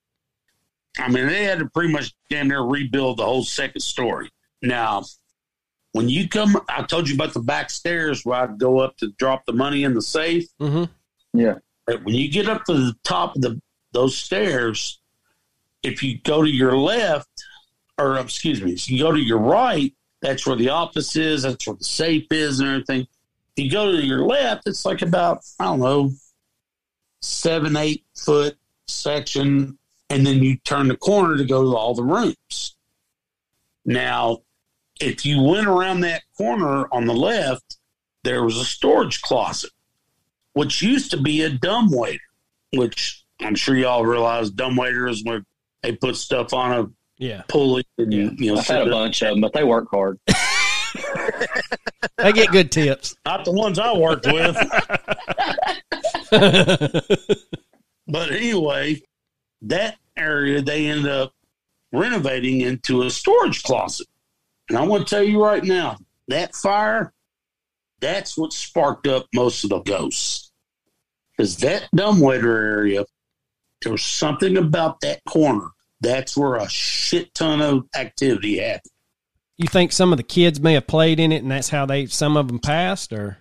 I 0.98 1.08
mean, 1.08 1.26
they 1.26 1.44
had 1.44 1.58
to 1.58 1.66
pretty 1.66 1.92
much 1.92 2.14
damn 2.30 2.48
near 2.48 2.62
rebuild 2.62 3.18
the 3.18 3.24
whole 3.24 3.44
second 3.44 3.82
story. 3.82 4.30
Now, 4.62 5.02
when 5.92 6.08
you 6.08 6.28
come, 6.28 6.60
I 6.68 6.82
told 6.82 7.08
you 7.08 7.14
about 7.14 7.34
the 7.34 7.40
back 7.40 7.68
stairs 7.68 8.24
where 8.24 8.40
I'd 8.40 8.58
go 8.58 8.78
up 8.78 8.96
to 8.98 9.12
drop 9.18 9.44
the 9.44 9.52
money 9.52 9.84
in 9.84 9.92
the 9.92 10.02
safe. 10.02 10.46
Mm-hmm. 10.60 10.84
But 11.34 11.62
when 11.86 12.14
you 12.14 12.30
get 12.30 12.48
up 12.48 12.64
to 12.64 12.74
the 12.74 12.96
top 13.04 13.36
of 13.36 13.42
the 13.42 13.60
those 13.92 14.16
stairs, 14.16 15.00
if 15.82 16.02
you 16.02 16.18
go 16.18 16.42
to 16.42 16.50
your 16.50 16.76
left, 16.76 17.44
or 17.98 18.18
excuse 18.18 18.62
me, 18.62 18.72
if 18.72 18.90
you 18.90 18.98
go 18.98 19.12
to 19.12 19.20
your 19.20 19.38
right, 19.38 19.94
that's 20.20 20.46
where 20.46 20.56
the 20.56 20.68
office 20.68 21.16
is, 21.16 21.42
that's 21.42 21.66
where 21.66 21.76
the 21.76 21.84
safe 21.84 22.26
is 22.30 22.60
and 22.60 22.68
everything. 22.68 23.06
If 23.56 23.64
you 23.64 23.70
go 23.70 23.90
to 23.90 24.04
your 24.04 24.26
left, 24.26 24.66
it's 24.66 24.84
like 24.84 25.00
about, 25.00 25.44
I 25.58 25.64
don't 25.64 25.80
know, 25.80 26.10
seven, 27.22 27.76
eight 27.76 28.04
foot 28.14 28.58
section, 28.86 29.78
and 30.10 30.26
then 30.26 30.42
you 30.42 30.56
turn 30.58 30.88
the 30.88 30.96
corner 30.96 31.36
to 31.36 31.44
go 31.44 31.62
to 31.62 31.76
all 31.76 31.94
the 31.94 32.02
rooms. 32.02 32.76
Now, 33.84 34.42
if 35.00 35.24
you 35.24 35.42
went 35.42 35.66
around 35.66 36.00
that 36.00 36.22
corner 36.36 36.86
on 36.92 37.06
the 37.06 37.14
left, 37.14 37.78
there 38.24 38.42
was 38.42 38.58
a 38.58 38.64
storage 38.64 39.22
closet 39.22 39.70
which 40.56 40.80
used 40.80 41.10
to 41.10 41.18
be 41.20 41.42
a 41.42 41.50
dumbwaiter, 41.50 42.18
which 42.72 43.22
I'm 43.42 43.54
sure 43.54 43.76
y'all 43.76 44.06
realize 44.06 44.48
dumbwaiter 44.48 45.06
is 45.06 45.22
where 45.22 45.44
they 45.82 45.92
put 45.92 46.16
stuff 46.16 46.54
on 46.54 46.72
a 46.72 46.86
Yeah. 47.22 47.42
pulley 47.46 47.84
and 47.98 48.10
Yeah. 48.10 48.30
you 48.38 48.52
know 48.54 48.58
I've 48.60 48.66
had 48.66 48.78
a 48.78 48.84
up. 48.84 48.90
bunch 48.90 49.20
of 49.22 49.28
them, 49.28 49.42
but 49.42 49.52
they 49.52 49.64
work 49.64 49.88
hard. 49.90 50.18
They 52.18 52.32
get 52.32 52.50
good 52.50 52.72
tips. 52.72 53.14
not 53.26 53.44
the 53.44 53.52
ones 53.52 53.78
I 53.78 53.92
worked 53.94 54.24
with. 54.26 54.56
but 58.08 58.30
anyway, 58.32 59.02
that 59.62 59.96
area 60.16 60.62
they 60.62 60.86
end 60.86 61.06
up 61.06 61.32
renovating 61.92 62.62
into 62.62 63.02
a 63.02 63.10
storage 63.10 63.62
closet. 63.62 64.06
And 64.70 64.78
I 64.78 64.84
want 64.86 65.06
to 65.06 65.14
tell 65.14 65.22
you 65.22 65.42
right 65.44 65.62
now, 65.62 65.98
that 66.28 66.54
fire, 66.54 67.12
that's 68.00 68.38
what 68.38 68.52
sparked 68.54 69.06
up 69.06 69.26
most 69.34 69.64
of 69.64 69.70
the 69.70 69.80
ghosts. 69.80 70.45
Because 71.36 71.56
that 71.58 71.88
dumbwaiter 71.94 72.56
area, 72.78 73.04
there 73.82 73.92
was 73.92 74.02
something 74.02 74.56
about 74.56 75.00
that 75.00 75.20
corner. 75.28 75.68
That's 76.00 76.36
where 76.36 76.56
a 76.56 76.68
shit 76.68 77.34
ton 77.34 77.60
of 77.60 77.86
activity 77.94 78.58
happened. 78.58 78.92
you 79.56 79.68
think 79.68 79.92
some 79.92 80.12
of 80.12 80.16
the 80.18 80.22
kids 80.22 80.60
may 80.60 80.74
have 80.74 80.86
played 80.86 81.18
in 81.20 81.32
it, 81.32 81.42
and 81.42 81.50
that's 81.50 81.70
how 81.70 81.86
they 81.86 82.06
some 82.06 82.36
of 82.36 82.48
them 82.48 82.58
passed, 82.58 83.12
or 83.12 83.38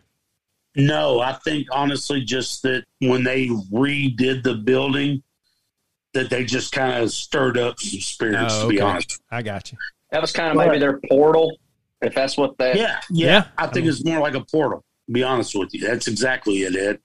No, 0.76 1.20
I 1.20 1.34
think 1.44 1.68
honestly, 1.72 2.22
just 2.22 2.64
that 2.64 2.84
when 3.00 3.24
they 3.24 3.48
redid 3.48 4.44
the 4.44 4.56
building, 4.56 5.24
that 6.14 6.30
they 6.30 6.46
just 6.46 6.72
kind 6.72 7.04
of 7.04 7.12
stirred 7.12 7.58
up 7.58 7.80
some 7.80 8.00
spirits. 8.00 8.54
Oh, 8.56 8.64
To 8.64 8.70
be 8.70 8.82
honest, 8.82 9.22
I 9.32 9.42
got 9.42 9.72
you. 9.72 9.78
That 10.12 10.22
was 10.22 10.32
kind 10.32 10.50
of 10.52 10.56
maybe 10.56 10.80
their 10.80 11.00
portal, 11.10 11.58
if 12.02 12.16
that's 12.16 12.38
what 12.38 12.58
that. 12.58 12.78
yeah, 12.78 13.02
yeah, 13.10 13.28
Yeah. 13.28 13.48
I 13.58 13.68
think 13.68 13.86
it's 13.88 14.04
more 14.06 14.20
like 14.20 14.34
a 14.36 14.44
portal. 14.46 14.84
To 15.08 15.12
be 15.14 15.24
honest 15.24 15.56
with 15.56 15.74
you, 15.74 15.86
that's 15.86 16.08
exactly 16.08 16.60
it, 16.64 16.76
Ed. 16.76 17.00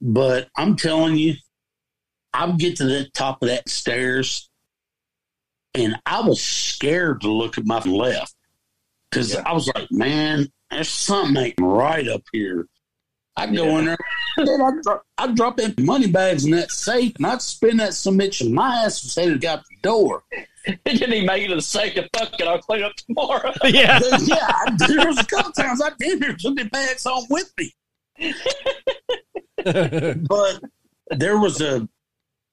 But 0.00 0.48
I'm 0.56 0.76
telling 0.76 1.16
you, 1.16 1.34
I'll 2.32 2.54
get 2.54 2.76
to 2.76 2.84
the 2.84 3.08
top 3.12 3.42
of 3.42 3.48
that 3.48 3.68
stairs, 3.68 4.48
and 5.74 5.96
I 6.06 6.20
was 6.20 6.40
scared 6.42 7.20
to 7.22 7.28
look 7.30 7.58
at 7.58 7.66
my 7.66 7.80
left 7.80 8.34
because 9.10 9.34
Yeah. 9.34 9.42
I 9.46 9.52
was 9.52 9.70
like, 9.74 9.90
man, 9.90 10.50
there's 10.70 10.88
something 10.88 11.36
ain't 11.42 11.54
right 11.60 12.06
up 12.08 12.22
here. 12.32 12.66
I 13.36 13.46
go 13.46 13.64
Yeah. 13.64 13.78
in 13.78 13.84
there, 13.86 13.98
dude, 14.38 14.48
I 14.60 14.70
drop, 14.82 15.02
I 15.18 15.26
drop 15.32 15.56
them 15.56 15.74
money 15.80 16.06
bags 16.08 16.44
in 16.44 16.50
that 16.52 16.70
safe, 16.70 17.14
and 17.16 17.26
I'd 17.26 17.42
spin 17.42 17.76
that 17.78 17.94
submission. 17.94 18.52
My 18.54 18.84
ass 18.84 19.02
was 19.02 19.14
headed 19.14 19.44
out 19.44 19.60
the 19.68 19.76
door. 19.82 20.24
He 20.66 20.76
didn't 20.84 21.14
even 21.14 21.26
make 21.26 21.44
it 21.44 21.48
to 21.48 21.54
the 21.54 21.62
sake 21.62 21.96
of 21.96 22.06
fuck 22.16 22.38
it, 22.38 22.46
I'll 22.46 22.58
clean 22.58 22.82
up 22.82 22.94
tomorrow. 22.96 23.52
yeah. 23.64 23.98
yeah, 24.20 24.36
I, 24.46 24.76
there 24.86 25.06
was 25.06 25.18
a 25.18 25.24
couple 25.24 25.52
times 25.52 25.80
I 25.82 25.90
damn 25.98 26.18
near 26.20 26.34
took 26.36 26.56
the 26.56 26.64
bags 26.64 27.04
home 27.04 27.24
with 27.30 27.50
me. 27.58 27.72
but 29.64 30.60
there 31.10 31.38
was 31.38 31.60
a 31.60 31.88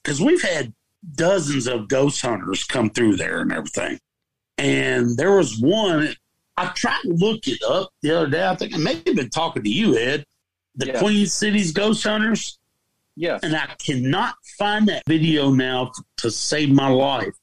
because 0.03 0.21
we've 0.21 0.41
had 0.41 0.73
dozens 1.13 1.67
of 1.67 1.87
ghost 1.87 2.21
hunters 2.21 2.63
come 2.63 2.89
through 2.89 3.15
there 3.15 3.41
and 3.41 3.51
everything 3.51 3.99
and 4.57 5.15
there 5.17 5.35
was 5.37 5.59
one 5.59 6.13
i 6.57 6.67
tried 6.75 6.99
to 7.03 7.09
look 7.13 7.47
it 7.47 7.61
up 7.63 7.89
the 8.01 8.11
other 8.15 8.27
day 8.29 8.47
i 8.47 8.55
think 8.55 8.73
i 8.73 8.77
may 8.77 8.95
have 8.95 9.15
been 9.15 9.29
talking 9.29 9.63
to 9.63 9.69
you 9.69 9.95
ed 9.97 10.25
the 10.75 10.87
Yeah. 10.87 10.99
queen 10.99 11.25
city's 11.27 11.71
ghost 11.71 12.03
hunters 12.03 12.57
Yeah. 13.15 13.39
and 13.43 13.55
i 13.55 13.67
cannot 13.85 14.35
find 14.57 14.87
that 14.87 15.03
video 15.07 15.51
now 15.51 15.91
to 16.17 16.31
save 16.31 16.69
my 16.71 16.87
life 16.89 17.33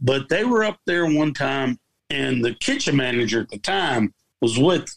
but 0.00 0.28
they 0.28 0.44
were 0.44 0.64
up 0.64 0.78
there 0.86 1.06
one 1.06 1.32
time 1.34 1.78
and 2.10 2.44
the 2.44 2.54
kitchen 2.54 2.96
manager 2.96 3.40
at 3.42 3.50
the 3.50 3.58
time 3.58 4.14
was 4.40 4.58
with 4.58 4.88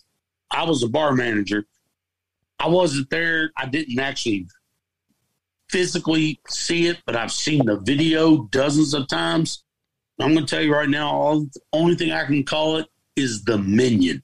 i 0.51 0.63
was 0.63 0.83
a 0.83 0.87
bar 0.87 1.13
manager 1.13 1.65
I 2.59 2.67
wasn't 2.67 3.09
there. 3.09 3.51
I 3.57 3.65
didn't 3.65 3.99
actually 3.99 4.47
physically 5.69 6.39
see 6.47 6.87
it, 6.87 6.97
but 7.05 7.15
I've 7.15 7.31
seen 7.31 7.65
the 7.65 7.77
video 7.77 8.43
dozens 8.45 8.93
of 8.93 9.07
times. 9.07 9.63
I'm 10.19 10.33
going 10.33 10.45
to 10.45 10.55
tell 10.55 10.63
you 10.63 10.73
right 10.73 10.89
now, 10.89 11.09
all, 11.09 11.41
the 11.41 11.61
only 11.71 11.95
thing 11.95 12.11
I 12.11 12.25
can 12.25 12.43
call 12.43 12.77
it 12.77 12.87
is 13.15 13.43
the 13.43 13.57
minion. 13.57 14.23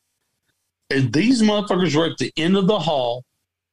And 0.89 1.13
these 1.13 1.41
motherfuckers 1.41 1.95
were 1.95 2.07
at 2.07 2.17
the 2.17 2.33
end 2.36 2.57
of 2.57 2.67
the 2.67 2.79
hall 2.79 3.23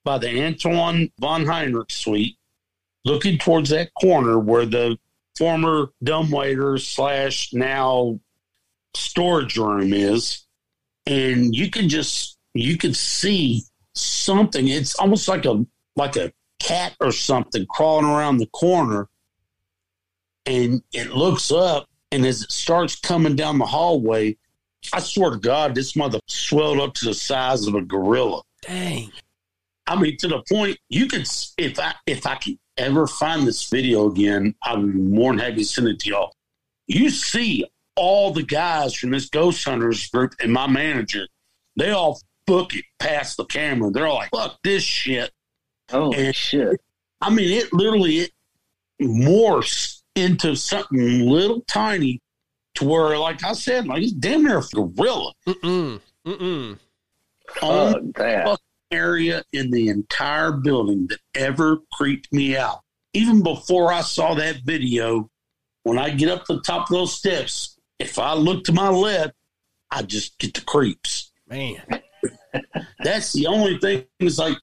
by 0.05 0.19
the 0.19 0.45
Antoine 0.45 1.11
von 1.19 1.45
Heinrich 1.45 1.91
suite, 1.91 2.37
looking 3.05 3.39
towards 3.39 3.71
that 3.71 3.93
corner 4.01 4.39
where 4.39 4.67
the 4.67 4.97
former 5.37 5.93
dumbwaiter 6.03 6.79
slash 6.79 7.53
now 7.53 8.21
storage 8.95 9.57
room 9.57 9.93
is. 9.93 10.47
And 11.07 11.55
you 11.55 11.71
can 11.71 11.89
just, 11.89 12.39
you 12.55 12.77
can 12.77 12.95
see 12.95 13.63
something. 13.95 14.69
It's 14.69 14.95
almost 14.97 15.29
like 15.29 15.45
a 15.45 15.65
like 15.97 16.17
a 16.17 16.33
cat 16.59 16.95
or 17.01 17.13
something 17.13 17.67
crawling 17.67 18.07
around 18.07 18.39
the 18.39 18.47
corner, 18.47 19.09
and 20.47 20.83
it 20.93 21.11
looks 21.11 21.51
up, 21.51 21.89
and 22.11 22.25
as 22.25 22.43
it 22.43 22.53
starts 22.53 22.97
coming 22.97 23.37
down 23.37 23.59
the 23.59 23.67
hallway, 23.67 24.37
I 24.93 25.01
swear 25.01 25.31
to 25.31 25.39
God, 25.39 25.75
this 25.75 25.97
mother 25.97 26.21
swelled 26.27 26.81
up 26.81 26.95
to 26.95 27.07
the 27.07 27.15
size 27.15 27.67
of 27.67 27.75
a 27.75 27.83
gorilla. 27.83 28.43
Dang. 28.63 29.13
I 29.87 30.01
mean, 30.01 30.17
to 30.19 30.29
the 30.29 30.43
point 30.51 30.79
you 30.89 31.07
could, 31.07 31.27
if 31.59 31.79
I 31.79 31.95
if 32.07 32.27
I 32.27 32.37
can 32.37 32.59
ever 32.77 33.07
find 33.07 33.47
this 33.47 33.69
video 33.69 34.11
again, 34.11 34.55
I 34.63 34.77
would 34.77 34.93
be 34.93 34.99
more 34.99 35.33
than 35.33 35.41
happy 35.41 35.57
to 35.57 35.65
send 35.65 35.89
it 35.89 35.99
to 36.01 36.11
y'all. 36.11 36.35
You 36.87 37.11
see 37.11 37.65
all 37.97 38.33
the 38.33 38.43
guys 38.43 38.95
from 38.95 39.11
this 39.11 39.29
ghost 39.29 39.65
hunters 39.65 40.07
group 40.09 40.35
and 40.41 40.53
my 40.53 40.67
manager, 40.67 41.27
they 41.77 41.91
all 41.91 42.21
book 42.47 42.75
it 42.75 42.85
past 42.99 43.37
the 43.37 43.45
camera. 43.45 43.91
They're 43.91 44.07
all 44.07 44.17
like, 44.17 44.31
"Fuck 44.35 44.59
this 44.63 44.83
shit." 44.83 45.31
Oh 45.93 46.13
And- 46.13 46.35
shit! 46.35 46.81
I 47.21 47.31
mean, 47.31 47.51
it 47.53 47.73
literally 47.73 48.19
it 48.21 48.33
morphs 49.01 50.03
into 50.15 50.55
something 50.57 51.29
little 51.29 51.63
tiny 51.63 52.21
to 52.75 52.85
where, 52.85 53.19
like 53.19 53.45
I 53.45 53.53
said, 53.53 53.87
like 53.87 54.03
it's 54.03 54.13
damn 54.13 54.45
near 54.45 54.59
a 54.59 54.63
gorilla. 54.63 55.33
Mm-mm. 55.47 56.01
Mm-mm. 56.27 56.79
Only 57.61 57.93
Fuck 57.93 58.15
that. 58.17 58.59
area 58.91 59.43
in 59.53 59.71
the 59.71 59.89
entire 59.89 60.53
building 60.53 61.07
that 61.09 61.19
ever 61.35 61.79
creeped 61.93 62.33
me 62.33 62.57
out. 62.57 62.81
Even 63.15 63.43
before 63.43 63.93
I 63.93 64.01
saw 64.01 64.35
that 64.35 64.61
video, 64.65 65.29
when 65.83 65.99
I 65.99 66.11
get 66.11 66.31
up 66.31 66.45
to 66.47 66.55
the 66.55 66.61
top 66.63 66.89
of 66.91 66.97
those 66.97 67.15
steps, 67.15 67.77
if 67.99 68.19
I 68.19 68.35
look 68.35 68.65
to 68.65 68.73
my 68.73 68.89
left, 68.89 69.35
I 69.91 70.03
just 70.03 70.39
get 70.39 70.55
the 70.55 70.63
creeps. 70.63 71.31
Man. 71.49 71.83
That's 72.99 73.33
the 73.33 73.47
only 73.47 73.79
thing. 73.79 74.05
Is 74.21 74.39
like 74.39 74.57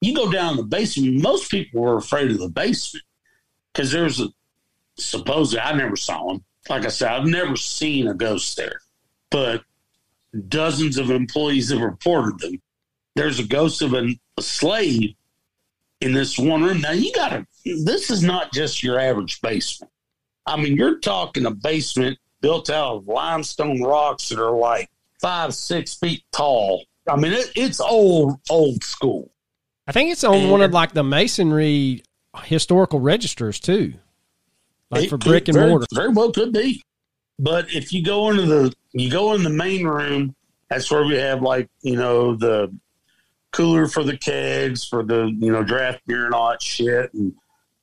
you 0.00 0.14
go 0.14 0.30
down 0.30 0.56
the 0.56 0.62
basement. 0.62 1.22
Most 1.22 1.50
people 1.50 1.80
were 1.80 1.96
afraid 1.96 2.30
of 2.30 2.38
the 2.38 2.48
basement 2.48 3.04
because 3.72 3.92
there's 3.92 4.20
a 4.20 4.28
supposedly 4.96 5.60
I 5.60 5.74
never 5.74 5.96
saw 5.96 6.32
him. 6.32 6.44
Like 6.68 6.84
I 6.84 6.88
said, 6.88 7.10
I've 7.10 7.26
never 7.26 7.56
seen 7.56 8.08
a 8.08 8.14
ghost 8.14 8.56
there, 8.56 8.80
but 9.30 9.62
dozens 10.48 10.98
of 10.98 11.10
employees 11.10 11.70
have 11.70 11.80
reported 11.80 12.38
them. 12.40 12.60
There's 13.14 13.38
a 13.38 13.46
ghost 13.46 13.82
of 13.82 13.94
an, 13.94 14.18
a 14.36 14.42
slave 14.42 15.14
in 16.00 16.12
this 16.12 16.38
one 16.38 16.62
room. 16.62 16.80
Now 16.80 16.92
you 16.92 17.12
got 17.12 17.30
to. 17.30 17.46
This 17.64 18.10
is 18.10 18.22
not 18.22 18.52
just 18.52 18.82
your 18.82 19.00
average 19.00 19.40
basement. 19.40 19.90
I 20.46 20.56
mean, 20.56 20.76
you're 20.76 20.98
talking 20.98 21.46
a 21.46 21.50
basement 21.50 22.18
built 22.40 22.70
out 22.70 22.96
of 22.96 23.08
limestone 23.08 23.82
rocks 23.82 24.28
that 24.28 24.38
are 24.38 24.56
like 24.56 24.90
five, 25.20 25.54
six 25.54 25.94
feet 25.94 26.22
tall. 26.32 26.84
I 27.08 27.16
mean, 27.16 27.32
it, 27.32 27.50
it's 27.56 27.80
old, 27.80 28.38
old 28.50 28.84
school. 28.84 29.30
I 29.86 29.92
think 29.92 30.10
it's 30.12 30.24
on 30.24 30.50
one 30.50 30.60
of 30.62 30.72
like 30.72 30.92
the 30.92 31.02
masonry 31.02 32.02
historical 32.44 33.00
registers 33.00 33.58
too. 33.58 33.94
Like 34.90 35.04
It 35.04 35.10
for 35.10 35.18
brick 35.18 35.48
and 35.48 35.56
very- 35.56 35.70
mortar. 35.70 35.86
Very 35.92 36.10
well 36.10 36.30
could 36.32 36.52
be. 36.52 36.82
But 37.38 37.72
if 37.72 37.92
you 37.92 38.02
go 38.02 38.30
into 38.30 38.46
the 38.46 38.72
you 38.92 39.10
go 39.10 39.34
in 39.34 39.42
the 39.44 39.50
main 39.50 39.86
room, 39.86 40.34
that's 40.68 40.90
where 40.90 41.04
we 41.04 41.14
have 41.16 41.40
like, 41.40 41.68
you 41.82 41.96
know, 41.96 42.34
the 42.34 42.74
cooler 43.52 43.86
for 43.86 44.02
the 44.02 44.16
kegs, 44.16 44.84
for 44.84 45.02
the, 45.04 45.34
you 45.38 45.52
know, 45.52 45.62
draft 45.62 46.00
beer 46.06 46.24
and 46.26 46.34
all 46.34 46.50
that 46.50 46.62
shit 46.62 47.12
and 47.14 47.32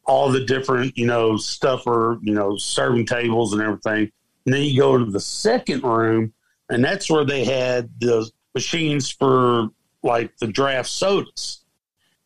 all 0.05 0.29
the 0.29 0.43
different, 0.45 0.97
you 0.97 1.05
know, 1.07 1.37
stuff 1.37 1.83
for, 1.83 2.19
you 2.21 2.33
know, 2.33 2.57
serving 2.57 3.05
tables 3.05 3.53
and 3.53 3.61
everything. 3.61 4.11
And 4.45 4.53
then 4.53 4.61
you 4.63 4.77
go 4.79 4.97
to 4.97 5.05
the 5.05 5.19
second 5.19 5.83
room 5.83 6.33
and 6.69 6.83
that's 6.83 7.09
where 7.09 7.25
they 7.25 7.45
had 7.45 7.89
the 7.99 8.29
machines 8.55 9.11
for 9.11 9.69
like 10.01 10.35
the 10.37 10.47
draft 10.47 10.89
sodas. 10.89 11.63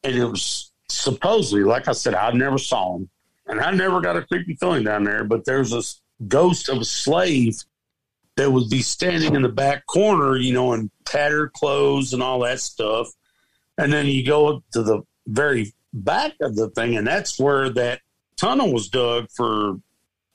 And 0.03 0.15
it 0.15 0.25
was 0.25 0.71
supposedly, 0.87 1.63
like 1.63 1.87
I 1.87 1.91
said, 1.91 2.15
I 2.15 2.31
never 2.31 2.57
saw 2.57 2.93
them 2.93 3.09
and 3.49 3.59
I 3.59 3.71
never 3.71 3.99
got 3.99 4.15
a 4.15 4.21
creepy 4.21 4.55
feeling 4.55 4.83
down 4.83 5.03
there, 5.03 5.23
but 5.23 5.43
there's 5.43 5.71
this 5.71 6.01
ghost 6.27 6.69
of 6.69 6.77
a 6.77 6.85
slave 6.85 7.63
that 8.37 8.51
would 8.51 8.69
be 8.69 8.81
standing 8.81 9.35
in 9.35 9.41
the 9.41 9.49
back 9.49 9.85
corner, 9.87 10.37
you 10.37 10.53
know, 10.53 10.73
in 10.73 10.89
tattered 11.03 11.51
clothes 11.53 12.13
and 12.13 12.21
all 12.21 12.39
that 12.41 12.59
stuff. 12.59 13.09
And 13.77 13.91
then 13.91 14.05
you 14.05 14.25
go 14.25 14.47
up 14.47 14.63
to 14.73 14.83
the 14.83 15.01
very 15.27 15.73
back 15.91 16.33
of 16.41 16.55
the 16.55 16.69
thing, 16.69 16.95
and 16.95 17.07
that's 17.07 17.39
where 17.39 17.69
that 17.71 18.01
tunnel 18.37 18.71
was 18.71 18.87
dug 18.87 19.29
for 19.31 19.79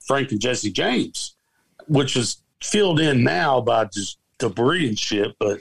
Frank 0.07 0.33
and 0.33 0.41
Jesse 0.41 0.73
James, 0.73 1.37
which 1.87 2.17
is 2.17 2.43
filled 2.61 3.01
in 3.01 3.23
now 3.23 3.61
by 3.61 3.85
just 3.87 4.19
debris 4.39 4.89
and 4.89 4.99
shit. 4.99 5.37
But 5.39 5.61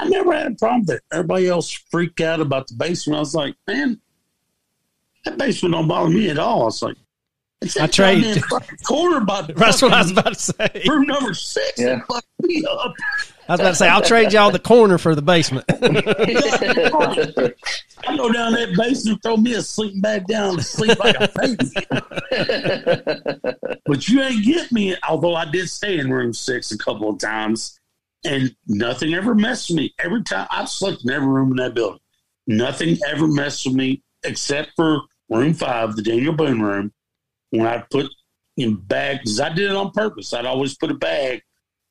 I 0.00 0.08
never 0.08 0.32
had 0.32 0.52
a 0.52 0.54
problem 0.54 0.82
with 0.82 0.96
it. 0.96 1.02
Everybody 1.12 1.48
else 1.48 1.70
freaked 1.90 2.20
out 2.20 2.40
about 2.40 2.68
the 2.68 2.74
basement. 2.74 3.16
I 3.16 3.20
was 3.20 3.34
like, 3.34 3.54
man, 3.66 4.00
that 5.24 5.36
basement 5.38 5.74
don't 5.74 5.88
bother 5.88 6.10
me 6.10 6.30
at 6.30 6.38
all. 6.38 6.68
It's 6.68 6.80
like, 6.82 6.96
it's 7.60 7.76
I 7.76 7.82
that 7.86 7.92
trade- 7.92 8.22
goddamn 8.22 8.42
fucking 8.44 8.78
corner 8.86 9.20
by 9.20 9.42
the 9.42 9.52
That's 9.54 9.82
what 9.82 9.92
I 9.92 9.98
was 10.02 10.12
about 10.12 10.34
to 10.34 10.40
say. 10.40 10.82
room 10.86 11.06
number 11.06 11.34
six. 11.34 11.72
Yeah. 11.80 11.96
That 11.96 12.06
fucked 12.06 12.26
me 12.42 12.64
up. 12.64 12.94
I 13.48 13.52
was 13.54 13.60
about 13.60 13.70
to 13.70 13.74
say 13.76 13.88
I'll 13.88 14.02
trade 14.02 14.32
y'all 14.32 14.50
the 14.52 14.58
corner 14.60 14.98
for 14.98 15.14
the 15.16 15.22
basement. 15.22 15.64
I 15.70 15.82
go 18.16 18.30
down 18.30 18.52
that 18.52 18.74
basement, 18.76 19.22
throw 19.22 19.36
me 19.38 19.54
a 19.54 19.62
sleeping 19.62 20.00
bag 20.02 20.26
down, 20.26 20.54
and 20.54 20.64
sleep 20.64 20.98
like 20.98 21.16
a 21.18 21.28
baby. 21.34 21.70
But 23.86 24.06
you 24.06 24.20
ain't 24.20 24.44
get 24.44 24.70
me. 24.70 24.94
Although 25.08 25.34
I 25.34 25.46
did 25.50 25.68
stay 25.70 25.98
in 25.98 26.12
room 26.12 26.34
six 26.34 26.70
a 26.72 26.78
couple 26.78 27.08
of 27.08 27.18
times, 27.18 27.80
and 28.24 28.54
nothing 28.66 29.14
ever 29.14 29.34
messed 29.34 29.70
with 29.70 29.78
me. 29.78 29.94
Every 29.98 30.22
time 30.22 30.46
I've 30.50 30.68
slept 30.68 31.04
in 31.04 31.10
every 31.10 31.28
room 31.28 31.50
in 31.50 31.56
that 31.56 31.74
building, 31.74 32.00
nothing 32.46 32.98
ever 33.06 33.26
messed 33.26 33.66
with 33.66 33.74
me 33.74 34.02
except 34.24 34.72
for 34.76 35.02
room 35.28 35.54
five, 35.54 35.96
the 35.96 36.02
Daniel 36.02 36.32
Boone 36.32 36.60
room. 36.60 36.92
When 37.50 37.66
I 37.66 37.84
put 37.90 38.06
in 38.56 38.76
bags, 38.76 39.40
I 39.40 39.48
did 39.50 39.70
it 39.70 39.76
on 39.76 39.92
purpose. 39.92 40.34
I'd 40.34 40.46
always 40.46 40.76
put 40.76 40.90
a 40.90 40.94
bag 40.94 41.42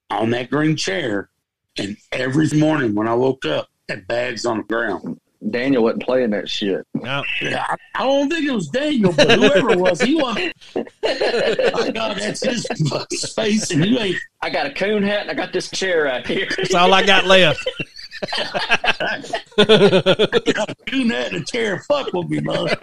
on 0.10 0.30
that 0.32 0.50
green 0.50 0.76
chair, 0.76 1.30
and 1.78 1.98
every 2.12 2.48
morning 2.58 2.94
when 2.96 3.08
I 3.08 3.14
woke 3.14 3.46
up, 3.46 3.70
that 3.88 4.08
bag's 4.08 4.46
on 4.46 4.58
the 4.58 4.64
ground. 4.64 5.20
Daniel 5.50 5.84
wasn't 5.84 6.04
playing 6.04 6.32
that 6.32 6.50
shit. 6.50 6.86
No. 6.94 7.24
Yeah, 7.42 7.66
I, 7.68 7.76
I 7.96 8.04
don't 8.04 8.30
think 8.30 8.46
it 8.46 8.52
was 8.52 8.68
Daniel, 8.68 9.14
but 9.14 9.32
whoever 9.32 9.72
it 9.72 9.80
was, 9.80 10.02
he 10.02 10.16
wasn't. 10.16 10.54
My 10.76 11.92
God, 11.94 12.18
that's 12.18 12.44
his 12.44 12.68
space, 13.12 13.72
and 13.72 13.86
you 13.86 14.00
ain't. 14.00 14.18
I 14.42 14.50
got 14.50 14.66
a 14.66 14.72
coon 14.72 15.04
hat 15.04 15.22
and 15.22 15.32
I 15.32 15.34
got 15.34 15.54
this 15.54 15.70
chair 15.70 16.06
right 16.06 16.26
here. 16.26 16.48
That's 16.56 16.74
all 16.74 16.94
I 16.94 17.06
got 17.06 17.26
left. 17.26 17.64
doing 20.88 21.10
that 21.10 21.32
in 21.32 21.42
a 21.42 21.44
chair. 21.44 21.84
Fuck 21.88 22.14
with 22.14 22.30
me, 22.30 22.40
mother. 22.40 22.76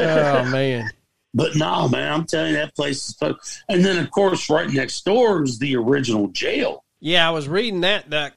oh 0.00 0.50
man. 0.50 0.90
But 1.32 1.56
no, 1.56 1.88
man, 1.88 2.12
I'm 2.12 2.26
telling 2.26 2.52
you, 2.52 2.58
that 2.58 2.76
place 2.76 3.08
is. 3.08 3.16
Fun. 3.16 3.34
And 3.68 3.84
then, 3.84 3.98
of 3.98 4.10
course, 4.10 4.48
right 4.48 4.70
next 4.70 5.04
door 5.04 5.42
is 5.42 5.58
the 5.58 5.76
original 5.76 6.28
jail. 6.28 6.84
Yeah, 7.00 7.26
I 7.26 7.32
was 7.32 7.48
reading 7.48 7.80
that 7.80 8.08
the 8.08 8.32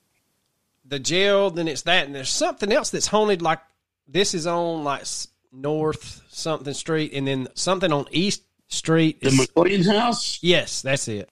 the 0.87 0.99
jail, 0.99 1.49
then 1.49 1.67
it's 1.67 1.83
that, 1.83 2.05
and 2.05 2.15
there's 2.15 2.29
something 2.29 2.71
else 2.71 2.89
that's 2.89 3.07
haunted. 3.07 3.41
Like 3.41 3.59
this 4.07 4.33
is 4.33 4.47
on 4.47 4.83
like 4.83 5.03
North 5.51 6.23
something 6.29 6.73
Street, 6.73 7.11
and 7.13 7.27
then 7.27 7.47
something 7.53 7.91
on 7.91 8.05
East 8.11 8.43
Street. 8.67 9.21
The 9.21 9.47
is- 9.69 9.87
house. 9.87 10.39
yes, 10.41 10.81
that's 10.81 11.07
it. 11.07 11.29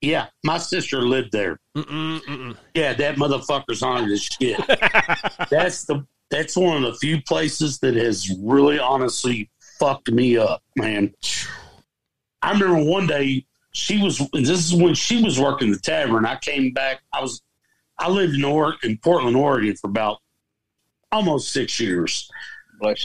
Yeah, 0.00 0.26
my 0.42 0.58
sister 0.58 1.00
lived 1.02 1.30
there. 1.30 1.60
Mm-mm, 1.76 2.20
mm-mm. 2.22 2.56
Yeah, 2.74 2.92
that 2.94 3.16
motherfucker's 3.16 3.80
haunted 3.82 4.10
as 4.10 4.22
shit. 4.22 4.58
that's 5.50 5.84
the 5.84 6.04
that's 6.28 6.56
one 6.56 6.82
of 6.82 6.92
the 6.92 6.98
few 6.98 7.22
places 7.22 7.78
that 7.80 7.94
has 7.94 8.34
really 8.40 8.80
honestly 8.80 9.48
fucked 9.78 10.10
me 10.10 10.36
up, 10.36 10.62
man. 10.76 11.14
I 12.42 12.52
remember 12.52 12.82
one 12.82 13.06
day 13.06 13.46
she 13.72 14.02
was 14.02 14.18
this 14.32 14.72
is 14.72 14.74
when 14.74 14.94
she 14.94 15.22
was 15.22 15.38
working 15.38 15.70
the 15.70 15.78
tavern. 15.78 16.26
I 16.26 16.36
came 16.36 16.72
back. 16.72 17.00
I 17.12 17.20
was 17.20 17.40
I 17.98 18.08
lived 18.10 18.34
in 18.34 18.44
or- 18.44 18.76
in 18.82 18.98
Portland, 18.98 19.36
Oregon 19.36 19.76
for 19.76 19.88
about 19.88 20.18
almost 21.10 21.52
six 21.52 21.78
years. 21.78 22.30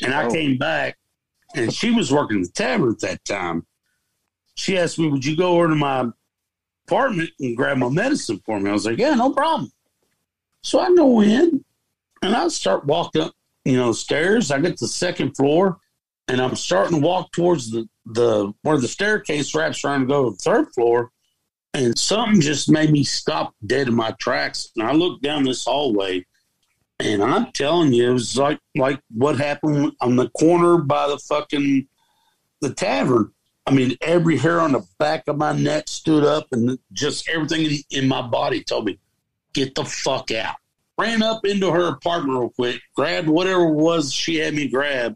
And 0.06 0.14
I 0.14 0.26
Oh, 0.26 0.32
came 0.32 0.58
back 0.58 0.98
and 1.56 1.74
she 1.74 1.92
was 1.92 2.12
working 2.12 2.42
the 2.42 2.50
tavern 2.50 2.92
at 2.92 3.00
that 3.02 3.24
time. 3.26 3.66
She 4.56 4.78
asked 4.78 4.98
me, 4.98 5.08
Would 5.10 5.24
you 5.26 5.36
go 5.36 5.56
over 5.56 5.68
to 5.68 5.76
my 5.76 6.10
apartment 6.88 7.30
and 7.40 7.56
grab 7.56 7.78
my 7.78 7.90
medicine 7.90 8.42
for 8.46 8.60
me? 8.60 8.70
I 8.70 8.74
was 8.74 8.86
like, 8.86 8.98
Yeah, 8.98 9.14
no 9.14 9.32
problem. 9.34 9.72
So 10.64 10.80
I 10.80 10.94
go 10.96 11.22
in 11.22 11.64
and 12.24 12.36
I 12.36 12.48
start 12.48 12.86
walking 12.86 13.22
up, 13.22 13.34
you 13.66 13.76
know, 13.78 13.92
stairs. 13.92 14.50
I 14.52 14.60
get 14.60 14.78
to 14.78 14.86
the 14.86 14.90
second 14.90 15.36
floor 15.36 15.78
and 16.28 16.42
I'm 16.42 16.56
starting 16.56 17.00
to 17.00 17.06
walk 17.06 17.32
towards 17.32 17.70
the, 17.70 17.88
the 18.06 18.52
where 18.64 18.78
the 18.80 18.88
staircase 18.88 19.54
wraps 19.54 19.84
around 19.86 20.02
to 20.02 20.06
go 20.08 20.26
to 20.26 20.32
the 20.32 20.38
third 20.38 20.74
floor. 20.74 21.12
And 21.78 21.97
something 21.97 22.41
just 22.41 22.69
made 22.69 22.89
me 22.89 23.03
stop 23.03 23.53
dead 23.65 23.88
in 23.88 23.93
my 23.93 24.11
tracks. 24.19 24.71
And 24.75 24.88
I 24.88 24.93
looked 24.93 25.21
down 25.21 25.43
this 25.43 25.63
hallway 25.63 26.25
and 26.99 27.23
I'm 27.23 27.51
telling 27.51 27.93
you, 27.93 28.09
it 28.09 28.13
was 28.13 28.38
like 28.38 28.59
like 28.75 28.99
what 29.13 29.38
happened 29.38 29.93
on 30.01 30.15
the 30.15 30.30
corner 30.30 30.78
by 30.80 31.07
the 31.07 31.17
fucking 31.19 31.88
the 32.61 32.73
tavern. 32.73 33.32
I 33.65 33.71
mean, 33.71 33.97
every 34.01 34.38
hair 34.38 34.59
on 34.59 34.71
the 34.71 34.86
back 34.97 35.28
of 35.28 35.38
my 35.38 35.51
neck 35.51 35.89
stood 35.89 36.23
up, 36.23 36.47
and 36.51 36.80
just 36.93 37.30
everything 37.30 37.80
in, 37.91 38.07
my 38.07 38.21
body 38.21 38.63
told 38.63 38.86
me, 38.86 38.97
"Get 39.53 39.75
the 39.75 39.86
fuck 39.86 40.32
out." 40.32 40.55
Ran 40.97 41.21
up 41.21 41.45
into 41.45 41.69
her 41.69 41.89
apartment 41.89 42.39
real 42.39 42.49
quick, 42.49 42.82
grabbed 42.95 43.30
whatever 43.30 43.67
it 43.67 43.75
was 43.75 44.11
she 44.11 44.38
had 44.38 44.55
me 44.55 44.67
grab, 44.67 45.15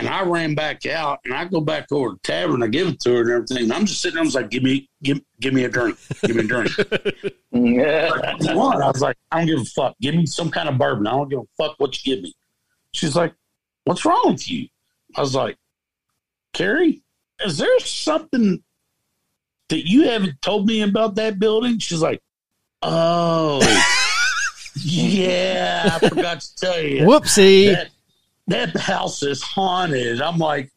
And 0.00 0.08
I 0.08 0.22
ran 0.22 0.54
back 0.54 0.86
out 0.86 1.20
and 1.24 1.34
I 1.34 1.44
go 1.44 1.60
back 1.60 1.92
over 1.92 2.08
to 2.08 2.14
the 2.14 2.20
tavern. 2.20 2.62
I 2.62 2.68
give 2.68 2.88
it 2.88 3.00
to 3.00 3.10
her 3.12 3.20
and 3.20 3.30
everything. 3.30 3.64
And 3.64 3.72
I'm 3.72 3.84
just 3.84 4.00
sitting 4.00 4.14
there. 4.14 4.22
I 4.22 4.24
was 4.24 4.34
like, 4.34 4.50
give 4.50 4.62
me, 4.62 4.88
give, 5.02 5.20
give 5.40 5.52
me 5.52 5.64
a 5.64 5.68
drink. 5.68 5.98
Give 6.22 6.36
me 6.36 6.44
a 6.44 6.46
drink. 6.46 6.70
Yeah. 7.52 8.10
Like, 8.40 8.56
what? 8.56 8.80
I 8.80 8.86
was 8.90 9.02
like, 9.02 9.16
I 9.30 9.38
don't 9.38 9.46
give 9.48 9.60
a 9.60 9.64
fuck. 9.64 9.94
Give 10.00 10.14
me 10.14 10.24
some 10.24 10.50
kind 10.50 10.68
of 10.68 10.78
bourbon. 10.78 11.06
I 11.06 11.10
don't 11.10 11.28
give 11.28 11.40
a 11.40 11.62
fuck 11.62 11.74
what 11.78 11.94
you 11.94 12.14
give 12.14 12.22
me. 12.22 12.34
She's 12.92 13.14
like, 13.14 13.34
what's 13.84 14.04
wrong 14.04 14.22
with 14.26 14.50
you? 14.50 14.68
I 15.16 15.20
was 15.20 15.34
like, 15.34 15.58
Carrie, 16.54 17.02
is 17.44 17.58
there 17.58 17.78
something 17.80 18.62
that 19.68 19.88
you 19.88 20.04
haven't 20.08 20.40
told 20.40 20.66
me 20.66 20.80
about 20.82 21.16
that 21.16 21.38
building? 21.38 21.78
She's 21.78 22.00
like, 22.00 22.22
oh, 22.82 23.60
yeah, 24.76 25.98
I 26.00 26.08
forgot 26.08 26.40
to 26.40 26.56
tell 26.56 26.80
you. 26.80 27.02
Whoopsie. 27.02 27.74
That, 27.74 27.90
that 28.52 28.76
house 28.76 29.22
is 29.22 29.42
haunted. 29.42 30.20
I'm 30.20 30.38
like, 30.38 30.70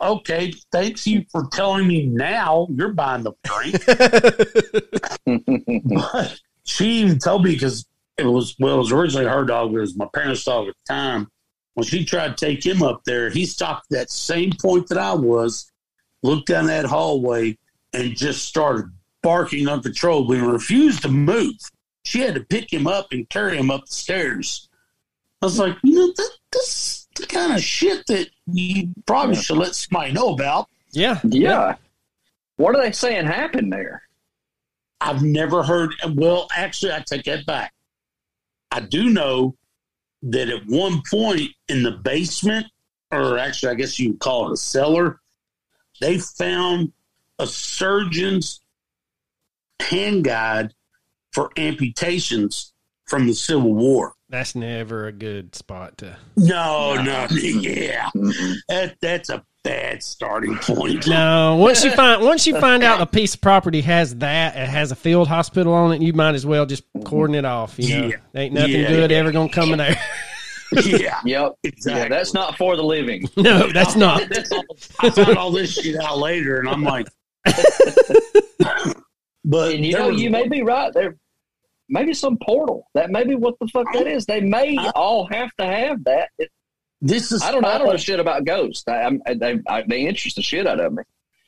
okay, 0.00 0.52
thanks 0.72 1.06
you 1.06 1.24
for 1.30 1.48
telling 1.52 1.86
me 1.86 2.06
now. 2.06 2.66
You're 2.70 2.92
buying 2.92 3.24
the 3.24 3.32
drink. 3.44 3.84
But 5.84 6.40
she 6.64 6.86
even 7.00 7.18
told 7.18 7.44
me 7.44 7.52
because 7.52 7.86
it 8.18 8.26
was 8.26 8.54
well, 8.58 8.74
it 8.74 8.78
was 8.78 8.92
originally 8.92 9.26
her 9.26 9.44
dog, 9.44 9.70
but 9.70 9.78
it 9.78 9.80
was 9.80 9.96
my 9.96 10.08
parents' 10.12 10.44
dog 10.44 10.68
at 10.68 10.74
the 10.74 10.92
time. 10.92 11.28
When 11.74 11.86
she 11.86 12.04
tried 12.04 12.36
to 12.36 12.46
take 12.46 12.64
him 12.66 12.82
up 12.82 13.02
there, 13.04 13.30
he 13.30 13.46
stopped 13.46 13.86
at 13.92 13.98
that 13.98 14.10
same 14.10 14.52
point 14.60 14.88
that 14.88 14.98
I 14.98 15.14
was, 15.14 15.70
looked 16.24 16.48
down 16.48 16.66
that 16.66 16.84
hallway, 16.84 17.56
and 17.92 18.16
just 18.16 18.44
started 18.44 18.90
barking 19.22 19.68
uncontrollably 19.68 20.38
and 20.38 20.52
refused 20.52 21.02
to 21.02 21.08
move. 21.08 21.54
She 22.04 22.20
had 22.20 22.34
to 22.34 22.40
pick 22.40 22.72
him 22.72 22.86
up 22.86 23.08
and 23.12 23.28
carry 23.28 23.56
him 23.56 23.70
up 23.70 23.86
the 23.86 23.94
stairs. 23.94 24.68
I 25.40 25.46
was 25.46 25.58
like, 25.58 25.76
you 25.84 25.94
know, 25.94 26.08
that, 26.08 26.30
this 26.50 26.64
is 26.64 26.97
the 27.18 27.26
kind 27.26 27.52
of 27.54 27.62
shit 27.62 28.06
that 28.06 28.28
you 28.52 28.88
probably 29.06 29.34
Yeah. 29.36 29.42
should 29.42 29.58
let 29.58 29.74
somebody 29.74 30.12
know 30.12 30.30
about. 30.34 30.68
yeah. 30.92 31.20
yeah. 31.24 31.76
What 32.56 32.74
are 32.74 32.82
they 32.82 32.90
saying 32.92 33.26
happened 33.26 33.72
there? 33.72 34.02
I've 35.00 35.22
never 35.22 35.62
heard. 35.62 35.94
Well, 36.14 36.48
actually, 36.56 36.92
I 36.92 37.00
take 37.06 37.24
that 37.24 37.46
back. 37.46 37.72
I 38.72 38.80
do 38.80 39.10
know 39.10 39.54
that 40.24 40.48
at 40.48 40.66
one 40.66 41.02
point 41.08 41.50
in 41.68 41.84
the 41.84 41.92
basement, 41.92 42.66
or 43.12 43.38
actually, 43.38 43.70
I 43.70 43.74
guess 43.74 43.98
you 44.00 44.10
would 44.10 44.18
call 44.18 44.48
it 44.48 44.54
a 44.54 44.56
cellar, 44.56 45.20
they 46.00 46.18
found 46.18 46.92
a 47.38 47.46
surgeon's 47.46 48.60
hand 49.80 50.24
guide 50.24 50.74
for 51.32 51.50
amputations 51.56 52.72
from 53.06 53.26
the 53.28 53.34
Civil 53.34 53.72
War. 53.74 54.14
That's 54.30 54.54
never 54.54 55.06
a 55.06 55.12
good 55.12 55.54
spot 55.54 55.98
to. 55.98 56.16
No, 56.36 56.94
No. 56.96 57.02
no, 57.02 57.26
yeah, 57.30 58.10
that 58.68 58.96
that's 59.00 59.30
a 59.30 59.42
bad 59.64 60.02
starting 60.02 60.56
point. 60.58 61.06
No, 61.06 61.56
once 61.56 61.82
you 61.82 61.90
find 61.92 62.22
once 62.22 62.46
you 62.46 62.60
find 62.60 62.82
out 62.82 63.00
a 63.00 63.06
piece 63.06 63.34
of 63.34 63.40
property 63.40 63.80
has 63.80 64.16
that, 64.16 64.54
it 64.54 64.68
has 64.68 64.92
a 64.92 64.96
field 64.96 65.28
hospital 65.28 65.72
on 65.72 65.92
it, 65.94 66.02
you 66.02 66.12
might 66.12 66.34
as 66.34 66.44
well 66.44 66.66
just 66.66 66.84
cordon 67.06 67.36
it 67.36 67.46
off. 67.46 67.78
You 67.78 68.00
know, 68.00 68.06
Yeah. 68.08 68.16
ain't 68.40 68.52
nothing 68.54 68.70
Yeah, 68.72 68.88
good 68.88 69.10
yeah. 69.10 69.16
ever 69.16 69.32
gonna 69.32 69.48
come 69.48 69.72
in 69.72 69.78
there. 69.78 69.98
yeah, 70.84 71.20
Yep. 71.24 71.52
exactly. 71.64 72.02
Yeah, 72.02 72.08
that's 72.08 72.34
not 72.34 72.56
for 72.58 72.76
the 72.76 72.82
living. 72.82 73.26
no, 73.38 73.72
that's 73.72 73.96
not. 73.96 74.28
That's 74.30 74.52
all- 74.52 74.64
I 75.00 75.08
found 75.08 75.38
all 75.38 75.50
this 75.52 75.72
shit 75.72 75.96
out 75.96 76.18
later, 76.18 76.58
and 76.60 76.68
I'm 76.68 76.82
like, 76.82 77.06
but 79.44 79.72
And 79.74 79.86
you 79.86 79.92
know, 79.94 80.08
was 80.10 80.20
you 80.20 80.28
may 80.28 80.46
be 80.48 80.62
right. 80.62 80.92
There 80.92 81.16
maybe 81.88 82.14
some 82.14 82.36
portal. 82.38 82.88
That 82.94 83.10
may 83.10 83.24
be 83.24 83.34
what 83.34 83.54
the 83.60 83.68
fuck 83.68 83.86
that 83.92 84.06
is. 84.06 84.26
They 84.26 84.40
may 84.40 84.76
all 84.94 85.26
have 85.26 85.50
to 85.56 85.66
have 85.66 86.04
that. 86.04 86.30
It, 86.38 86.50
this 87.00 87.30
is 87.32 87.42
I 87.42 87.52
don't 87.52 87.62
know. 87.62 87.68
I 87.68 87.78
don't 87.78 87.88
know 87.88 87.96
shit 87.96 88.18
about 88.20 88.44
ghosts. 88.44 88.84
I, 88.88 88.96
I'm- 89.02 89.22
they 89.36 89.60
I, 89.68 89.82
they 89.86 90.06
interest 90.06 90.36
the 90.36 90.42
shit 90.42 90.66
out 90.66 90.80
of 90.80 90.92
me. 90.92 91.02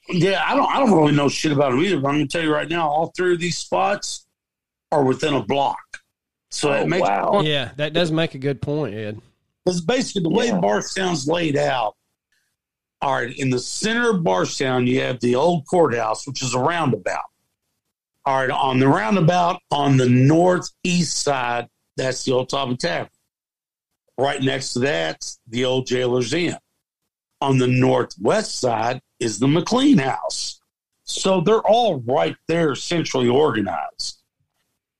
Yeah, 0.08 0.42
I 0.46 0.54
don't. 0.56 0.68
I 0.74 0.78
don't 0.78 0.92
really 0.92 1.12
know 1.12 1.28
shit 1.28 1.52
about 1.52 1.70
them 1.72 1.80
either. 1.82 2.00
But 2.00 2.08
I'm 2.08 2.14
gonna 2.14 2.26
tell 2.26 2.42
you 2.42 2.52
right 2.52 2.68
now, 2.68 2.88
all 2.88 3.12
three 3.16 3.34
of 3.34 3.40
these 3.40 3.58
spots 3.58 4.26
are 4.92 5.04
within 5.04 5.34
a 5.34 5.42
block. 5.42 5.78
So 6.50 6.70
Oh, 6.72 6.82
it 6.82 6.88
makes 6.88 7.06
wow. 7.06 7.42
Yeah, 7.44 7.70
that 7.76 7.92
does 7.92 8.10
make 8.10 8.34
a 8.34 8.38
good 8.38 8.60
point, 8.60 8.94
Ed. 8.94 9.20
Because 9.64 9.80
basically, 9.80 10.22
the 10.22 10.30
way 10.30 10.46
Yeah. 10.46 10.58
Bardstown's 10.58 11.28
laid 11.28 11.56
out, 11.56 11.94
all 13.02 13.14
right, 13.14 13.36
in 13.38 13.50
the 13.50 13.58
center 13.58 14.10
of 14.10 14.16
Barstown, 14.22 14.86
you 14.88 15.00
have 15.00 15.20
the 15.20 15.36
old 15.36 15.66
courthouse, 15.68 16.26
which 16.26 16.42
is 16.42 16.54
a 16.54 16.58
roundabout. 16.58 17.29
All 18.26 18.36
right, 18.36 18.50
on 18.50 18.78
the 18.78 18.88
roundabout 18.88 19.60
on 19.70 19.96
the 19.96 20.08
northeast 20.08 21.16
side, 21.16 21.68
that's 21.96 22.24
the 22.24 22.32
old 22.32 22.50
Talbot 22.50 22.78
Tavern. 22.78 23.10
Right 24.18 24.42
next 24.42 24.74
to 24.74 24.80
that's 24.80 25.40
the 25.48 25.64
old 25.64 25.86
Jailer's 25.86 26.34
Inn. 26.34 26.56
On 27.40 27.56
the 27.56 27.66
northwest 27.66 28.60
side 28.60 29.00
is 29.18 29.38
the 29.38 29.48
McLean 29.48 29.98
House. 29.98 30.60
So 31.04 31.40
they're 31.40 31.66
all 31.66 32.00
right 32.00 32.36
there, 32.46 32.74
centrally 32.74 33.28
organized. 33.28 34.18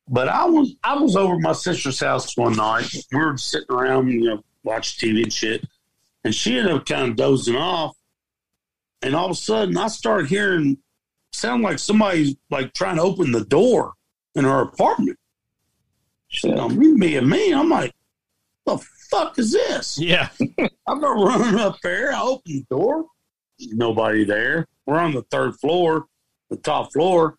But 0.08 0.28
I 0.28 0.46
was 0.46 0.74
I 0.82 0.96
was 0.96 1.14
over 1.14 1.38
my 1.38 1.52
sister's 1.52 2.00
house 2.00 2.36
one 2.36 2.56
night. 2.56 2.92
We 3.12 3.18
were 3.18 3.36
sitting 3.36 3.70
around, 3.70 4.08
you 4.08 4.24
know, 4.24 4.44
watching 4.64 5.10
TV 5.14 5.22
and 5.22 5.32
shit. 5.32 5.64
And 6.24 6.34
she 6.34 6.58
ended 6.58 6.74
up 6.74 6.86
kind 6.86 7.10
of 7.10 7.16
dozing 7.16 7.56
off. 7.56 7.96
And 9.02 9.14
all 9.14 9.26
of 9.26 9.30
a 9.32 9.34
sudden 9.34 9.76
I 9.76 9.88
started 9.88 10.28
hearing 10.28 10.78
sound 11.32 11.62
like 11.62 11.78
somebody 11.78 12.38
like 12.50 12.72
trying 12.72 12.96
to 12.96 13.02
open 13.02 13.32
the 13.32 13.44
door 13.44 13.92
in 14.34 14.44
her 14.44 14.60
apartment. 14.62 15.18
She 16.28 16.48
said, 16.48 16.58
"Oh, 16.58 16.68
me, 16.68 16.88
me 16.92 17.16
and 17.16 17.28
me." 17.28 17.52
I'm 17.52 17.68
like, 17.68 17.94
"The 18.66 18.78
fuck 19.10 19.38
is 19.38 19.52
this?" 19.52 19.98
Yeah, 19.98 20.28
I 20.86 20.98
go 20.98 21.24
running 21.24 21.58
up 21.58 21.78
there. 21.82 22.12
I 22.12 22.20
open 22.22 22.42
the 22.46 22.66
door. 22.70 23.06
Nobody 23.60 24.24
there. 24.24 24.66
We're 24.86 24.98
on 24.98 25.12
the 25.12 25.22
third 25.30 25.56
floor, 25.60 26.06
the 26.50 26.56
top 26.56 26.92
floor. 26.92 27.36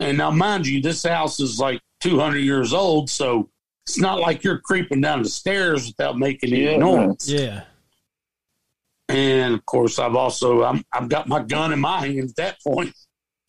And 0.00 0.16
now, 0.18 0.30
mind 0.30 0.66
you, 0.66 0.80
this 0.80 1.02
house 1.04 1.40
is 1.40 1.58
like 1.58 1.80
200 2.00 2.38
years 2.38 2.72
old. 2.72 3.10
So 3.10 3.50
it's 3.86 3.98
not 3.98 4.20
like 4.20 4.44
you're 4.44 4.58
creeping 4.60 5.00
down 5.00 5.22
the 5.22 5.28
stairs 5.28 5.88
without 5.88 6.16
making 6.18 6.52
any 6.52 6.64
Yeah. 6.64 6.76
noise. 6.76 7.28
yeah. 7.30 7.64
And 9.08 9.54
of 9.54 9.64
course, 9.66 9.98
I've 9.98 10.14
also, 10.14 10.62
I'm, 10.62 10.84
I've 10.92 11.08
got 11.08 11.28
my 11.28 11.42
gun 11.42 11.72
in 11.72 11.80
my 11.80 12.00
hand 12.06 12.30
at 12.30 12.36
that 12.36 12.56
point. 12.66 12.94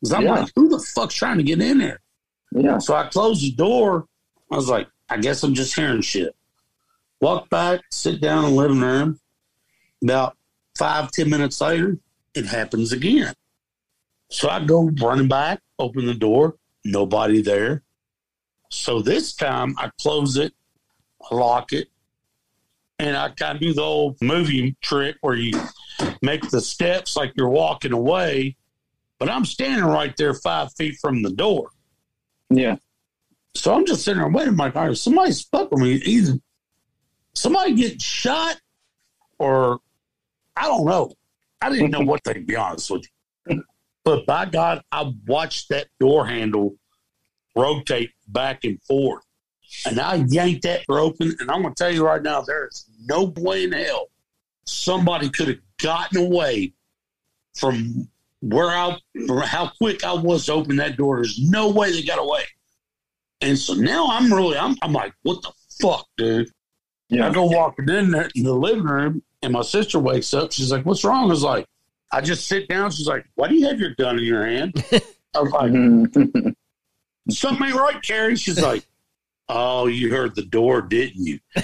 Because 0.02 0.14
I'm 0.14 0.24
Yeah. 0.24 0.40
like, 0.42 0.52
who 0.56 0.70
the 0.70 0.80
fuck's 0.80 1.16
trying 1.16 1.38
to 1.38 1.44
get 1.44 1.62
in 1.62 1.78
there? 1.78 2.00
Yeah. 2.54 2.78
So 2.80 2.96
I 2.96 3.08
closed 3.08 3.42
the 3.42 3.52
door. 3.52 4.08
I 4.52 4.56
was 4.56 4.70
like, 4.70 4.88
I 5.10 5.18
guess 5.18 5.44
I'm 5.44 5.54
just 5.54 5.76
hearing 5.76 6.02
shit. 6.02 6.36
Walk 7.22 7.50
back, 7.50 7.82
sit 7.92 8.22
down 8.22 8.46
in 8.46 8.52
the 8.52 8.56
living 8.58 8.80
room. 8.82 9.20
About 10.04 10.38
five, 10.78 11.12
ten 11.12 11.30
minutes 11.30 11.60
later, 11.60 11.98
it 12.34 12.46
happens 12.46 12.92
again. 12.94 13.34
So 14.30 14.50
I 14.50 14.64
go 14.64 14.90
running 15.02 15.28
back, 15.28 15.60
open 15.78 16.06
the 16.06 16.14
door, 16.14 16.56
nobody 16.86 17.42
there. 17.42 17.84
So 18.72 19.02
this 19.02 19.34
time 19.34 19.76
I 19.78 19.92
close 20.02 20.38
it, 20.38 20.54
lock 21.32 21.74
it, 21.74 21.90
and 23.00 23.18
I 23.18 23.30
kind 23.30 23.56
of 23.56 23.62
do 23.62 23.74
the 23.74 23.82
old 23.82 24.18
movie 24.22 24.76
trick 24.82 25.18
where 25.22 25.36
you 25.36 25.60
make 26.22 26.50
the 26.50 26.62
steps 26.62 27.18
like 27.18 27.34
you're 27.36 27.50
walking 27.50 27.92
away, 27.94 28.56
but 29.20 29.30
I'm 29.30 29.46
standing 29.46 29.86
right 29.86 30.16
there 30.18 30.34
five 30.34 30.74
feet 30.74 30.96
from 31.02 31.22
the 31.22 31.32
door. 31.32 31.72
Yeah. 32.50 32.78
So 33.54 33.74
I'm 33.74 33.86
just 33.86 34.04
sitting 34.04 34.22
there 34.22 34.30
waiting. 34.30 34.56
My 34.56 34.72
car. 34.72 34.94
Somebody's 34.96 35.42
fucking 35.44 35.80
me. 35.80 35.94
Either 35.96 36.34
somebody 37.34 37.74
getting 37.74 38.00
shot, 38.00 38.60
or 39.38 39.80
I 40.56 40.64
don't 40.64 40.86
know. 40.86 41.12
I 41.62 41.70
didn't 41.70 41.92
know 41.92 42.02
what. 42.02 42.24
To 42.24 42.40
be 42.40 42.56
honest 42.56 42.90
with 42.90 43.06
you, 43.50 43.64
but 44.04 44.26
by 44.26 44.46
God, 44.46 44.82
I 44.92 45.12
watched 45.28 45.70
that 45.70 45.88
door 46.00 46.26
handle 46.26 46.76
rotate 47.56 48.12
back 48.30 48.64
and 48.64 48.82
forth, 48.84 49.26
and 49.86 50.00
I 50.00 50.24
yanked 50.30 50.64
that 50.64 50.86
door 50.88 51.00
open. 51.00 51.36
And 51.40 51.52
I'm 51.52 51.62
going 51.62 51.74
to 51.74 51.84
tell 51.84 51.94
you 51.94 52.06
right 52.06 52.22
now, 52.22 52.42
there 52.42 52.68
is 52.68 52.86
no 53.06 53.34
way 53.38 53.66
in 53.66 53.74
hell 53.74 54.08
somebody 54.66 55.30
could 55.30 55.48
have 55.48 55.60
gotten 55.82 56.20
away 56.20 56.74
from 57.58 58.08
where 58.42 58.70
I, 58.70 58.98
how 59.46 59.72
quick 59.78 60.04
I 60.04 60.14
was 60.14 60.46
to 60.46 60.54
open 60.54 60.78
that 60.78 60.96
door. 60.98 61.18
There's 61.18 61.40
no 61.42 61.70
way 61.70 61.92
they 61.92 62.04
got 62.04 62.20
away. 62.20 62.44
And 63.42 63.58
so 63.58 63.74
now 63.74 64.08
I'm 64.10 64.34
really, 64.34 64.58
I'm, 64.58 64.76
I'm 64.82 64.94
like, 64.94 65.14
what 65.24 65.42
the 65.42 65.52
fuck, 65.82 66.08
dude? 66.18 66.50
Yeah. 67.10 67.28
I 67.28 67.34
go 67.34 67.46
walking 67.46 67.90
in 67.90 68.12
there 68.12 68.30
in 68.36 68.44
the 68.44 68.54
living 68.54 68.84
room, 68.84 69.24
and 69.42 69.54
my 69.54 69.62
sister 69.64 69.98
wakes 70.00 70.34
up. 70.34 70.52
She's 70.52 70.72
like, 70.72 70.86
"What's 70.86 71.04
wrong?" 71.04 71.24
I 71.24 71.28
was 71.32 71.42
like, 71.42 71.66
"I 72.12 72.22
just 72.22 72.46
sit 72.48 72.68
down." 72.70 72.92
She's 72.92 73.08
like, 73.08 73.26
"Why 73.34 73.48
do 73.48 73.56
you 73.56 73.66
have 73.68 73.80
your 73.80 73.96
gun 73.96 74.20
in 74.20 74.26
your 74.26 74.46
hand?" 74.46 74.74
I 75.34 75.40
was 75.42 75.52
like, 75.52 75.72
Mhm. 75.72 76.54
"Something 77.32 77.68
ain't 77.68 77.76
right, 77.76 78.00
Carrie." 78.04 78.36
She's 78.36 78.62
like, 78.62 78.86
"Oh, 79.48 79.88
you 79.88 80.12
heard 80.12 80.36
the 80.36 80.44
door, 80.46 80.84
didn't 80.84 81.26
you?" 81.26 81.40
I 81.56 81.64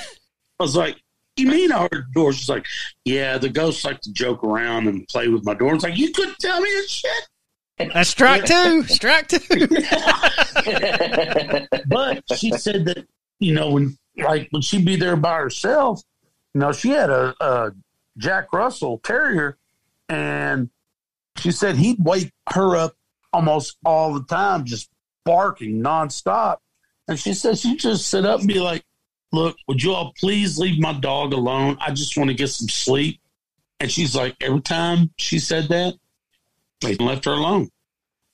was 0.58 0.76
like, 0.76 1.00
"You 1.38 1.48
mean 1.48 1.72
I 1.72 1.82
heard 1.82 1.92
the 1.92 2.12
door?" 2.14 2.34
She's 2.34 2.50
like, 2.50 2.66
"Yeah, 3.04 3.38
the 3.38 3.50
ghosts 3.50 3.86
like 3.86 4.02
to 4.02 4.14
joke 4.14 4.44
around 4.44 4.88
and 4.88 5.08
play 5.08 5.28
with 5.28 5.46
my 5.46 5.54
door." 5.54 5.76
It's 5.76 5.84
like, 5.84 5.98
"You 5.98 6.12
couldn't 6.12 6.40
tell 6.40 6.62
me 6.62 6.70
this 6.70 6.90
shit." 6.90 7.30
That's 7.78 8.10
strike 8.10 8.46
two. 8.46 8.84
Strike 8.84 9.28
two. 9.28 9.40
but 11.88 12.24
she 12.38 12.52
said 12.52 12.86
that 12.86 13.06
you 13.40 13.54
know 13.54 13.72
when 13.72 13.98
like 14.18 14.48
when 14.52 14.62
she'd 14.62 14.86
be 14.86 14.96
there 14.96 15.18
by 15.18 15.38
herself, 15.38 16.02
you 16.54 16.62
know 16.62 16.72
she 16.72 16.90
had 16.90 17.10
a, 17.10 17.36
a 17.42 17.72
Jack 18.18 18.54
Russell 18.54 19.00
Terrier, 19.00 19.58
and 20.08 20.70
she 21.38 21.52
said 21.52 21.76
he'd 21.76 22.04
wake 22.04 22.32
her 22.52 22.78
up 22.78 22.94
almost 23.34 23.78
all 23.84 24.14
the 24.14 24.24
time, 24.24 24.64
just 24.66 24.90
barking 25.26 25.82
nonstop. 25.82 26.58
And 27.08 27.20
she 27.20 27.34
said 27.34 27.58
she'd 27.58 27.80
just 27.80 28.08
sit 28.08 28.26
up 28.26 28.40
and 28.40 28.48
be 28.48 28.60
like, 28.60 28.84
Look, 29.36 29.58
would 29.68 29.84
you 29.84 29.92
all 29.92 30.14
please 30.18 30.58
leave 30.58 30.80
my 30.80 30.94
dog 30.94 31.34
alone? 31.34 31.78
I 31.82 31.92
just 31.92 32.16
want 32.16 32.30
to 32.30 32.34
get 32.34 32.48
some 32.48 32.70
sleep. 32.70 33.20
And 33.82 33.92
she's 33.92 34.16
like, 34.16 34.34
every 34.40 34.62
time 34.62 35.12
she 35.18 35.40
said 35.40 35.68
that, 35.68 35.96
they 36.80 36.96
left 36.96 37.26
her 37.26 37.32
alone. 37.32 37.70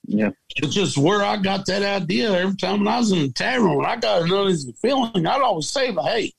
Yeah. 0.04 0.30
It's 0.58 0.76
just 0.76 1.00
where 1.00 1.24
I 1.24 1.38
got 1.38 1.66
that 1.66 1.82
idea. 1.82 2.32
Every 2.32 2.56
time 2.56 2.80
when 2.80 2.88
I 2.88 3.00
was 3.00 3.12
in 3.12 3.20
the 3.20 3.32
tavern, 3.32 3.76
when 3.78 3.88
I 3.88 3.96
got 3.96 4.22
another 4.22 4.44
uneasy 4.44 4.76
feeling, 4.80 5.26
I'd 5.26 5.42
always 5.42 5.70
say, 5.70 5.92
hey, 5.92 6.34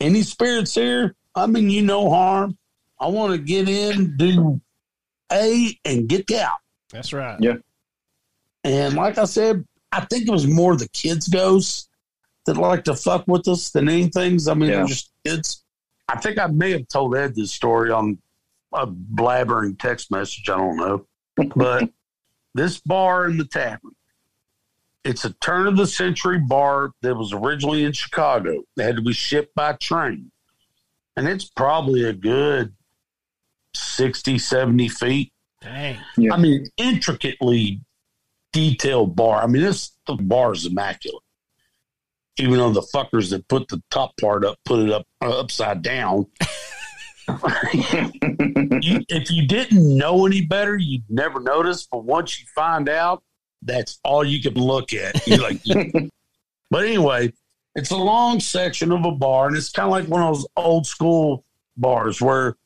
any 0.00 0.22
spirits 0.22 0.74
here? 0.74 1.14
I 1.34 1.46
mean, 1.46 1.68
you 1.68 1.82
no 1.82 2.08
harm. 2.08 2.56
I 2.98 3.08
want 3.08 3.32
to 3.32 3.38
get 3.38 3.68
in, 3.68 4.16
do 4.16 4.62
A, 5.30 5.78
and 5.84 6.08
get 6.08 6.30
out. 6.30 6.56
That's 6.90 7.12
right. 7.12 7.38
Yeah. 7.38 7.56
And 8.64 8.94
like 8.94 9.18
I 9.18 9.26
said, 9.26 9.66
I 9.92 10.06
think 10.06 10.26
it 10.26 10.32
was 10.32 10.46
more 10.46 10.74
the 10.74 10.88
kids' 10.88 11.28
ghosts 11.28 11.87
that 12.48 12.56
like 12.56 12.84
to 12.84 12.94
fuck 12.96 13.26
with 13.28 13.46
us 13.48 13.70
than 13.70 13.88
anything. 13.88 14.38
I 14.48 14.54
mean, 14.54 14.70
Yeah. 14.70 14.76
they're 14.78 14.86
just 14.86 15.12
kids. 15.24 15.64
I 16.08 16.18
think 16.18 16.38
I 16.38 16.46
may 16.46 16.72
have 16.72 16.88
told 16.88 17.14
Ed 17.16 17.34
this 17.34 17.52
story 17.52 17.90
on 17.90 18.18
a 18.72 18.86
blabbering 18.86 19.78
text 19.78 20.10
message. 20.10 20.48
I 20.48 20.56
don't 20.56 20.76
know. 20.76 21.06
But 21.54 21.90
this 22.54 22.80
bar 22.80 23.26
in 23.26 23.36
the 23.36 23.44
tavern, 23.44 23.92
it's 25.04 25.24
a 25.24 25.32
turn 25.34 25.66
of 25.66 25.76
the 25.76 25.86
century 25.86 26.38
bar 26.38 26.90
that 27.02 27.14
was 27.14 27.32
originally 27.32 27.84
in 27.84 27.92
Chicago. 27.92 28.62
It 28.76 28.82
had 28.82 28.96
to 28.96 29.02
be 29.02 29.12
shipped 29.12 29.54
by 29.54 29.74
train. 29.74 30.30
And 31.16 31.28
it's 31.28 31.44
probably 31.44 32.04
a 32.04 32.12
good 32.12 32.74
60, 33.74 34.38
70 34.38 34.88
feet. 34.88 35.32
Dang. 35.60 35.98
Yeah. 36.16 36.34
I 36.34 36.36
mean, 36.38 36.66
intricately 36.76 37.80
detailed 38.52 39.14
bar. 39.16 39.42
I 39.42 39.46
mean, 39.46 39.62
this 39.62 39.92
the 40.06 40.14
bar 40.14 40.52
is 40.52 40.66
immaculate. 40.66 41.22
Even 42.40 42.58
though 42.58 42.70
the 42.72 42.82
fuckers 42.94 43.30
that 43.30 43.46
put 43.48 43.68
the 43.68 43.82
top 43.90 44.12
part 44.20 44.44
up 44.44 44.58
put 44.64 44.80
it 44.80 44.90
up 44.92 45.06
uh, 45.22 45.38
upside 45.40 45.82
down. 45.82 46.26
you, 47.72 49.02
if 49.08 49.30
you 49.30 49.46
didn't 49.46 49.96
know 49.96 50.26
any 50.26 50.44
better, 50.44 50.76
you'd 50.76 51.04
never 51.08 51.40
notice. 51.40 51.86
But 51.90 52.04
once 52.04 52.38
you 52.40 52.46
find 52.54 52.88
out, 52.88 53.22
that's 53.62 53.98
all 54.04 54.24
you 54.24 54.40
can 54.40 54.54
look 54.54 54.92
at. 54.92 55.26
You're 55.26 55.42
like, 55.42 55.60
but 56.70 56.84
anyway, 56.84 57.32
it's 57.74 57.90
a 57.90 57.96
long 57.96 58.40
section 58.40 58.92
of 58.92 59.04
a 59.04 59.12
bar, 59.12 59.48
and 59.48 59.56
it's 59.56 59.70
kind 59.70 59.86
of 59.86 59.90
like 59.90 60.06
one 60.08 60.22
of 60.22 60.34
those 60.34 60.46
old 60.56 60.86
school 60.86 61.44
bars 61.76 62.20
where 62.20 62.56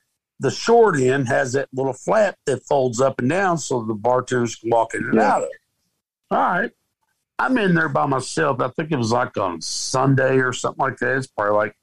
the 0.41 0.51
short 0.51 0.99
end 1.01 1.29
has 1.29 1.53
that 1.53 1.69
little 1.73 1.93
flap 1.93 2.37
that 2.47 2.65
folds 2.67 3.01
up 3.01 3.19
and 3.21 3.29
down 3.31 3.59
so 3.59 3.83
the 3.83 3.95
bartenders 3.95 4.57
can 4.57 4.71
walk 4.71 4.95
in 4.95 5.05
and 5.05 5.15
Yeah. 5.15 5.33
out 5.33 5.39
of 5.43 5.49
it. 5.49 5.51
All 6.31 6.39
right. 6.39 6.71
I'm 7.43 7.59
in 7.59 7.75
there 7.75 7.89
by 7.89 8.07
myself. 8.07 8.61
I 8.61 8.69
think 8.69 8.93
it 8.93 8.97
was 8.97 9.11
like 9.11 9.37
on 9.37 9.61
Sunday 9.61 10.37
or 10.37 10.53
something 10.53 10.81
like 10.81 10.99
that. 10.99 11.17
It's 11.17 11.27
probably 11.27 11.57
like 11.57 11.77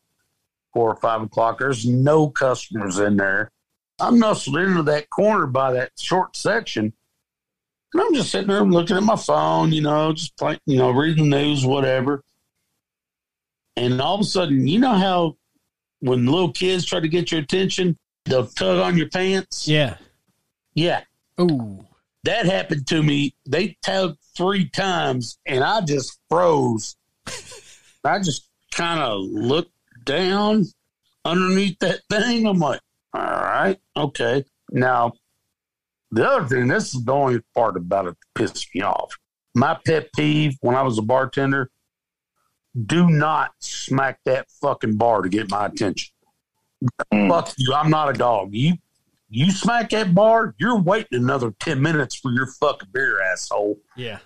four 0.73 0.89
or 0.89 0.95
five 0.95 1.21
o'clock. 1.21 1.59
There's 1.59 1.85
no 1.85 2.29
customers 2.29 2.97
in 2.97 3.17
there. 3.17 3.51
I'm 3.99 4.19
nestled 4.19 4.55
into 4.55 4.83
that 4.83 5.09
corner 5.09 5.47
by 5.47 5.73
that 5.73 5.91
short 5.99 6.37
section. 6.37 6.93
And 7.93 8.01
I'm 8.01 8.13
just 8.13 8.31
sitting 8.31 8.47
there 8.47 8.63
looking 8.63 8.95
at 8.95 9.03
my 9.03 9.17
phone, 9.17 9.73
you 9.73 9.81
know, 9.81 10.13
just 10.13 10.37
playing, 10.37 10.59
you 10.65 10.77
know, 10.77 10.91
reading 10.91 11.29
the 11.29 11.37
news, 11.37 11.65
whatever. 11.65 12.23
And 13.75 13.99
all 13.99 14.15
of 14.15 14.21
a 14.21 14.23
sudden, 14.23 14.65
you 14.65 14.79
know 14.79 14.95
how 14.95 15.35
when 15.99 16.25
little 16.25 16.53
kids 16.53 16.85
try 16.85 17.01
to 17.01 17.09
get 17.09 17.33
your 17.33 17.41
attention, 17.41 17.97
they'll 18.23 18.47
tug 18.47 18.79
on 18.79 18.97
your 18.97 19.09
pants? 19.09 19.67
Yeah. 19.67 19.97
Yeah. 20.73 21.01
Ooh. 21.41 21.85
That 22.23 22.45
happened 22.45 22.87
to 22.87 23.01
me. 23.01 23.35
They 23.47 23.77
tugged 23.83 24.17
three 24.35 24.69
times 24.69 25.39
and 25.45 25.63
I 25.63 25.81
just 25.81 26.19
froze. 26.29 26.95
I 28.03 28.19
just 28.19 28.49
kind 28.71 28.99
of 28.99 29.21
looked 29.21 29.73
down 30.03 30.65
underneath 31.25 31.79
that 31.79 32.01
thing. 32.09 32.45
I'm 32.45 32.59
like, 32.59 32.81
all 33.13 33.21
right, 33.21 33.77
okay. 33.95 34.43
Now, 34.71 35.13
the 36.11 36.27
other 36.27 36.47
thing, 36.47 36.67
this 36.67 36.93
is 36.93 37.03
the 37.03 37.13
only 37.13 37.41
part 37.55 37.77
about 37.77 38.07
it 38.07 38.17
that 38.35 38.41
pissed 38.41 38.67
me 38.73 38.81
off. 38.81 39.13
My 39.55 39.77
pet 39.85 40.09
peeve 40.15 40.57
when 40.61 40.75
I 40.75 40.81
was 40.81 40.97
a 40.97 41.01
bartender 41.01 41.69
do 42.85 43.09
not 43.09 43.51
smack 43.59 44.19
that 44.25 44.47
fucking 44.61 44.95
bar 44.95 45.21
to 45.21 45.29
get 45.29 45.49
my 45.49 45.65
attention. 45.65 46.11
Mm. 47.13 47.29
Fuck 47.29 47.53
you. 47.57 47.73
I'm 47.73 47.89
not 47.89 48.09
a 48.09 48.13
dog. 48.13 48.49
You 48.53 48.75
you 49.29 49.51
smack 49.51 49.91
that 49.91 50.15
bar, 50.15 50.55
you're 50.57 50.79
waiting 50.79 51.19
another 51.19 51.51
10 51.59 51.81
minutes 51.81 52.15
for 52.15 52.31
your 52.31 52.47
fucking 52.47 52.89
beer, 52.91 53.21
asshole. 53.21 53.79
Yeah. 53.95 54.19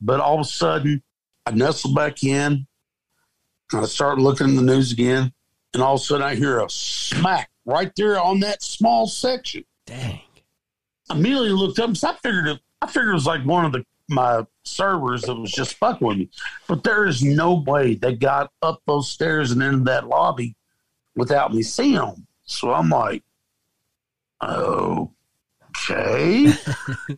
But 0.00 0.20
all 0.20 0.34
of 0.34 0.40
a 0.40 0.44
sudden, 0.44 1.02
I 1.46 1.52
nestle 1.52 1.94
back 1.94 2.22
in. 2.22 2.66
And 3.72 3.82
I 3.82 3.86
start 3.86 4.18
looking 4.18 4.48
in 4.48 4.56
the 4.56 4.62
news 4.62 4.92
again. 4.92 5.32
And 5.72 5.82
all 5.82 5.94
of 5.94 6.00
a 6.00 6.04
sudden, 6.04 6.22
I 6.22 6.34
hear 6.34 6.60
a 6.60 6.68
smack 6.68 7.50
right 7.64 7.90
there 7.96 8.20
on 8.20 8.40
that 8.40 8.62
small 8.62 9.06
section. 9.06 9.64
Dang. 9.86 10.20
I 11.10 11.16
immediately 11.16 11.50
looked 11.50 11.78
up 11.78 11.90
because 11.90 12.04
I 12.04 12.14
figured 12.22 12.46
it, 12.46 12.60
I 12.82 12.86
figured 12.86 13.10
it 13.10 13.14
was 13.14 13.26
like 13.26 13.44
one 13.44 13.64
of 13.64 13.72
the 13.72 13.84
my 14.08 14.46
servers 14.64 15.22
that 15.22 15.34
was 15.34 15.52
just 15.52 15.74
fucking 15.74 16.06
with 16.06 16.18
me. 16.18 16.30
But 16.68 16.84
there 16.84 17.06
is 17.06 17.22
no 17.22 17.54
way 17.54 17.94
they 17.94 18.14
got 18.14 18.50
up 18.62 18.82
those 18.86 19.10
stairs 19.10 19.50
and 19.50 19.62
into 19.62 19.84
that 19.84 20.06
lobby 20.06 20.56
without 21.16 21.54
me 21.54 21.62
seeing 21.62 21.94
them. 21.94 22.26
So 22.44 22.72
I'm 22.72 22.90
like, 22.90 23.22
okay. 24.50 26.52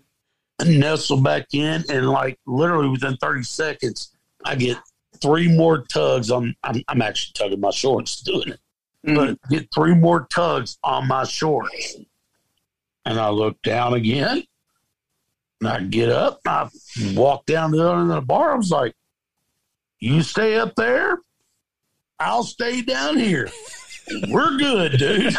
nestle 0.67 1.21
back 1.21 1.53
in, 1.53 1.85
and 1.91 2.09
like 2.09 2.39
literally 2.47 2.89
within 2.89 3.19
30 3.19 3.43
seconds, 3.43 4.17
I 4.45 4.55
get 4.55 4.79
three 5.21 5.55
more 5.55 5.85
tugs 5.85 6.31
on. 6.31 6.57
I'm, 6.63 6.83
I'm 6.89 7.03
actually 7.03 7.35
tugging 7.35 7.61
my 7.61 7.71
shorts 7.71 8.21
doing 8.23 8.49
it 8.49 8.61
but 9.07 9.41
mm. 9.41 9.49
get 9.49 9.73
three 9.73 9.95
more 9.95 10.27
tugs 10.31 10.79
on 10.83 11.07
my 11.07 11.25
shorts. 11.25 11.97
And 13.05 13.21
I 13.21 13.31
look 13.31 13.61
down 13.63 13.95
again. 13.95 14.43
And 15.61 15.69
I 15.69 15.81
get 15.81 16.11
up. 16.11 16.41
I 16.47 16.69
walk 17.15 17.47
down 17.47 17.71
to 17.71 17.77
the 17.77 17.89
other 17.89 18.01
end 18.01 18.11
of 18.11 18.17
the 18.17 18.21
bar. 18.21 18.53
I 18.53 18.57
was 18.57 18.71
like, 18.71 18.95
You 20.01 20.23
stay 20.23 20.57
up 20.57 20.75
there. 20.75 21.19
I'll 22.19 22.43
stay 22.43 22.83
down 22.83 23.17
here. 23.17 23.49
We're 24.29 24.57
good, 24.57 24.93
dude. 24.99 25.37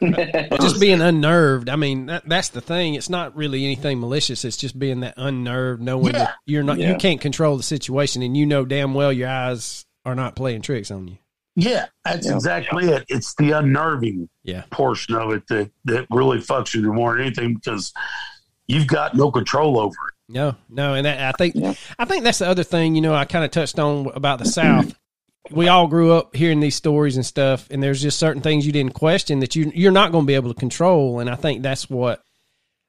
Just 0.60 0.80
being 0.80 1.00
unnerved. 1.00 1.68
I 1.68 1.76
mean, 1.76 2.06
that, 2.06 2.28
that's 2.28 2.50
the 2.50 2.60
thing. 2.60 2.94
It's 2.94 3.08
not 3.08 3.36
really 3.36 3.64
anything 3.64 4.00
malicious. 4.00 4.44
It's 4.44 4.56
just 4.56 4.78
being 4.78 5.00
that 5.00 5.14
unnerved, 5.16 5.80
knowing 5.82 6.06
Yeah. 6.06 6.12
that 6.12 6.34
you're 6.46 6.62
not, 6.62 6.78
Yeah. 6.78 6.90
you 6.92 6.96
can't 6.96 7.20
control 7.20 7.56
the 7.56 7.62
situation, 7.62 8.22
and 8.22 8.36
you 8.36 8.46
know 8.46 8.64
damn 8.64 8.94
well 8.94 9.12
your 9.12 9.28
eyes 9.28 9.84
are 10.04 10.14
not 10.14 10.36
playing 10.36 10.62
tricks 10.62 10.90
on 10.90 11.08
you. 11.08 11.18
Yeah, 11.56 11.86
that's 12.04 12.26
Yeah. 12.26 12.34
exactly 12.34 12.86
it. 12.88 13.04
It's 13.08 13.34
the 13.36 13.52
unnerving 13.52 14.28
Yeah. 14.44 14.62
portion 14.70 15.14
of 15.14 15.32
it 15.32 15.46
that, 15.48 15.70
that 15.86 16.06
really 16.10 16.38
fucks 16.38 16.74
you 16.74 16.92
more 16.92 17.12
than 17.16 17.26
anything 17.26 17.54
because 17.54 17.92
you've 18.66 18.86
got 18.86 19.14
no 19.16 19.30
control 19.30 19.78
over 19.78 19.94
it. 20.08 20.14
No, 20.28 20.54
no, 20.68 20.94
and 20.94 21.06
that, 21.06 21.20
I 21.20 21.32
think 21.38 21.54
Yeah. 21.56 21.74
I 21.98 22.04
think 22.04 22.22
that's 22.24 22.38
the 22.38 22.48
other 22.48 22.62
thing. 22.62 22.94
You 22.94 23.00
know, 23.00 23.14
I 23.14 23.24
kind 23.24 23.44
of 23.44 23.50
touched 23.50 23.78
on 23.78 24.10
about 24.14 24.38
the 24.38 24.44
South. 24.44 24.94
We 25.50 25.68
all 25.68 25.86
grew 25.86 26.12
up 26.12 26.34
hearing 26.36 26.60
these 26.60 26.74
stories 26.76 27.16
and 27.16 27.24
stuff, 27.26 27.68
and 27.70 27.82
there's 27.82 28.00
just 28.02 28.18
certain 28.18 28.42
things 28.42 28.66
you 28.66 28.72
didn't 28.72 28.94
question 28.94 29.40
that 29.40 29.56
you 29.56 29.70
you're 29.74 29.92
not 29.92 30.12
going 30.12 30.24
to 30.24 30.26
be 30.26 30.34
able 30.34 30.52
to 30.52 30.58
control, 30.58 31.20
and 31.20 31.28
I 31.30 31.34
think 31.34 31.62
that's 31.62 31.88
what 31.90 32.22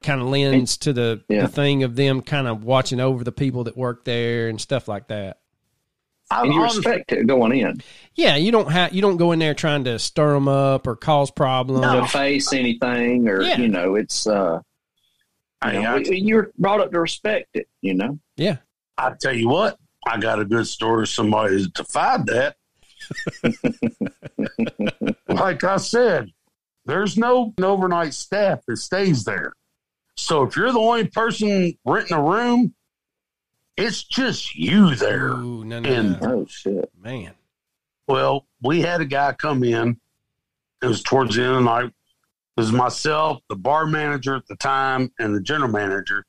kind 0.02 0.20
of 0.20 0.28
lends 0.28 0.76
to 0.78 0.92
the 0.92 1.22
Yeah. 1.28 1.42
the 1.42 1.48
thing 1.48 1.82
of 1.82 1.94
them 1.96 2.22
kind 2.22 2.46
of 2.48 2.64
watching 2.64 3.00
over 3.00 3.22
the 3.24 3.32
people 3.32 3.64
that 3.64 3.76
work 3.76 4.04
there 4.04 4.48
and 4.48 4.60
stuff 4.60 4.88
like 4.88 5.08
that. 5.08 5.38
I 6.32 6.42
and 6.44 6.54
you 6.54 6.62
respect 6.62 7.10
it 7.10 7.26
going 7.26 7.58
in. 7.58 7.82
Yeah, 8.14 8.36
you 8.36 8.52
don't 8.52 8.70
have 8.70 8.94
you 8.94 9.02
don't 9.02 9.16
go 9.16 9.32
in 9.32 9.40
there 9.40 9.52
trying 9.52 9.82
to 9.84 9.98
stir 9.98 10.32
them 10.34 10.46
up 10.46 10.86
or 10.86 10.94
cause 10.94 11.30
problems. 11.32 11.84
to 11.84 12.06
face 12.06 12.52
anything 12.52 13.28
or 13.28 13.42
Yeah. 13.42 13.58
you 13.58 13.66
know 13.68 13.96
it's 13.96 14.26
uh 14.28 14.60
you 15.64 15.68
I, 15.70 15.72
know, 15.72 15.96
I, 15.96 15.98
you're 15.98 16.52
brought 16.56 16.80
up 16.80 16.92
to 16.92 17.00
respect 17.00 17.48
it 17.54 17.68
you 17.82 17.94
know 17.94 18.20
Yeah, 18.36 18.58
I 18.96 19.12
tell 19.20 19.34
you 19.34 19.48
what, 19.48 19.76
I 20.06 20.18
got 20.18 20.40
a 20.40 20.44
good 20.44 20.66
story. 20.66 21.02
of 21.02 21.08
Somebody 21.08 21.62
that 21.62 21.74
defied 21.74 22.26
that. 22.26 22.56
like 25.28 25.64
I 25.64 25.76
said, 25.76 26.32
there's 26.86 27.16
no 27.16 27.52
overnight 27.62 28.14
staff 28.14 28.60
that 28.66 28.76
stays 28.78 29.24
there. 29.24 29.52
So 30.16 30.42
if 30.42 30.56
you're 30.56 30.72
the 30.72 30.78
only 30.78 31.06
person 31.08 31.74
renting 31.84 32.16
a 32.16 32.22
room, 32.22 32.74
it's 33.76 34.02
just 34.04 34.54
you 34.54 34.94
there. 34.94 35.28
Ooh, 35.30 35.64
no, 35.64 35.80
no, 35.80 35.88
And- 35.88 36.20
no. 36.20 36.32
oh 36.40 36.46
shit 36.48 36.90
man. 37.00 37.34
Well, 38.06 38.46
we 38.60 38.80
had 38.82 39.00
a 39.00 39.04
guy 39.04 39.32
come 39.32 39.62
in. 39.62 39.98
It 40.82 40.86
was 40.86 41.02
towards 41.02 41.36
the 41.36 41.42
end 41.42 41.50
of 41.52 41.56
the 41.58 41.64
night. 41.64 41.84
It 41.86 41.92
was 42.56 42.72
myself, 42.72 43.40
the 43.48 43.54
bar 43.56 43.86
manager 43.86 44.34
at 44.34 44.46
the 44.46 44.56
time, 44.56 45.12
and 45.18 45.34
the 45.34 45.40
general 45.40 45.70
manager. 45.70 46.26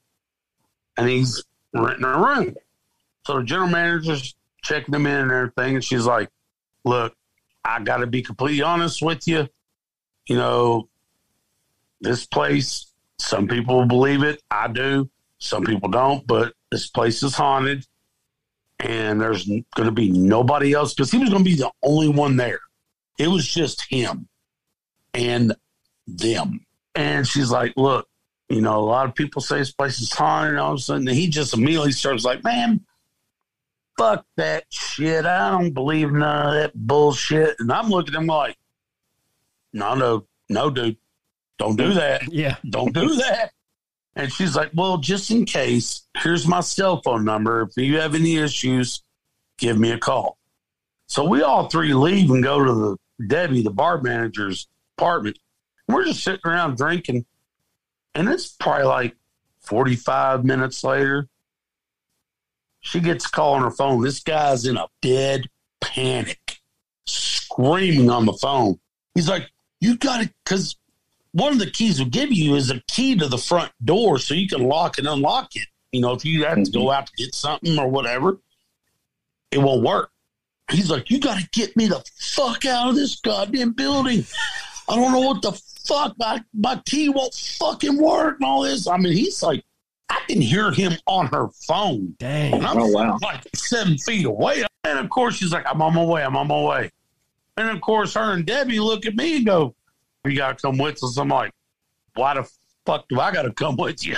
And 0.97 1.09
he's 1.09 1.43
renting 1.73 2.05
a 2.05 2.17
room. 2.19 2.55
So 3.25 3.37
the 3.37 3.43
general 3.43 3.69
manager's 3.69 4.35
checking 4.61 4.91
them 4.91 5.05
in 5.05 5.15
and 5.15 5.31
everything. 5.31 5.75
And 5.75 5.83
she's 5.83 6.05
like, 6.05 6.29
Look, 6.83 7.15
I 7.63 7.81
got 7.81 7.97
to 7.97 8.07
be 8.07 8.21
completely 8.21 8.61
honest 8.61 9.01
with 9.01 9.27
you. 9.27 9.47
you 10.27 10.35
know, 10.35 10.89
this 11.99 12.25
place, 12.25 12.87
some 13.19 13.47
people 13.47 13.85
believe 13.85 14.23
it. 14.23 14.41
I 14.49 14.67
do. 14.67 15.09
Some 15.37 15.63
people 15.63 15.89
don't, 15.89 16.25
but 16.25 16.53
this 16.71 16.87
place 16.87 17.21
is 17.23 17.35
haunted 17.35 17.85
and 18.79 19.21
there's 19.21 19.45
going 19.45 19.65
to 19.85 19.91
be 19.91 20.09
nobody 20.11 20.73
else 20.73 20.93
because 20.93 21.11
he 21.11 21.17
was 21.17 21.29
going 21.29 21.43
to 21.43 21.49
be 21.49 21.55
the 21.55 21.71
only 21.83 22.09
one 22.09 22.35
there. 22.37 22.59
It 23.17 23.27
was 23.27 23.47
just 23.47 23.85
him 23.89 24.27
and 25.13 25.55
them. 26.07 26.65
And 26.95 27.27
she's 27.27 27.51
like, 27.51 27.73
look, 27.77 28.07
you 28.49 28.61
know, 28.61 28.79
a 28.79 28.85
lot 28.85 29.07
of 29.07 29.15
people 29.15 29.41
say 29.41 29.59
this 29.59 29.71
place 29.71 29.99
is 29.99 30.11
haunted. 30.11 30.51
And 30.51 30.59
all 30.59 30.73
of 30.73 30.79
a 30.79 30.81
sudden, 30.81 31.07
he 31.07 31.27
just 31.27 31.53
immediately 31.53 31.91
starts 31.91 32.25
like, 32.25 32.43
man, 32.43 32.81
fuck 34.01 34.25
that 34.35 34.65
shit. 34.69 35.25
I 35.25 35.51
don't 35.51 35.73
believe 35.73 36.11
none 36.11 36.47
of 36.47 36.53
that 36.53 36.71
bullshit. 36.75 37.55
And 37.59 37.71
I'm 37.71 37.89
looking 37.89 38.15
at 38.15 38.21
him 38.21 38.27
like, 38.27 38.57
no, 39.73 39.93
no, 39.93 40.25
no, 40.49 40.69
dude, 40.69 40.97
don't 41.57 41.75
do 41.75 41.93
that. 41.93 42.23
Yeah. 42.31 42.55
Don't 42.67 42.93
do 42.93 43.15
that. 43.15 43.51
And 44.15 44.31
she's 44.31 44.55
like, 44.55 44.71
well, 44.73 44.97
just 44.97 45.31
in 45.31 45.45
case, 45.45 46.07
here's 46.17 46.47
my 46.47 46.59
cell 46.61 47.01
phone 47.01 47.23
number. 47.23 47.61
If 47.61 47.77
you 47.77 47.99
have 47.99 48.15
any 48.15 48.37
issues, 48.37 49.03
give 49.57 49.77
me 49.77 49.91
a 49.91 49.97
call. 49.97 50.37
So 51.07 51.25
we 51.25 51.43
all 51.43 51.69
three 51.69 51.93
leave 51.93 52.29
and 52.31 52.43
go 52.43 52.63
to 52.63 52.73
the 52.73 53.27
Debbie, 53.27 53.61
the 53.61 53.69
bar 53.69 54.01
manager's 54.01 54.67
apartment. 54.97 55.37
We're 55.87 56.05
just 56.05 56.23
sitting 56.23 56.41
around 56.43 56.77
drinking. 56.77 57.25
And 58.15 58.27
it's 58.27 58.47
probably 58.47 58.85
like 58.85 59.15
45 59.61 60.43
minutes 60.43 60.83
later. 60.83 61.29
She 62.81 62.99
gets 62.99 63.25
a 63.25 63.29
call 63.29 63.53
on 63.53 63.61
her 63.61 63.71
phone. 63.71 64.03
This 64.03 64.19
guy's 64.19 64.65
in 64.65 64.75
a 64.75 64.87
dead 65.01 65.49
panic, 65.79 66.59
screaming 67.05 68.09
on 68.09 68.25
the 68.25 68.33
phone. 68.33 68.79
He's 69.15 69.29
like, 69.29 69.49
You 69.79 69.97
got 69.97 70.23
it. 70.23 70.31
because 70.43 70.75
one 71.31 71.53
of 71.53 71.59
the 71.59 71.69
keys 71.69 71.99
we 71.99 72.09
give 72.09 72.31
you 72.31 72.55
is 72.55 72.69
a 72.69 72.81
key 72.87 73.15
to 73.15 73.27
the 73.27 73.37
front 73.37 73.71
door 73.85 74.19
so 74.19 74.33
you 74.33 74.47
can 74.47 74.67
lock 74.67 74.97
and 74.97 75.07
unlock 75.07 75.55
it. 75.55 75.67
You 75.91 76.01
know, 76.01 76.13
if 76.13 76.25
you 76.25 76.45
have 76.45 76.63
to 76.63 76.71
go 76.71 76.79
mm-hmm. 76.85 76.97
out 76.97 77.07
to 77.07 77.13
get 77.15 77.35
something 77.35 77.77
or 77.77 77.87
whatever, 77.87 78.39
it 79.51 79.59
won't 79.59 79.83
work. 79.83 80.11
He's 80.71 80.89
like, 80.89 81.09
You 81.09 81.19
got 81.19 81.39
to 81.39 81.49
get 81.51 81.77
me 81.77 81.87
the 81.87 82.03
fuck 82.19 82.65
out 82.65 82.89
of 82.89 82.95
this 82.95 83.19
goddamn 83.19 83.73
building. 83.73 84.25
I 84.89 84.95
don't 84.95 85.11
know 85.11 85.21
what 85.21 85.41
the 85.41 85.51
fuck. 85.85 86.15
My, 86.17 86.43
my 86.53 86.81
key 86.85 87.09
won't 87.09 87.33
fucking 87.33 88.01
work 88.01 88.37
and 88.39 88.45
all 88.45 88.63
this. 88.63 88.87
I 88.87 88.97
mean, 88.97 89.13
he's 89.13 89.41
like, 89.43 89.63
I 90.11 90.19
can 90.27 90.41
hear 90.41 90.71
him 90.71 90.93
on 91.07 91.27
her 91.27 91.47
phone. 91.67 92.15
Dang. 92.19 92.53
And 92.53 92.65
I'm 92.65 92.77
Oh, 92.77 92.87
wow. 92.87 93.17
like 93.21 93.43
seven 93.55 93.97
feet 93.97 94.25
away. 94.25 94.63
And 94.83 94.99
of 94.99 95.09
course, 95.09 95.35
she's 95.35 95.51
like, 95.53 95.65
I'm 95.65 95.81
on 95.81 95.93
my 95.95 96.03
way. 96.03 96.23
I'm 96.23 96.35
on 96.35 96.47
my 96.47 96.61
way. 96.61 96.91
And 97.57 97.69
of 97.69 97.81
course, 97.81 98.13
her 98.15 98.33
and 98.33 98.45
Debbie 98.45 98.79
look 98.79 99.05
at 99.05 99.15
me 99.15 99.37
and 99.37 99.45
go, 99.45 99.75
You 100.25 100.35
got 100.35 100.57
to 100.57 100.61
come 100.61 100.77
with 100.77 101.03
us. 101.03 101.17
I'm 101.17 101.29
like, 101.29 101.51
Why 102.15 102.33
the 102.35 102.49
fuck 102.85 103.07
do 103.09 103.19
I 103.19 103.31
got 103.31 103.43
to 103.43 103.51
come 103.53 103.77
with 103.77 104.05
you? 104.05 104.17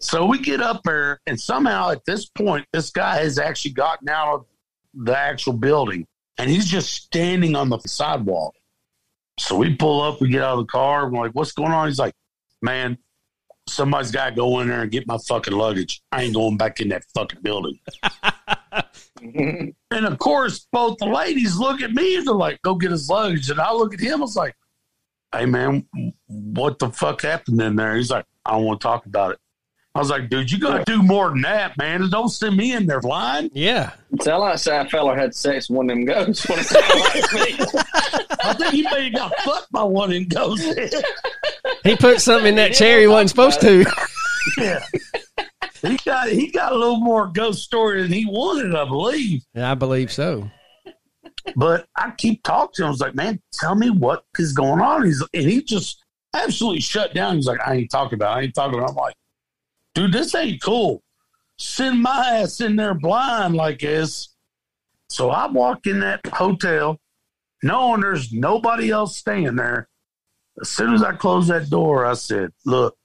So 0.00 0.26
we 0.26 0.38
get 0.38 0.60
up 0.60 0.82
there, 0.84 1.20
and 1.26 1.40
somehow 1.40 1.90
at 1.90 2.04
this 2.04 2.26
point, 2.26 2.66
this 2.72 2.90
guy 2.90 3.16
has 3.16 3.38
actually 3.38 3.72
gotten 3.72 4.08
out 4.08 4.34
of 4.34 4.46
the 4.94 5.16
actual 5.16 5.54
building 5.54 6.06
and 6.38 6.48
he's 6.50 6.66
just 6.66 6.92
standing 6.92 7.56
on 7.56 7.68
the 7.68 7.78
sidewalk. 7.80 8.54
So 9.40 9.56
we 9.56 9.74
pull 9.74 10.02
up, 10.02 10.20
we 10.20 10.28
get 10.28 10.42
out 10.42 10.58
of 10.58 10.66
the 10.66 10.70
car, 10.70 11.04
and 11.04 11.12
we're 11.12 11.24
like, 11.26 11.34
What's 11.34 11.52
going 11.52 11.72
on? 11.72 11.88
He's 11.88 11.98
like, 11.98 12.14
Man, 12.62 12.96
somebody's 13.68 14.10
got 14.10 14.30
to 14.30 14.34
go 14.34 14.60
in 14.60 14.68
there 14.68 14.82
and 14.82 14.90
get 14.90 15.06
my 15.06 15.18
fucking 15.18 15.54
luggage. 15.54 16.02
I 16.12 16.22
ain't 16.22 16.34
going 16.34 16.56
back 16.56 16.80
in 16.80 16.88
that 16.90 17.04
fucking 17.14 17.40
building. 17.42 17.78
And 19.90 20.04
of 20.06 20.18
course, 20.18 20.66
both 20.70 20.98
the 20.98 21.06
ladies 21.06 21.56
look 21.56 21.80
at 21.80 21.92
me 21.92 22.16
and 22.16 22.26
they're 22.26 22.34
like, 22.34 22.60
go 22.62 22.74
get 22.74 22.90
his 22.90 23.08
luggage. 23.08 23.48
And 23.48 23.58
I 23.60 23.72
look 23.72 23.94
at 23.94 24.00
him, 24.00 24.18
I 24.18 24.22
was 24.22 24.36
like, 24.36 24.54
hey, 25.32 25.46
man, 25.46 25.86
what 26.26 26.78
the 26.78 26.90
fuck 26.90 27.22
happened 27.22 27.60
in 27.62 27.76
there? 27.76 27.96
He's 27.96 28.10
like, 28.10 28.26
I 28.44 28.52
don't 28.52 28.64
want 28.64 28.80
to 28.80 28.84
talk 28.84 29.06
about 29.06 29.32
it. 29.32 29.38
I 29.96 30.00
was 30.00 30.10
like, 30.10 30.28
dude, 30.28 30.50
you 30.50 30.58
got 30.58 30.84
to 30.84 30.92
do 30.92 31.04
more 31.04 31.28
than 31.28 31.42
that, 31.42 31.78
man. 31.78 32.10
Don't 32.10 32.28
send 32.28 32.56
me 32.56 32.72
in 32.72 32.86
there 32.86 33.00
blind. 33.00 33.52
Yeah. 33.54 33.92
Tell 34.20 34.42
us 34.42 34.64
that 34.64 34.90
fella 34.90 35.14
had 35.14 35.36
sex 35.36 35.70
with 35.70 35.76
one 35.76 35.90
of 35.90 35.96
them 35.96 36.04
ghosts. 36.04 36.48
When 36.48 36.58
it 36.58 36.64
sounded 36.64 36.98
like 36.98 37.32
me. 37.32 37.80
I 38.42 38.54
think 38.54 38.74
he 38.74 38.82
may 38.82 39.04
have 39.04 39.14
got 39.14 39.38
fucked 39.40 39.70
by 39.70 39.84
one 39.84 40.10
of 40.10 40.14
them 40.14 40.26
ghosts. 40.26 40.66
He 41.84 41.96
put 41.96 42.20
something 42.20 42.48
in 42.48 42.56
that 42.56 42.74
chair 42.74 43.00
he 43.00 43.06
wasn't 43.06 43.30
supposed 43.30 43.60
to. 43.60 43.84
yeah. 44.58 44.84
He 45.80 45.96
got 45.98 46.28
he 46.28 46.50
got 46.50 46.72
a 46.72 46.76
little 46.76 47.00
more 47.00 47.28
ghost 47.28 47.62
story 47.62 48.02
than 48.02 48.12
he 48.12 48.26
wanted, 48.26 48.74
I 48.74 48.86
believe. 48.86 49.42
Yeah, 49.54 49.70
I 49.70 49.74
believe 49.74 50.10
so. 50.10 50.50
But 51.54 51.86
I 51.94 52.10
keep 52.16 52.42
talking 52.42 52.72
to 52.74 52.82
him. 52.82 52.86
I 52.86 52.90
was 52.90 53.00
like, 53.00 53.14
man, 53.14 53.40
tell 53.52 53.74
me 53.74 53.90
what 53.90 54.24
is 54.38 54.52
going 54.52 54.80
on. 54.80 55.04
He's 55.04 55.22
and 55.32 55.44
he 55.44 55.62
just 55.62 56.02
absolutely 56.32 56.80
shut 56.80 57.14
down. 57.14 57.36
He's 57.36 57.46
like, 57.46 57.60
I 57.64 57.74
ain't 57.74 57.90
talking 57.90 58.16
about. 58.16 58.36
It. 58.36 58.40
I 58.40 58.42
ain't 58.44 58.54
talking 58.54 58.78
about. 58.78 58.88
It. 58.88 58.92
I'm 58.92 58.96
like, 58.96 59.14
dude, 59.94 60.12
this 60.12 60.34
ain't 60.34 60.62
cool. 60.62 61.02
Send 61.56 62.02
my 62.02 62.40
ass 62.40 62.60
in 62.60 62.76
there 62.76 62.94
blind 62.94 63.54
like 63.54 63.80
this. 63.80 64.30
So 65.08 65.30
I 65.30 65.46
walk 65.46 65.86
in 65.86 66.00
that 66.00 66.26
hotel, 66.26 67.00
knowing 67.62 68.00
there's 68.00 68.32
nobody 68.32 68.90
else 68.90 69.16
staying 69.16 69.56
there. 69.56 69.88
As 70.60 70.70
soon 70.70 70.94
as 70.94 71.02
I 71.02 71.12
closed 71.12 71.48
that 71.50 71.70
door, 71.70 72.04
I 72.06 72.14
said, 72.14 72.52
look, 72.64 72.96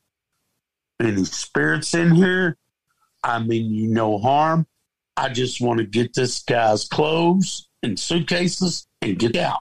any 1.00 1.24
spirits 1.26 1.94
in 1.94 2.16
here? 2.16 2.58
I 3.24 3.40
mean 3.40 3.74
you 3.74 3.88
no 3.88 4.18
harm. 4.18 4.66
I 5.18 5.30
just 5.30 5.62
want 5.62 5.80
to 5.80 5.86
get 5.86 6.14
this 6.14 6.42
guy's 6.44 6.88
clothes 6.88 7.70
and 7.84 8.00
suitcases 8.00 8.88
and 9.02 9.20
get 9.20 9.36
out. 9.36 9.60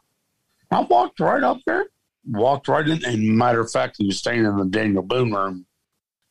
I 0.70 0.80
walked 0.82 1.18
right 1.20 1.42
up 1.42 1.58
there, 1.66 1.86
walked 2.26 2.68
right 2.68 2.86
in, 2.86 3.04
and 3.04 3.36
matter 3.36 3.60
of 3.60 3.70
fact, 3.70 3.96
he 3.98 4.06
was 4.06 4.18
staying 4.18 4.44
in 4.44 4.56
the 4.56 4.66
Daniel 4.66 5.02
Boone 5.02 5.32
room. 5.32 5.66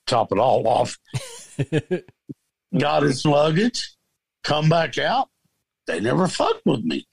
Top 0.08 0.32
it 0.32 0.40
all 0.40 0.66
off, 0.68 0.98
got 2.78 3.04
his 3.04 3.26
luggage, 3.26 3.92
come 4.44 4.70
back 4.70 4.98
out. 4.98 5.28
They 5.86 6.00
never 6.00 6.28
fucked 6.28 6.66
with 6.66 6.84
me. 6.84 7.06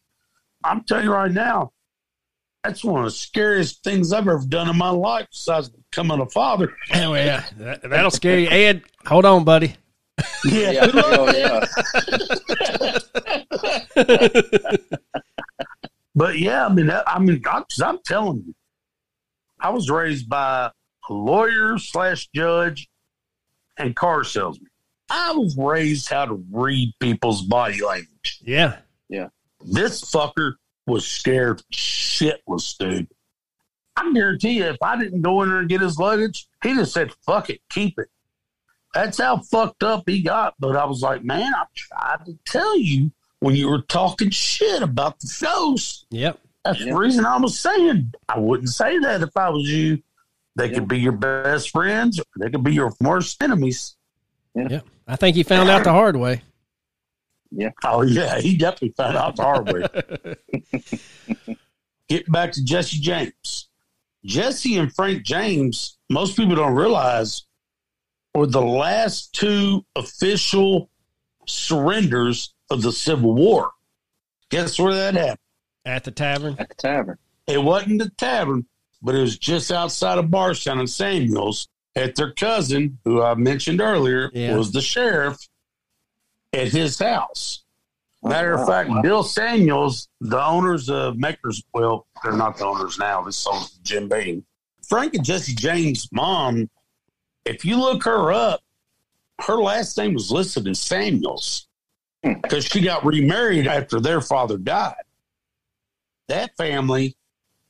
I'm 0.63 0.83
telling 0.85 1.05
you 1.05 1.13
right 1.13 1.31
now, 1.31 1.73
that's 2.63 2.83
one 2.85 3.01
of 3.01 3.05
the 3.07 3.11
scariest 3.11 3.83
things 3.85 4.13
I've 4.13 4.29
ever 4.29 4.43
done 4.49 4.71
in 4.71 4.79
my 4.79 4.91
life 4.91 5.27
besides 5.31 5.71
becoming 5.71 6.21
a 6.21 6.27
father. 6.27 6.73
Oh, 6.95 7.15
yeah. 7.15 7.45
That, 7.59 7.83
that'll 7.83 8.11
scare 8.13 8.39
you. 8.39 8.49
Ed, 8.49 8.83
hold 9.05 9.25
on, 9.27 9.45
buddy. 9.45 9.75
Yeah, 10.45 10.71
Yeah, 10.71 10.87
good 10.87 11.05
oh, 11.05 11.67
yeah. 13.97 14.79
But 16.15 16.39
yeah, 16.39 16.67
I 16.67 16.73
mean, 16.73 16.87
that, 16.87 17.03
I 17.09 17.19
mean, 17.19 17.43
I, 17.45 17.59
'cause 17.61 17.81
I'm 17.85 17.99
telling 18.05 18.45
you, 18.47 18.55
I 19.61 19.71
was 19.71 19.91
raised 19.91 20.29
by 20.29 20.71
a 21.09 21.13
lawyer 21.13 21.79
slash 21.79 22.29
judge 22.35 22.89
and 23.79 23.95
car 23.95 24.25
salesman. 24.25 24.71
I 25.11 25.33
was 25.33 25.57
raised 25.57 26.09
how 26.09 26.25
to 26.27 26.43
read 26.51 26.95
people's 27.01 27.43
body 27.43 27.83
language. 27.85 28.39
Yeah. 28.43 28.77
Yeah. 29.09 29.29
This 29.65 30.01
fucker 30.03 30.55
was 30.87 31.07
scared 31.07 31.63
shitless, 31.73 32.77
dude. 32.79 33.09
I 33.97 34.13
guarantee 34.13 34.53
you, 34.59 34.65
if 34.65 34.79
I 34.83 34.97
didn't 34.99 35.23
go 35.23 35.43
in 35.43 35.51
there 35.51 35.59
and 35.61 35.69
get 35.69 35.81
his 35.81 35.99
luggage, 35.99 36.47
he'd 36.63 36.77
have 36.77 36.89
said, 36.89 37.13
fuck 37.25 37.49
it, 37.51 37.61
keep 37.71 37.99
it. 37.99 38.09
That's 38.93 39.19
how 39.19 39.39
fucked 39.39 39.83
up 39.83 40.05
he 40.07 40.23
got. 40.23 40.55
But 40.59 40.77
I 40.77 40.85
was 40.85 41.01
like, 41.03 41.23
man, 41.23 41.53
I 41.55 41.65
tried 41.75 42.27
to 42.27 42.39
tell 42.45 42.77
you 42.79 43.13
when 43.41 43.55
you 43.55 43.69
were 43.69 43.83
talking 43.83 44.31
shit 44.31 44.83
about 44.83 45.21
the 45.21 45.33
ghost. 45.43 46.07
Yep. 46.11 46.41
That's 46.65 46.81
Yeah. 46.81 46.93
the 46.93 46.99
reason 46.99 47.25
I 47.27 47.37
was 47.37 47.59
saying 47.59 48.13
I 48.29 48.39
wouldn't 48.39 48.71
say 48.71 48.99
that 49.01 49.23
if 49.23 49.37
I 49.37 49.51
was 49.51 49.69
you. 49.69 50.03
They 50.57 50.69
Yeah. 50.69 50.75
could 50.75 50.89
be 50.89 50.99
your 51.01 51.13
best 51.13 51.71
friends, 51.71 52.19
or 52.21 52.25
they 52.39 52.51
could 52.51 52.63
be 52.65 52.73
your 52.75 52.93
worst 53.01 53.43
enemies. 53.43 53.97
Yep. 54.55 54.87
I 55.09 55.17
think 55.17 55.37
he 55.37 55.43
found 55.43 55.69
out 55.69 55.85
the 55.85 55.91
hard 55.93 56.17
way. 56.17 56.43
Yeah. 57.51 57.71
Oh 57.85 58.03
yeah, 58.03 58.41
he 58.41 58.57
definitely 58.57 58.95
found 58.97 59.17
out 59.17 59.37
the 59.37 59.43
hard 59.43 59.73
way. 59.73 61.57
Get 62.09 62.31
back 62.31 62.53
to 62.53 62.65
Jesse 62.65 62.99
James. 62.99 63.69
Jesse 64.25 64.77
and 64.79 64.95
Frank 64.95 65.23
James, 65.25 65.99
most 66.11 66.37
people 66.37 66.55
don't 66.57 66.75
realize, 66.75 67.45
were 68.35 68.47
the 68.47 68.63
last 68.63 69.33
two 69.33 69.85
official 69.97 70.91
surrenders 71.47 72.55
of 72.71 72.83
the 72.83 72.93
Civil 72.93 73.35
War. 73.35 73.71
Guess 74.51 74.79
where 74.79 74.95
that 74.95 75.15
happened? 75.15 75.39
At 75.85 76.05
the 76.05 76.11
tavern. 76.11 76.57
At 76.59 76.69
the 76.71 76.75
tavern. 76.75 77.19
It 77.47 77.63
wasn't 77.63 77.99
the 78.01 78.11
tavern, 78.11 78.67
but 79.05 79.15
it 79.15 79.21
was 79.21 79.39
just 79.39 79.71
outside 79.71 80.19
of 80.19 80.31
Bardstown 80.31 80.79
and 80.81 80.89
Samuels 80.91 81.69
at 81.95 82.17
their 82.17 82.33
cousin, 82.33 82.99
who 83.05 83.23
I 83.23 83.35
mentioned 83.35 83.81
earlier, 83.81 84.31
Yeah. 84.35 84.57
was 84.57 84.73
the 84.73 84.81
sheriff 84.81 85.39
at 86.53 86.69
his 86.69 86.99
house. 86.99 87.63
Matter 88.23 88.59
Oh, 88.59 88.63
of 88.63 88.67
wow. 88.69 88.75
fact, 88.85 89.03
Bill 89.03 89.23
Samuels, 89.23 90.09
the 90.23 90.43
owners 90.43 90.89
of 90.89 91.19
Makers, 91.19 91.63
well, 91.75 92.07
they're 92.23 92.33
not 92.33 92.57
the 92.57 92.65
owners 92.65 92.99
now. 92.99 93.23
This 93.23 93.37
sold 93.37 93.69
to 93.69 93.83
Jim 93.83 94.09
Beam. 94.09 94.45
Frank 94.89 95.15
and 95.15 95.25
Jesse 95.25 95.55
James' 95.55 96.09
mom, 96.11 96.71
if 97.45 97.65
you 97.65 97.77
look 97.79 98.03
her 98.05 98.33
up, 98.33 98.61
her 99.43 99.57
last 99.57 99.97
name 99.99 100.15
was 100.15 100.31
listed 100.31 100.67
as 100.69 100.81
Samuels 100.81 101.69
Hmm. 102.25 102.35
because 102.43 102.65
she 102.65 102.81
got 102.81 103.05
remarried 103.05 103.67
after 103.67 104.01
their 104.01 104.23
father 104.23 104.57
died. 104.57 104.95
That 106.29 106.57
family 106.57 107.15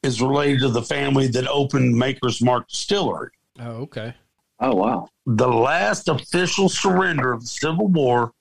is 0.04 0.20
related 0.20 0.60
to 0.60 0.68
the 0.68 0.82
family 0.82 1.26
that 1.28 1.48
opened 1.48 1.96
Maker's 1.96 2.42
Mark 2.42 2.68
Distillery. 2.68 3.30
Oh, 3.58 3.82
okay. 3.82 4.14
Oh 4.60 4.74
wow. 4.74 5.08
The 5.26 5.48
last 5.48 6.08
official 6.08 6.68
surrender 6.68 7.32
of 7.32 7.40
the 7.40 7.46
Civil 7.46 7.88
War 7.88 8.32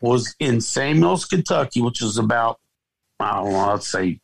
was 0.00 0.34
in 0.40 0.60
Samuels, 0.60 1.24
Kentucky, 1.24 1.80
which 1.80 2.02
is 2.02 2.18
about, 2.18 2.58
I 3.20 3.36
don't 3.36 3.52
know, 3.52 3.66
let's 3.68 3.90
say 3.90 4.20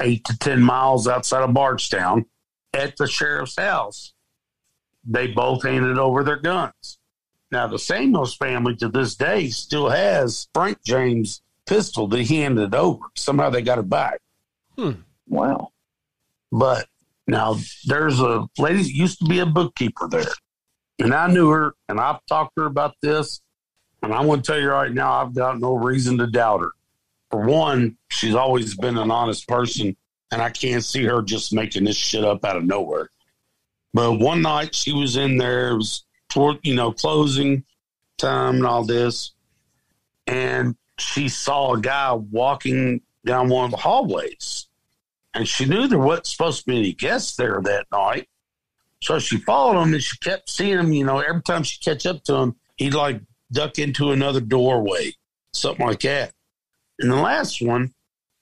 eight 0.00 0.24
to 0.26 0.38
10 0.38 0.62
miles 0.62 1.08
outside 1.08 1.42
of 1.42 1.54
Bardstown 1.54 2.26
at 2.74 2.96
the 2.96 3.06
sheriff's 3.06 3.56
house. 3.56 4.12
They 5.04 5.28
both 5.28 5.62
handed 5.62 5.98
over 5.98 6.22
their 6.22 6.36
guns. 6.36 6.98
Now, 7.50 7.66
the 7.66 7.78
Samuels 7.78 8.36
family 8.36 8.76
to 8.76 8.88
this 8.88 9.14
day 9.16 9.48
still 9.48 9.88
has 9.88 10.48
Frank 10.52 10.84
James' 10.84 11.40
pistol 11.66 12.06
that 12.08 12.22
he 12.22 12.40
handed 12.40 12.74
over. 12.74 13.06
Somehow 13.16 13.48
they 13.48 13.62
got 13.62 13.78
it 13.78 13.88
back. 13.88 14.20
Wow. 15.26 15.72
But 16.50 16.86
now 17.26 17.56
there's 17.86 18.20
a 18.20 18.48
lady 18.58 18.82
that 18.82 18.92
used 18.92 19.18
to 19.18 19.26
be 19.26 19.40
a 19.40 19.46
bookkeeper 19.46 20.08
there. 20.08 20.32
And 20.98 21.14
I 21.14 21.28
knew 21.28 21.50
her 21.50 21.74
and 21.88 22.00
I've 22.00 22.24
talked 22.26 22.56
to 22.56 22.62
her 22.62 22.66
about 22.66 22.94
this. 23.02 23.40
And 24.02 24.14
I'm 24.14 24.26
going 24.26 24.42
to 24.42 24.46
tell 24.46 24.60
you 24.60 24.70
right 24.70 24.92
now, 24.92 25.12
I've 25.12 25.34
got 25.34 25.60
no 25.60 25.74
reason 25.74 26.18
to 26.18 26.26
doubt 26.26 26.60
her. 26.60 26.72
For 27.30 27.40
one, 27.40 27.96
she's 28.10 28.34
always 28.34 28.74
been 28.76 28.96
an 28.96 29.10
honest 29.10 29.46
person, 29.48 29.96
and 30.30 30.40
I 30.40 30.50
can't 30.50 30.84
see 30.84 31.04
her 31.04 31.20
just 31.20 31.52
making 31.52 31.84
this 31.84 31.96
shit 31.96 32.24
up 32.24 32.44
out 32.44 32.56
of 32.56 32.64
nowhere. 32.64 33.10
But 33.92 34.14
one 34.14 34.40
night 34.40 34.74
she 34.74 34.92
was 34.92 35.16
in 35.16 35.36
there, 35.36 35.70
it 35.70 35.76
was 35.76 36.04
toward, 36.28 36.58
you 36.62 36.74
know, 36.74 36.92
closing 36.92 37.64
time 38.18 38.56
and 38.56 38.66
all 38.66 38.84
this. 38.84 39.32
And 40.26 40.76
she 40.98 41.28
saw 41.28 41.74
a 41.74 41.80
guy 41.80 42.12
walking 42.12 43.00
down 43.26 43.48
one 43.48 43.66
of 43.66 43.70
the 43.72 43.76
hallways 43.76 44.67
and 45.38 45.46
she 45.46 45.66
knew 45.66 45.86
there 45.86 46.00
wasn't 46.00 46.26
supposed 46.26 46.58
to 46.58 46.66
be 46.66 46.78
any 46.78 46.92
guests 46.92 47.36
there 47.36 47.60
that 47.62 47.86
night. 47.92 48.28
So 49.04 49.20
she 49.20 49.36
followed 49.36 49.80
him 49.80 49.94
and 49.94 50.02
she 50.02 50.18
kept 50.18 50.50
seeing 50.50 50.80
him, 50.80 50.92
you 50.92 51.04
know, 51.04 51.20
every 51.20 51.42
time 51.42 51.62
she 51.62 51.78
catch 51.78 52.06
up 52.06 52.24
to 52.24 52.34
him, 52.34 52.56
he'd 52.76 52.94
like 52.94 53.20
duck 53.52 53.78
into 53.78 54.10
another 54.10 54.40
doorway, 54.40 55.12
something 55.52 55.86
like 55.86 56.00
that. 56.00 56.32
And 56.98 57.12
the 57.12 57.16
last 57.16 57.62
one, 57.62 57.94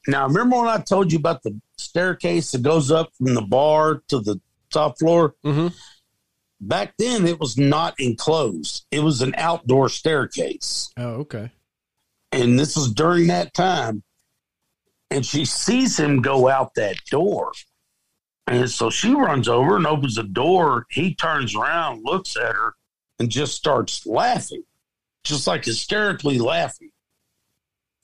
now 0.09 0.27
remember 0.27 0.57
when 0.57 0.69
I 0.69 0.79
told 0.79 1.13
you 1.13 1.19
about 1.19 1.43
the 1.43 1.61
staircase 1.77 2.53
that 2.53 2.63
goes 2.63 2.91
up 2.91 3.11
from 3.19 3.35
the 3.35 3.43
bar 3.43 4.03
to 4.09 4.21
the 4.21 4.41
top 4.73 4.99
floor? 4.99 5.35
Mm-hmm. 5.45 5.69
Back 6.63 6.95
then 6.99 7.27
it 7.27 7.39
was 7.39 7.59
not 7.59 8.01
enclosed. 8.01 8.87
It 8.91 9.01
was 9.01 9.21
an 9.21 9.35
outdoor 9.37 9.91
staircase. 9.91 10.91
Oh, 10.97 11.17
okay. 11.17 11.51
And 12.33 12.59
this 12.59 12.75
was 12.75 12.91
during 12.91 13.27
that 13.27 13.53
time. 13.53 14.03
And 15.17 15.25
she 15.25 15.47
sees 15.47 15.99
him 15.99 16.21
go 16.21 16.47
out 16.47 16.75
that 16.75 17.03
door. 17.11 17.53
And 18.47 18.69
so 18.69 18.91
she 18.91 19.15
runs 19.15 19.49
over 19.49 19.77
and 19.77 19.87
opens 19.87 20.17
the 20.17 20.25
door. 20.25 20.85
He 20.91 21.15
turns 21.15 21.57
around, 21.57 22.05
looks 22.05 22.37
at 22.37 22.55
her, 22.55 22.75
and 23.19 23.31
just 23.31 23.55
starts 23.55 24.05
laughing, 24.05 24.63
just 25.25 25.47
like 25.47 25.65
hysterically 25.65 26.39
laughing. 26.39 26.91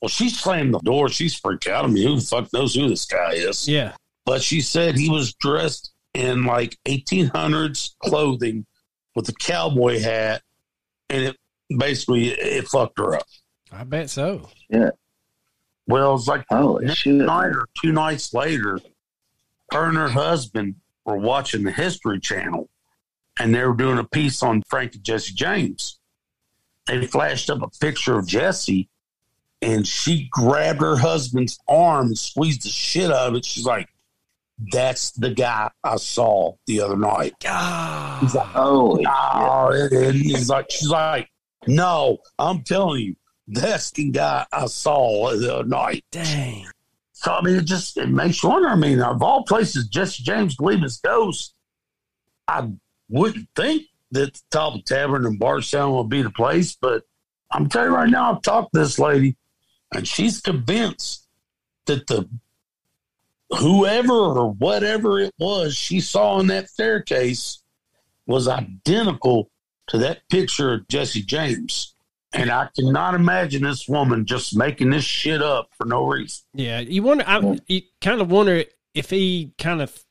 Well, 0.01 0.09
she 0.09 0.31
slammed 0.31 0.73
the 0.73 0.79
door. 0.79 1.11
She's 1.11 1.35
freaked 1.35 1.69
out. 1.69 1.85
I 1.85 1.89
mean, 1.89 2.07
who 2.07 2.17
the 2.19 2.23
fuck 2.23 2.51
knows 2.55 2.75
who 2.75 2.89
this 2.89 3.05
guy 3.05 3.33
is? 3.35 3.69
Yeah. 3.69 3.93
But 4.25 4.41
she 4.41 4.63
said 4.63 4.97
he 4.97 5.11
was 5.11 5.35
dressed 5.35 5.93
in 6.15 6.47
like 6.47 6.79
1800s 6.87 7.91
clothing 8.03 8.65
with 9.15 9.29
a 9.29 9.35
cowboy 9.35 10.01
hat, 10.01 10.41
and 11.11 11.25
it 11.25 11.37
basically 11.79 12.29
it 12.29 12.67
fucked 12.69 12.99
her 12.99 13.17
up. 13.17 13.27
I 13.71 13.85
bet 13.85 14.09
so. 14.09 14.49
Well, 15.87 16.15
it's 16.15 16.29
like 16.29 16.45
Holy 16.49 16.87
next 16.87 16.99
shit. 16.99 17.15
night 17.15 17.49
or 17.49 17.67
two 17.83 17.93
nights 17.93 18.33
later, 18.33 18.79
her 19.73 19.89
and 19.89 19.97
her 19.97 20.09
husband 20.09 20.77
were 21.05 21.17
watching 21.17 21.65
the 21.65 21.73
History 21.73 22.21
Channel, 22.21 22.69
and 23.39 23.55
they 23.55 23.65
were 23.65 23.75
doing 23.75 23.99
a 23.99 24.05
piece 24.05 24.43
on 24.43 24.63
Frank 24.69 24.95
and 24.95 25.05
Jesse 25.05 25.35
James. 25.35 25.99
They 26.87 27.07
flashed 27.07 27.51
up 27.51 27.63
a 27.63 27.69
picture 27.81 28.19
of 28.19 28.27
Jesse, 28.27 28.89
and 29.61 29.87
she 29.87 30.29
grabbed 30.31 30.81
her 30.81 30.97
husband's 30.97 31.59
arm 31.69 32.09
and 32.09 32.19
squeezed 32.19 32.65
the 32.65 32.69
shit 32.69 33.11
out 33.11 33.29
of 33.29 33.35
it. 33.35 33.45
She's 33.45 33.67
like, 33.67 33.89
"That's 34.73 35.13
the 35.13 35.31
guy 35.31 35.71
I 35.83 35.97
saw 35.97 36.55
the 36.67 36.81
other 36.81 36.97
night." 36.97 37.35
He's 37.41 38.35
like, 38.35 38.47
Holy 38.47 39.05
"Oh," 39.09 39.71
and 39.73 39.93
and 39.93 40.15
he's 40.15 40.49
like, 40.49 40.71
"She's 40.71 40.89
like, 40.89 41.29
no, 41.67 42.19
I'm 42.39 42.63
telling 42.63 43.03
you, 43.03 43.17
that's 43.47 43.91
the 43.93 44.11
guy 44.11 44.47
I 44.53 44.67
saw 44.67 45.35
the 45.37 45.57
other 45.57 45.69
night." 45.69 46.05
Dang. 46.11 46.67
So 47.13 47.33
I 47.33 47.43
mean, 47.43 47.57
it 47.57 47.65
just 47.65 47.97
it 47.97 48.09
makes 48.09 48.43
you 48.43 48.49
wonder. 48.49 48.69
I 48.69 48.77
mean, 48.77 49.01
of 49.01 49.23
all 49.23 49.45
places, 49.45 49.87
Jesse 49.89 50.23
James 50.23 50.57
believe 50.57 50.83
his 50.83 50.99
ghost. 50.99 51.55
I 52.49 52.69
wouldn't 53.09 53.49
think 53.55 53.85
that 54.11 54.35
the 54.35 54.41
Talbot 54.51 54.87
Tavern 54.87 55.25
in 55.27 55.39
Bardstown 55.39 55.93
will 55.93 56.05
be 56.05 56.23
the 56.23 56.31
place, 56.31 56.75
but 56.75 57.05
I'm 57.51 57.69
telling 57.69 57.91
you 57.91 57.97
right 57.97 58.11
now, 58.11 58.33
I've 58.33 58.43
talked 58.43 58.73
to 58.75 58.81
this 58.81 58.99
lady, 58.99 59.37
and 59.93 60.07
she's 60.07 60.41
convinced 60.41 61.27
that 61.87 62.07
the 62.07 62.29
whoever 63.59 64.13
or 64.13 64.53
whatever 64.53 65.21
it 65.21 65.35
was 65.39 65.77
she 65.77 66.01
saw 66.01 66.41
in 66.41 66.47
that 66.49 66.71
staircase 66.71 67.63
was 68.27 68.49
identical 68.49 69.51
to 69.89 69.99
that 69.99 70.29
picture 70.29 70.73
of 70.73 70.89
Jesse 70.89 71.23
James. 71.23 71.92
And 72.35 72.51
I 72.51 72.69
cannot 72.77 73.15
imagine 73.15 73.63
this 73.63 73.87
woman 73.87 74.25
just 74.25 74.57
making 74.57 74.91
this 74.91 75.05
shit 75.05 75.43
up 75.43 75.69
for 75.77 75.87
no 75.87 76.07
reason. 76.07 76.43
Yeah, 76.55 76.81
you 76.81 77.03
wonder. 77.03 77.25
I 77.27 77.59
you 77.67 77.83
kind 78.01 78.21
of 78.21 78.31
wonder 78.31 78.65
if 78.95 79.11
he 79.11 79.53
kind 79.59 79.83
of 79.83 80.03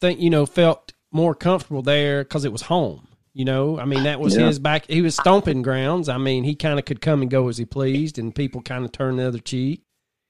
think 0.00 0.20
you 0.20 0.30
know 0.30 0.46
felt 0.46 0.92
more 1.12 1.34
comfortable 1.34 1.82
there 1.82 2.24
because 2.24 2.44
it 2.44 2.52
was 2.52 2.62
home. 2.62 3.08
You 3.34 3.44
know, 3.44 3.78
I 3.78 3.84
mean 3.84 4.04
that 4.04 4.18
was 4.20 4.34
Yeah. 4.36 4.46
his 4.46 4.58
back. 4.58 4.86
He 4.88 5.02
was 5.02 5.14
stomping 5.14 5.60
grounds. 5.60 6.08
I 6.08 6.16
mean, 6.16 6.44
he 6.44 6.54
kind 6.54 6.78
of 6.78 6.86
could 6.86 7.02
come 7.02 7.20
and 7.20 7.30
go 7.30 7.48
as 7.48 7.58
he 7.58 7.66
pleased, 7.66 8.18
and 8.18 8.34
people 8.34 8.62
kind 8.62 8.84
of 8.84 8.92
turned 8.92 9.18
the 9.18 9.26
other 9.28 9.38
cheek. 9.38 9.82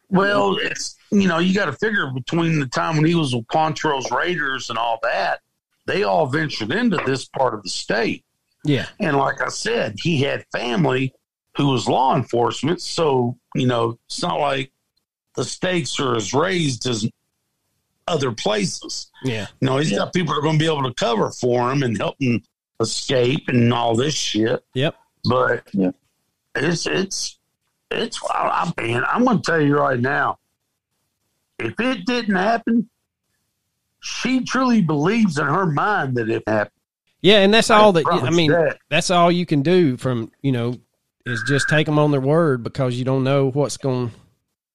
Well, 0.08 0.56
it's 0.60 0.96
you 1.12 1.28
know 1.28 1.38
you 1.38 1.54
got 1.54 1.66
to 1.66 1.72
figure 1.74 2.10
between 2.12 2.58
the 2.58 2.66
time 2.66 2.96
when 2.96 3.06
he 3.06 3.14
was 3.14 3.32
with 3.34 3.46
Quantrill's 3.46 4.10
Raiders 4.10 4.70
and 4.70 4.78
all 4.78 4.98
that, 5.04 5.40
they 5.86 6.02
all 6.02 6.26
ventured 6.26 6.72
into 6.72 6.96
this 7.06 7.26
part 7.26 7.54
of 7.54 7.62
the 7.62 7.68
state, 7.70 8.24
Yeah, 8.64 8.86
and 8.98 9.16
like 9.16 9.40
I 9.40 9.48
said, 9.48 9.96
he 10.02 10.22
had 10.22 10.44
family 10.52 11.12
who 11.56 11.68
was 11.68 11.88
law 11.88 12.14
enforcement, 12.16 12.80
so 12.80 13.36
you 13.54 13.66
know 13.66 13.98
it's 14.06 14.22
not 14.22 14.38
like 14.40 14.72
the 15.36 15.44
stakes 15.44 15.98
are 16.00 16.16
as 16.16 16.32
raised 16.32 16.86
as 16.86 17.08
other 18.08 18.30
places. 18.32 19.10
yeah, 19.24 19.46
You 19.60 19.66
know, 19.66 19.78
he's 19.78 19.90
got 19.92 20.12
people 20.14 20.32
that 20.32 20.38
are 20.38 20.42
going 20.42 20.58
to 20.58 20.64
be 20.64 20.70
able 20.70 20.84
to 20.84 20.94
cover 20.94 21.30
for 21.30 21.70
him 21.72 21.82
and 21.82 21.96
help 21.98 22.14
him 22.20 22.40
escape 22.80 23.48
and 23.48 23.72
all 23.74 23.96
this 23.96 24.14
shit. 24.14 24.64
yep. 24.74 24.94
But 25.28 25.66
Yeah. 25.72 25.90
it's 26.54 26.86
it's 26.86 27.38
it's. 27.90 28.18
I 28.30 28.72
I 28.78 28.82
mean, 28.82 29.02
I'm 29.06 29.24
going 29.24 29.38
to 29.38 29.42
tell 29.42 29.60
you 29.60 29.76
right 29.76 29.98
now, 30.00 30.38
if 31.58 31.74
it 31.80 32.06
didn't 32.06 32.36
happen, 32.36 32.88
she 34.00 34.44
truly 34.44 34.82
believes 34.82 35.38
in 35.38 35.46
her 35.46 35.66
mind 35.66 36.16
that 36.16 36.28
it 36.30 36.44
happened. 36.46 36.70
Yeah, 37.22 37.38
and 37.40 37.52
that's 37.52 37.70
all 37.70 37.92
that 37.92 38.04
I 38.08 38.30
mean. 38.30 38.52
that. 38.52 38.78
That's 38.88 39.10
all 39.10 39.32
you 39.32 39.46
can 39.46 39.62
do 39.62 39.96
from 39.96 40.30
you 40.42 40.52
know 40.52 40.78
is 41.26 41.42
just 41.46 41.68
take 41.68 41.86
them 41.86 41.98
on 41.98 42.12
their 42.12 42.20
word 42.20 42.62
because 42.62 42.94
you 42.94 43.04
don't 43.04 43.24
know 43.24 43.50
what's 43.50 43.76
going. 43.76 44.12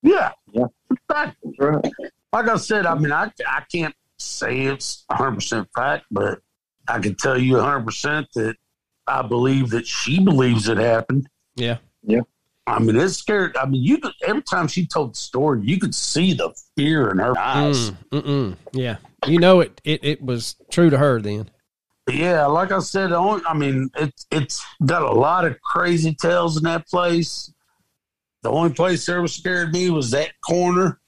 Yeah, 0.04 0.32
Yeah. 0.52 0.66
Exactly. 1.10 1.56
Right. 1.60 1.92
Like 2.34 2.48
I 2.48 2.58
said, 2.58 2.86
I 2.86 2.96
mean, 2.96 3.12
I 3.12 3.32
I 3.48 3.64
can't 3.72 3.96
say 4.18 4.62
it's 4.62 5.06
100 5.08 5.36
percent 5.36 5.68
fact, 5.76 6.06
but 6.12 6.40
I 6.88 7.00
can 7.00 7.16
tell 7.16 7.40
you 7.40 7.56
100 7.56 7.86
percent 7.86 8.28
that 8.36 8.56
I 9.08 9.22
believe 9.22 9.70
that 9.72 9.88
she 9.88 10.20
believes 10.20 10.68
it 10.68 10.78
happened. 10.78 11.28
Yeah, 11.56 11.78
yeah. 12.04 12.22
I 12.68 12.80
mean, 12.80 12.96
it's 12.96 13.18
scared. 13.18 13.58
I 13.58 13.66
mean, 13.66 13.84
you 13.84 13.98
could, 13.98 14.14
every 14.26 14.44
time 14.44 14.68
she 14.68 14.86
told 14.86 15.14
the 15.14 15.18
story, 15.18 15.62
you 15.64 15.80
could 15.80 15.96
see 15.96 16.34
the 16.34 16.54
fear 16.78 17.10
in 17.10 17.18
her 17.18 17.38
eyes. 17.38 17.92
mm, 17.92 17.98
mm-mm. 18.12 18.58
yeah. 18.72 18.98
You 19.28 19.40
know 19.40 19.60
it, 19.60 19.82
it. 19.84 20.04
It 20.04 20.22
was 20.22 20.56
true 20.70 20.90
to 20.90 20.98
her 20.98 21.20
then. 21.22 21.50
Yeah, 22.10 22.46
like 22.48 22.72
I 22.72 22.80
said, 22.80 23.12
I 23.14 23.54
mean, 23.54 23.90
it's 23.96 24.26
it's 24.32 24.66
got 24.86 25.04
a 25.04 25.12
lot 25.12 25.46
of 25.46 25.60
crazy 25.62 26.14
tales 26.16 26.58
in 26.58 26.64
that 26.64 26.88
place. 26.88 27.54
The 28.44 28.50
only 28.50 28.74
place 28.74 29.06
that 29.06 29.18
ever 29.18 29.28
scared 29.28 29.72
me 29.72 29.90
was 29.92 30.12
that 30.12 30.32
corner. 30.46 31.00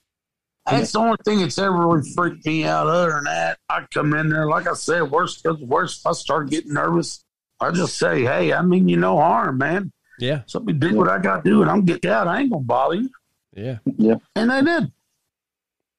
That's 0.70 0.94
the 0.94 1.00
only 1.00 1.18
thing 1.26 1.40
that's 1.40 1.58
ever 1.58 1.76
really 1.88 2.10
freaked 2.16 2.46
me 2.46 2.64
out. 2.66 2.88
Other 2.88 3.12
than 3.12 3.24
that, 3.26 3.58
I 3.68 3.86
come 3.94 4.14
in 4.14 4.30
there, 4.30 4.48
like 4.48 4.66
I 4.68 4.74
said, 4.76 5.12
worst 5.12 5.44
comes 5.44 5.60
to 5.60 5.66
worst. 5.66 6.02
If 6.02 6.08
I 6.08 6.12
start 6.14 6.50
getting 6.50 6.74
nervous, 6.74 7.26
I 7.60 7.72
just 7.72 7.98
say, 7.98 8.22
"Hey, 8.22 8.54
I 8.54 8.62
mean 8.62 8.88
you 8.88 8.96
no 8.96 9.18
harm, 9.18 9.58
man. 9.58 9.92
Yeah, 10.20 10.44
Somebody 10.46 10.78
do 10.78 10.96
what 10.96 11.10
I 11.10 11.18
got 11.18 11.44
to 11.44 11.50
do, 11.50 11.62
and 11.64 11.72
I'm 11.72 11.84
get 11.84 12.06
out. 12.06 12.28
I 12.28 12.42
ain't 12.42 12.52
gonna 12.52 12.64
bother 12.64 12.96
you." 12.96 13.10
Yeah, 13.56 13.80
yeah, 13.98 14.16
And 14.36 14.50
they 14.52 14.62
did. 14.62 14.92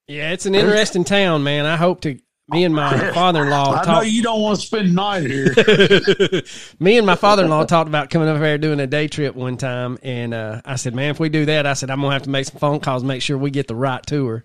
yeah. 0.06 0.30
It's 0.32 0.46
an 0.46 0.54
interesting 0.54 1.04
town, 1.04 1.42
man. 1.42 1.66
I 1.66 1.76
hope 1.76 2.00
to. 2.02 2.18
Me 2.48 2.64
and 2.64 2.74
my 2.74 3.10
father-in-law 3.12 3.80
I 3.80 3.86
know 3.86 4.00
you 4.02 4.22
don't 4.22 4.42
want 4.42 4.60
to 4.60 4.66
spend 4.66 4.94
night 4.94 5.22
here. 5.24 5.54
Me 6.78 6.98
and 6.98 7.06
my 7.06 7.14
father-in-law 7.14 7.64
talked 7.64 7.88
about 7.88 8.10
coming 8.10 8.28
over 8.28 8.44
here 8.44 8.58
doing 8.58 8.80
a 8.80 8.86
day 8.86 9.08
trip 9.08 9.34
one 9.34 9.56
time, 9.56 9.98
and 10.02 10.34
uh, 10.34 10.60
I 10.62 10.76
said, 10.76 10.94
"Man, 10.94 11.10
if 11.10 11.18
we 11.18 11.30
do 11.30 11.46
that, 11.46 11.64
I 11.64 11.72
said 11.72 11.90
I'm 11.90 12.02
gonna 12.02 12.12
have 12.12 12.24
to 12.24 12.30
make 12.30 12.44
some 12.44 12.58
phone 12.58 12.80
calls, 12.80 13.02
make 13.02 13.22
sure 13.22 13.38
we 13.38 13.50
get 13.50 13.66
the 13.66 13.74
right 13.74 14.04
tour." 14.04 14.44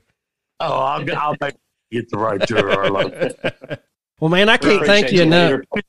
oh, 0.60 0.74
I'll, 0.74 1.18
I'll 1.18 1.36
make 1.42 1.56
get 1.92 2.10
the 2.10 2.18
right 2.18 2.40
tour, 2.46 2.72
Arlo. 2.72 3.10
well, 4.20 4.30
man, 4.30 4.50
I 4.50 4.58
can't 4.58 4.76
Appreciate 4.76 5.02
thank 5.02 5.12
you 5.12 5.22
enough. 5.24 5.62
Peter. 5.74 5.86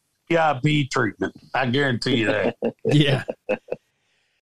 PIP 0.63 0.91
treatment. 0.91 1.35
I 1.55 1.67
guarantee 1.67 2.19
you 2.19 2.27
that. 2.27 2.57
Yeah. 2.85 3.25